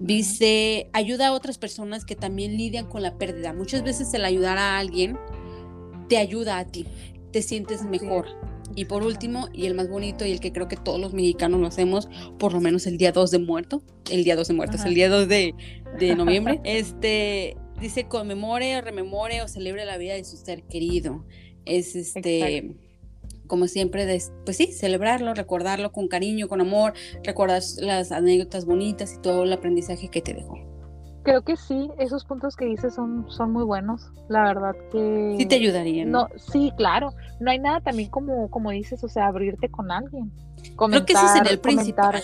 Dice, 0.00 0.90
ayuda 0.92 1.28
a 1.28 1.32
otras 1.32 1.58
personas 1.58 2.04
que 2.04 2.16
también 2.16 2.56
lidian 2.56 2.86
con 2.86 3.02
la 3.02 3.18
pérdida. 3.18 3.52
Muchas 3.52 3.84
veces 3.84 4.12
el 4.14 4.24
ayudar 4.24 4.58
a 4.58 4.78
alguien 4.78 5.16
te 6.08 6.16
ayuda 6.16 6.58
a 6.58 6.66
ti, 6.66 6.86
te 7.30 7.42
sientes 7.42 7.84
mejor. 7.84 8.26
Y 8.74 8.86
por 8.86 9.04
último, 9.04 9.48
y 9.52 9.66
el 9.66 9.74
más 9.74 9.88
bonito 9.88 10.24
y 10.24 10.32
el 10.32 10.40
que 10.40 10.50
creo 10.50 10.66
que 10.66 10.76
todos 10.76 10.98
los 10.98 11.12
mexicanos 11.12 11.60
lo 11.60 11.66
hacemos, 11.66 12.08
por 12.38 12.52
lo 12.52 12.60
menos 12.60 12.86
el 12.86 12.96
día 12.96 13.12
2 13.12 13.30
de 13.30 13.38
muerto, 13.38 13.82
el 14.10 14.24
día 14.24 14.34
2 14.34 14.48
de 14.48 14.54
muertos, 14.54 14.84
el 14.84 14.94
día 14.94 15.08
2 15.08 15.28
de, 15.28 15.54
de 15.98 16.16
noviembre, 16.16 16.60
este, 16.64 17.56
dice 17.82 18.04
conmemore, 18.08 18.80
rememore 18.80 19.42
o 19.42 19.48
celebre 19.48 19.84
la 19.84 19.98
vida 19.98 20.14
de 20.14 20.24
su 20.24 20.36
ser 20.36 20.62
querido. 20.62 21.24
Es 21.64 21.94
este, 21.94 22.76
como 23.46 23.66
siempre, 23.66 24.06
pues 24.44 24.56
sí, 24.56 24.72
celebrarlo, 24.72 25.34
recordarlo 25.34 25.92
con 25.92 26.08
cariño, 26.08 26.48
con 26.48 26.60
amor, 26.60 26.94
recordar 27.22 27.62
las 27.78 28.12
anécdotas 28.12 28.64
bonitas 28.64 29.14
y 29.14 29.20
todo 29.20 29.44
el 29.44 29.52
aprendizaje 29.52 30.08
que 30.08 30.22
te 30.22 30.32
dejó. 30.32 30.56
Creo 31.24 31.42
que 31.42 31.56
sí, 31.56 31.88
esos 31.98 32.24
puntos 32.24 32.56
que 32.56 32.64
dices 32.64 32.94
son, 32.94 33.30
son 33.30 33.52
muy 33.52 33.62
buenos. 33.62 34.10
La 34.28 34.42
verdad 34.42 34.74
que. 34.90 35.36
Sí 35.38 35.46
te 35.46 35.54
ayudarían. 35.56 36.10
¿no? 36.10 36.28
sí, 36.36 36.72
claro. 36.76 37.12
No 37.38 37.50
hay 37.50 37.60
nada 37.60 37.80
también 37.80 38.10
como, 38.10 38.50
como 38.50 38.70
dices, 38.72 39.04
o 39.04 39.08
sea, 39.08 39.26
abrirte 39.26 39.68
con 39.68 39.92
alguien. 39.92 40.32
Comentar, 40.74 41.04
creo 41.04 41.20
que 41.20 41.26
ese 41.26 41.38
es 41.38 41.50
el 41.52 41.60
principal. 41.60 42.22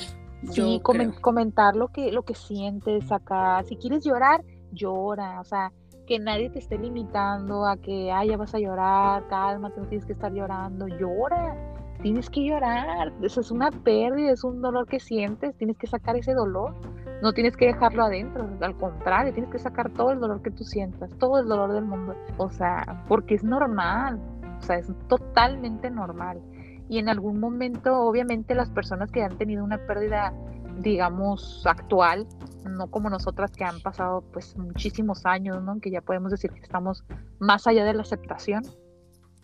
sí, 0.51 0.81
comentar 0.83 1.77
lo 1.77 1.89
que, 1.89 2.11
lo 2.11 2.25
que 2.25 2.35
sientes 2.35 3.13
acá. 3.13 3.63
Si 3.69 3.77
quieres 3.77 4.05
llorar, 4.05 4.43
llora, 4.73 5.41
o 5.41 5.45
sea, 5.45 5.73
que 6.07 6.19
nadie 6.19 6.49
te 6.51 6.59
esté 6.59 6.79
limitando 6.79 7.67
a 7.67 7.77
que, 7.77 8.11
ay, 8.11 8.31
ya 8.31 8.37
vas 8.37 8.55
a 8.55 8.59
llorar, 8.59 9.27
cálmate, 9.29 9.81
no 9.81 9.87
tienes 9.87 10.07
que 10.07 10.15
estar 10.15 10.33
llorando, 10.33 10.89
llora, 10.89 11.55
tienes 12.03 12.31
que 12.31 12.45
llorar, 12.45 13.13
eso 13.23 13.41
es 13.41 13.51
una 13.51 13.71
pérdida, 13.71 14.33
es 14.33 14.45
un 14.45 14.63
dolor 14.63 14.87
que 14.87 15.01
sientes, 15.01 15.57
tienes 15.57 15.77
que 15.77 15.87
sacar 15.87 16.17
ese 16.17 16.33
dolor, 16.33 16.75
no 17.23 17.33
tienes 17.33 17.57
que 17.57 17.67
dejarlo 17.67 18.05
adentro, 18.05 18.49
al 18.61 18.77
contrario, 18.79 19.33
tienes 19.33 19.51
que 19.51 19.59
sacar 19.59 19.91
todo 19.91 20.13
el 20.13 20.21
dolor 20.21 20.41
que 20.41 20.51
tú 20.51 20.65
sientas, 20.65 21.11
todo 21.19 21.41
el 21.41 21.49
dolor 21.49 21.73
del 21.73 21.85
mundo, 21.85 22.15
o 22.37 22.49
sea, 22.51 23.05
porque 23.09 23.35
es 23.35 23.45
normal, 23.45 24.19
o 24.59 24.63
sea, 24.63 24.77
es 24.79 24.91
totalmente 25.09 25.91
normal. 25.91 26.41
Y 26.89 26.99
en 26.99 27.11
algún 27.11 27.39
momento, 27.39 28.01
obviamente, 28.01 28.55
las 28.55 28.71
personas 28.71 29.11
que 29.11 29.23
han 29.23 29.37
tenido 29.37 29.63
una 29.63 29.77
pérdida 29.87 30.33
digamos, 30.79 31.67
actual, 31.67 32.27
no 32.69 32.91
como 32.91 33.11
nosotras 33.11 33.51
que 33.51 33.65
han 33.65 33.81
pasado 33.81 34.23
pues 34.33 34.57
muchísimos 34.57 35.27
años, 35.27 35.63
¿no? 35.63 35.81
Que 35.81 35.91
ya 35.91 36.01
podemos 36.01 36.31
decir 36.31 36.51
que 36.53 36.61
estamos 36.61 37.05
más 37.39 37.67
allá 37.67 37.85
de 37.85 37.95
la 37.95 38.03
aceptación. 38.03 38.63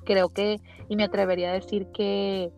Creo 0.05 0.29
que, 0.31 0.61
y 0.88 0.97
me 0.97 1.05
atrevería 1.05 1.51
a 1.51 1.55
decir 1.55 1.88
que, 1.92 2.53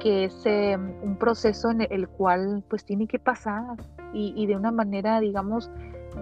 que 0.00 0.24
es 0.24 0.46
em, 0.46 0.94
un 1.02 1.16
proceso 1.16 1.70
en 1.70 1.86
el 1.90 2.08
cual 2.08 2.64
pues 2.68 2.84
tiene 2.84 3.06
que 3.06 3.18
pasar 3.18 3.76
y, 4.12 4.46
de 4.46 4.56
una 4.56 4.72
manera, 4.72 5.20
digamos, 5.20 5.70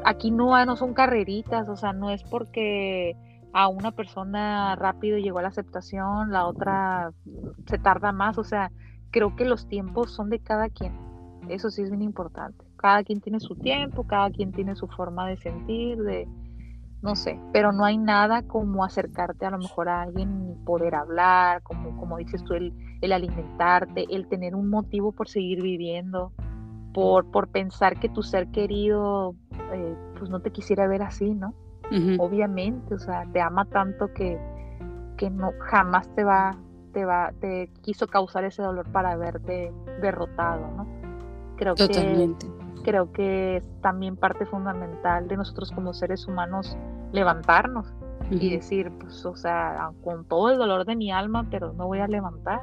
aquí 0.05 0.31
no, 0.31 0.65
no 0.65 0.77
son 0.77 0.95
carreritas, 0.95 1.69
o 1.69 1.77
sea, 1.77 1.93
no 1.93 2.11
es 2.11 2.23
porque 2.23 3.17
a 3.53 3.67
una 3.67 3.91
persona 3.91 4.77
rápido 4.77 5.19
llegó 5.19 5.41
a 5.41 5.43
la 5.43 5.49
aceptación, 5.49 6.31
la 6.31 6.47
otra 6.47 7.11
se 7.67 7.79
tarda 7.79 8.13
más, 8.13 8.39
o 8.39 8.45
sea, 8.45 8.71
creo 9.11 9.35
que 9.35 9.45
los 9.45 9.67
tiempos 9.67 10.13
son 10.13 10.31
de 10.31 10.39
cada 10.39 10.69
quien 10.69 11.10
eso 11.49 11.71
sí 11.71 11.83
es 11.83 11.91
bien 11.91 12.03
importante. 12.03 12.65
Cada 12.77 13.03
quien 13.03 13.21
tiene 13.21 13.41
su 13.41 13.57
tiempo, 13.57 14.05
cada 14.07 14.31
quien 14.31 14.53
tiene 14.53 14.77
su 14.77 14.87
forma 14.89 15.29
de 15.29 15.37
sentir, 15.37 15.99
de, 16.03 16.29
no 17.03 17.17
sé, 17.17 17.39
pero 17.53 17.73
no 17.73 17.85
hay 17.85 17.97
nada 17.97 18.43
como 18.43 18.85
acercarte 18.85 19.47
a 19.47 19.51
lo 19.51 19.59
mejor 19.59 19.89
a 19.89 20.03
alguien 20.03 20.51
y 20.51 20.65
poder 20.65 20.95
hablar, 20.95 21.63
como, 21.63 21.97
como 21.99 22.19
dices 22.19 22.45
tú, 22.45 22.55
el, 22.55 22.73
alimentarte, 23.13 24.07
el 24.11 24.29
tener 24.29 24.55
un 24.55 24.69
motivo 24.69 25.13
por 25.13 25.29
seguir 25.29 25.63
viviendo, 25.63 26.33
por, 26.93 27.31
por 27.31 27.49
pensar 27.49 27.99
que 27.99 28.09
tu 28.09 28.23
ser 28.23 28.49
querido 28.49 29.35
eh, 29.73 29.97
pues 30.19 30.31
no 30.31 30.41
te 30.41 30.51
quisiera 30.51 30.87
ver 30.87 31.03
así, 31.03 31.35
¿no? 31.35 31.55
Obviamente, 32.19 32.95
o 32.95 32.99
sea, 33.01 33.27
te 33.33 33.41
ama 33.41 33.65
tanto 33.65 34.13
que, 34.15 34.39
que 35.17 35.29
no 35.29 35.51
jamás 35.59 36.09
te 36.15 36.23
va, 36.23 36.57
te 36.93 37.05
va, 37.05 37.33
te 37.41 37.69
quiso 37.83 38.07
causar 38.07 38.45
ese 38.45 38.63
dolor 38.63 38.87
para 38.93 39.17
verte 39.17 39.73
derrotado, 40.01 40.71
¿no? 40.77 41.00
Creo 41.61 41.75
Totalmente. 41.75 42.47
que 42.47 42.83
creo 42.83 43.13
que 43.13 43.59
es 43.59 43.65
también 43.83 44.17
parte 44.17 44.47
fundamental 44.47 45.29
de 45.29 45.37
nosotros 45.37 45.71
como 45.73 45.93
seres 45.93 46.27
humanos 46.27 46.75
levantarnos 47.13 47.87
y 48.31 48.49
decir, 48.49 48.91
pues, 48.99 49.27
o 49.27 49.37
sea, 49.37 49.91
con 50.03 50.25
todo 50.25 50.51
el 50.51 50.57
dolor 50.57 50.87
de 50.87 50.97
mi 50.97 51.13
alma, 51.13 51.47
pero 51.51 51.75
no 51.75 51.87
voy 51.87 51.99
a 51.99 52.07
levantar 52.07 52.61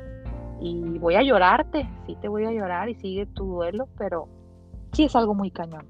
y 0.60 0.98
voy 0.98 1.14
a 1.16 1.22
llorarte, 1.22 1.88
sí 2.08 2.18
te 2.22 2.28
voy 2.28 2.46
a 2.46 2.52
llorar 2.52 2.90
y 2.90 2.96
sigue 2.96 3.28
tu 3.28 3.46
duelo, 3.46 3.88
pero 4.00 4.28
sí 4.94 5.04
es 5.04 5.16
algo 5.16 5.36
muy 5.36 5.52
cañón, 5.52 5.86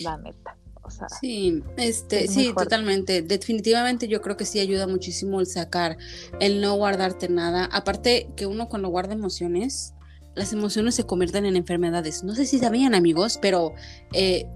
la 0.00 0.16
neta. 0.16 0.56
O 0.82 0.90
sea, 0.90 1.08
sí, 1.08 1.62
este, 1.76 2.28
sí, 2.28 2.54
totalmente. 2.56 3.20
Definitivamente 3.20 4.08
yo 4.08 4.22
creo 4.22 4.36
que 4.36 4.44
sí 4.46 4.60
ayuda 4.60 4.86
muchísimo 4.86 5.40
el 5.40 5.46
sacar, 5.46 5.98
el 6.40 6.62
no 6.62 6.76
guardarte 6.76 7.28
nada. 7.28 7.68
Aparte 7.72 8.30
que 8.36 8.46
uno 8.46 8.68
cuando 8.68 8.88
guarda 8.88 9.12
emociones, 9.12 9.95
las 10.36 10.52
emociones 10.52 10.94
se 10.94 11.04
convierten 11.04 11.46
en 11.46 11.56
enfermedades. 11.56 12.22
No 12.22 12.34
sé 12.34 12.46
si 12.46 12.58
sabían 12.58 12.94
amigos, 12.94 13.38
pero 13.40 13.74
eh, 14.12 14.46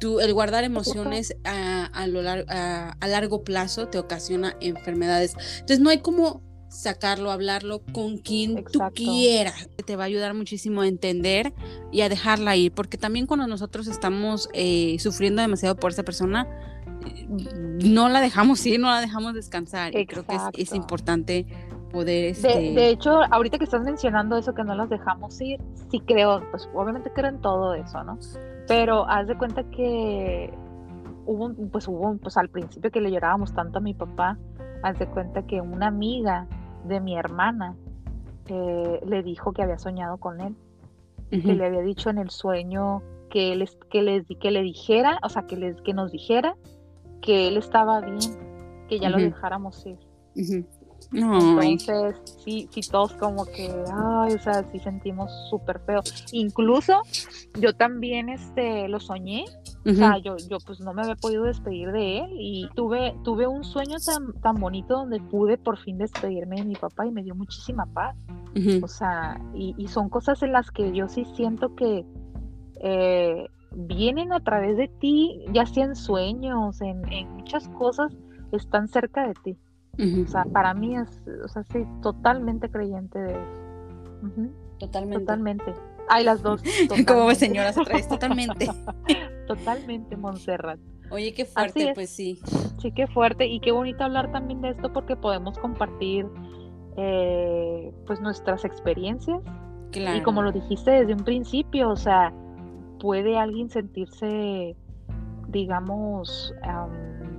el 0.00 0.32
guardar 0.32 0.64
emociones 0.64 1.36
a, 1.44 2.06
lo 2.08 2.20
a, 2.28 2.96
largo 3.06 3.44
plazo 3.44 3.88
te 3.88 3.98
ocasiona 3.98 4.56
enfermedades. 4.60 5.34
Entonces 5.60 5.80
no 5.80 5.90
hay 5.90 5.98
como 5.98 6.42
sacarlo, 6.68 7.30
hablarlo 7.30 7.82
con 7.92 8.18
quien 8.18 8.64
tú 8.64 8.80
quieras. 8.94 9.68
Te 9.84 9.94
va 9.96 10.04
a 10.04 10.06
ayudar 10.06 10.34
muchísimo 10.34 10.80
a 10.80 10.88
entender 10.88 11.54
y 11.92 12.00
a 12.00 12.08
dejarla 12.08 12.56
ir, 12.56 12.72
porque 12.72 12.98
también 12.98 13.26
cuando 13.26 13.46
nosotros 13.46 13.86
estamos 13.86 14.48
eh, 14.52 14.96
sufriendo 14.98 15.42
demasiado 15.42 15.76
por 15.76 15.92
esa 15.92 16.02
persona, 16.02 16.46
no 17.84 18.08
la 18.08 18.20
dejamos 18.20 18.64
ir, 18.66 18.80
no 18.80 18.88
la 18.88 19.00
dejamos 19.00 19.34
descansar. 19.34 19.96
Y 19.96 20.06
creo 20.06 20.26
que 20.26 20.36
es 20.62 20.72
importante 20.72 21.46
poder... 21.96 22.24
Este... 22.26 22.48
De, 22.48 22.90
hecho, 22.90 23.20
ahorita 23.30 23.58
que 23.58 23.64
estás 23.64 23.82
mencionando 23.82 24.36
eso, 24.36 24.54
que 24.54 24.64
no 24.64 24.74
las 24.74 24.90
dejamos 24.90 25.40
ir, 25.40 25.60
sí 25.90 26.00
creo, 26.00 26.42
pues 26.50 26.68
obviamente 26.74 27.10
creo 27.12 27.30
en 27.30 27.40
todo 27.40 27.74
eso, 27.74 28.04
¿no? 28.04 28.18
Pero 28.68 29.08
haz 29.08 29.26
de 29.26 29.36
cuenta 29.38 29.64
que 29.70 30.52
hubo, 31.24 31.52
pues 31.70 31.88
hubo, 31.88 32.16
pues 32.18 32.36
al 32.36 32.48
principio 32.50 32.90
que 32.90 33.00
le 33.00 33.10
llorábamos 33.10 33.54
tanto 33.54 33.78
a 33.78 33.80
mi 33.80 33.94
papá, 33.94 34.38
haz 34.82 34.98
de 34.98 35.06
cuenta 35.06 35.46
que 35.46 35.60
una 35.60 35.86
amiga 35.86 36.46
de 36.84 37.00
mi 37.00 37.16
hermana 37.16 37.74
eh, 38.48 39.00
le 39.06 39.22
dijo 39.22 39.52
que 39.52 39.62
había 39.62 39.78
soñado 39.78 40.18
con 40.18 40.40
él, 40.40 40.54
que 41.30 41.54
le 41.54 41.66
había 41.66 41.80
dicho 41.80 42.08
en 42.10 42.18
el 42.18 42.30
sueño 42.30 43.02
que, 43.30 43.52
él, 43.52 43.68
que, 43.90 44.02
les, 44.02 44.24
que 44.38 44.50
le 44.50 44.62
dijera, 44.62 45.18
o 45.22 45.28
sea, 45.28 45.46
que, 45.46 45.56
les, 45.56 45.80
que 45.80 45.92
nos 45.92 46.12
dijera 46.12 46.56
que 47.20 47.48
él 47.48 47.56
estaba 47.56 48.00
bien, 48.00 48.20
que 48.88 49.00
ya 49.00 49.10
lo 49.10 49.16
dejáramos 49.16 49.84
ir. 49.86 49.98
Entonces, 51.12 52.16
sí, 52.44 52.68
sí, 52.70 52.80
todos 52.90 53.12
como 53.14 53.44
que, 53.46 53.70
ay, 53.92 54.34
o 54.34 54.38
sea, 54.38 54.64
sí 54.70 54.78
sentimos 54.78 55.30
súper 55.50 55.80
feo. 55.80 56.00
Incluso 56.32 57.02
yo 57.60 57.74
también 57.74 58.28
este, 58.28 58.88
lo 58.88 59.00
soñé, 59.00 59.44
o 59.84 59.94
sea, 59.94 60.18
yo, 60.18 60.36
yo 60.50 60.58
pues 60.66 60.80
no 60.80 60.92
me 60.92 61.02
había 61.02 61.14
podido 61.14 61.44
despedir 61.44 61.92
de 61.92 62.18
él 62.18 62.30
y 62.32 62.68
tuve, 62.74 63.14
tuve 63.22 63.46
un 63.46 63.62
sueño 63.62 63.98
tan, 64.04 64.32
tan 64.40 64.56
bonito 64.56 64.94
donde 64.94 65.20
pude 65.20 65.58
por 65.58 65.78
fin 65.78 65.96
despedirme 65.98 66.56
de 66.56 66.64
mi 66.64 66.74
papá 66.74 67.06
y 67.06 67.12
me 67.12 67.22
dio 67.22 67.34
muchísima 67.34 67.86
paz. 67.86 68.16
O 68.82 68.88
sea, 68.88 69.38
y, 69.54 69.74
y, 69.76 69.86
son 69.86 70.08
cosas 70.08 70.42
en 70.42 70.52
las 70.52 70.70
que 70.70 70.90
yo 70.92 71.08
sí 71.08 71.26
siento 71.36 71.74
que, 71.74 72.06
eh, 72.80 73.48
vienen 73.76 74.32
a 74.32 74.40
través 74.40 74.76
de 74.76 74.88
ti, 74.88 75.44
ya 75.52 75.66
sea 75.66 75.84
en 75.84 75.96
sueños, 75.96 76.80
en, 76.80 77.02
muchas 77.34 77.68
cosas, 77.68 78.12
están 78.52 78.88
cerca 78.88 79.26
de 79.26 79.34
ti. 79.34 79.56
O 79.98 80.28
sea, 80.28 80.44
para 80.44 80.74
mí 80.74 80.96
es, 80.96 81.22
o 81.44 81.48
sea, 81.48 81.62
sí, 81.64 81.84
totalmente 82.02 82.70
creyente 82.70 83.18
de 83.18 83.32
eso. 83.32 83.66
Totalmente. 84.78 85.20
Totalmente. 85.20 85.74
Hay 86.08 86.24
las 86.24 86.42
dos. 86.42 86.62
Como 87.06 87.34
señoras 87.34 87.76
otra 87.78 87.96
vez, 87.96 88.08
totalmente. 88.08 88.68
totalmente, 89.46 90.16
Montserrat. 90.16 90.78
Oye, 91.10 91.32
qué 91.34 91.44
fuerte, 91.44 91.92
pues 91.94 92.10
sí. 92.10 92.40
Sí, 92.78 92.92
qué 92.92 93.06
fuerte. 93.06 93.46
Y 93.46 93.60
qué 93.60 93.72
bonito 93.72 94.04
hablar 94.04 94.32
también 94.32 94.60
de 94.60 94.70
esto 94.70 94.92
porque 94.92 95.16
podemos 95.16 95.58
compartir 95.58 96.26
eh, 96.96 97.92
pues 98.06 98.20
nuestras 98.20 98.64
experiencias. 98.64 99.40
Y 99.92 100.20
como 100.22 100.42
lo 100.42 100.52
dijiste 100.52 100.90
desde 100.90 101.14
un 101.14 101.24
principio, 101.24 101.88
o 101.90 101.96
sea, 101.96 102.32
puede 103.00 103.38
alguien 103.38 103.70
sentirse, 103.70 104.76
digamos, 105.48 106.52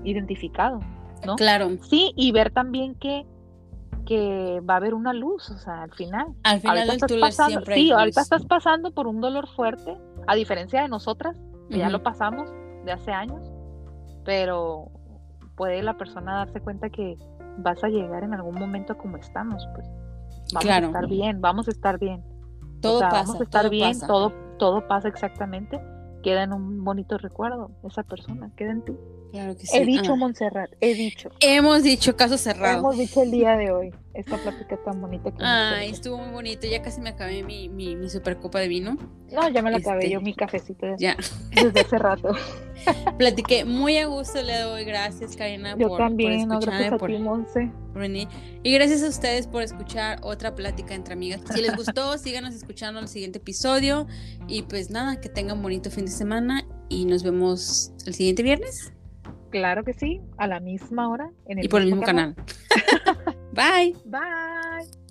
identificado, 0.04 0.80
¿no? 1.26 1.36
Claro. 1.36 1.70
Sí, 1.90 2.14
y 2.16 2.32
ver 2.32 2.52
también 2.52 2.96
que 2.96 3.26
que 4.06 4.62
va 4.62 4.76
a 4.76 4.78
haber 4.78 4.94
una 4.94 5.12
luz, 5.12 5.50
o 5.50 5.58
sea, 5.58 5.84
al 5.84 5.92
final. 5.92 6.28
Al 6.44 6.62
final 6.62 6.88
del 6.88 7.00
túnel 7.02 7.34
siempre 7.34 7.76
Sí, 7.76 7.92
ahorita 7.92 8.22
estás 8.22 8.46
pasando 8.46 8.92
por 8.92 9.06
un 9.06 9.20
dolor 9.20 9.50
fuerte, 9.50 9.98
a 10.26 10.36
diferencia 10.36 10.82
de 10.82 10.88
nosotras, 10.88 11.38
que 11.70 11.78
ya 11.80 11.90
lo 11.90 12.02
pasamos 12.02 12.50
de 12.86 12.92
hace 12.94 13.12
años, 13.12 13.52
pero 14.24 14.90
puede 15.58 15.84
la 15.84 15.98
persona 15.98 16.38
darse 16.38 16.62
cuenta 16.62 16.90
que 16.90 17.18
vas 17.58 17.84
a 17.84 17.90
llegar 17.90 18.24
en 18.24 18.34
algún 18.34 18.56
momento 18.56 18.98
como 18.98 19.18
estamos, 19.18 19.68
pues. 19.76 19.86
Vamos 20.54 20.70
a 20.70 20.78
estar 20.78 21.08
bien, 21.08 21.42
vamos 21.42 21.68
a 21.68 21.72
estar 21.72 22.00
bien. 22.00 22.24
Todo 22.82 23.02
pasa. 23.02 23.24
Vamos 23.24 23.42
a 23.42 23.44
estar 23.44 23.70
bien, 23.70 24.00
todo 24.00 24.32
todo 24.58 24.88
pasa 24.88 25.08
exactamente. 25.08 25.80
Queda 26.24 26.44
en 26.44 26.54
un 26.54 26.84
bonito 26.84 27.18
recuerdo 27.18 27.72
esa 27.84 28.04
persona, 28.04 28.52
queda 28.56 28.72
en 28.72 28.86
ti. 28.86 28.98
Claro 29.32 29.58
que 29.58 29.66
sí. 29.66 29.78
He 29.78 29.86
dicho, 29.86 30.16
Montserrat, 30.16 30.72
he 30.80 30.94
dicho. 30.94 31.30
Hemos 31.40 31.84
dicho 31.84 32.16
caso 32.16 32.38
cerrado. 32.38 32.80
Hemos 32.80 32.98
dicho 32.98 33.22
el 33.22 33.32
día 33.32 33.58
de 33.58 33.72
hoy, 33.72 33.94
esta 34.14 34.38
plática 34.38 34.78
tan 34.84 35.02
bonita 35.02 35.32
que 35.32 35.38
Ay, 35.44 35.90
estuvo 35.90 36.18
muy 36.18 36.32
bonito. 36.32 36.68
Ya 36.68 36.82
casi 36.82 37.02
me 37.02 37.10
acabé 37.10 37.44
mi, 37.44 37.70
mi, 37.70 37.96
mi 37.96 38.10
super 38.10 38.38
copa 38.38 38.60
de 38.60 38.68
vino. 38.68 38.98
No, 39.32 39.50
ya 39.50 39.62
me 39.62 39.72
la 39.72 39.78
acabé 39.78 40.04
este, 40.04 40.14
yo, 40.14 40.22
mi 40.22 40.34
cafecito. 40.34 40.88
Ya. 40.98 41.18
Desde 41.52 41.82
hace 41.82 41.98
rato. 41.98 42.32
Platiqué 43.18 43.66
muy 43.66 43.98
a 43.98 44.06
gusto, 44.06 44.42
le 44.42 44.60
doy 44.60 44.86
gracias, 44.86 45.36
Karina, 45.36 45.76
yo 45.78 45.98
también, 45.98 46.48
no, 46.48 46.60
gracias 46.60 46.94
a 46.94 46.98
ti, 46.98 47.18
Monse. 47.18 47.72
Y 48.64 48.74
gracias 48.74 49.02
a 49.04 49.08
ustedes 49.08 49.48
por 49.48 49.64
escuchar 49.64 50.20
otra 50.22 50.54
plática 50.54 50.94
entre 50.94 51.14
amigas. 51.14 51.42
Si 51.54 51.62
les 51.62 51.76
gustó, 51.76 52.18
síganos 52.18 52.54
escuchando 52.54 53.00
el 53.00 53.08
siguiente 53.08 53.40
episodio. 53.40 54.06
Y 54.48 54.64
pues 54.64 54.92
nada, 54.92 55.20
que 55.20 55.30
tengan 55.30 55.62
bonito 55.62 55.90
fin 55.90 56.06
de 56.06 56.12
semana 56.12 56.64
y 56.90 57.06
nos 57.06 57.24
vemos 57.24 57.92
el 58.06 58.14
siguiente 58.14 58.44
viernes. 58.44 58.94
Claro 59.50 59.84
que 59.84 59.94
sí, 59.94 60.22
a 60.38 60.48
la 60.48 60.60
misma 60.60 61.10
hora. 61.10 61.32
En 61.46 61.60
el 61.60 61.66
y 61.66 61.68
por 61.68 61.82
el 61.82 61.88
mismo 61.88 62.04
canal. 62.04 62.36
Bye. 63.54 63.96
Bye. 64.06 65.07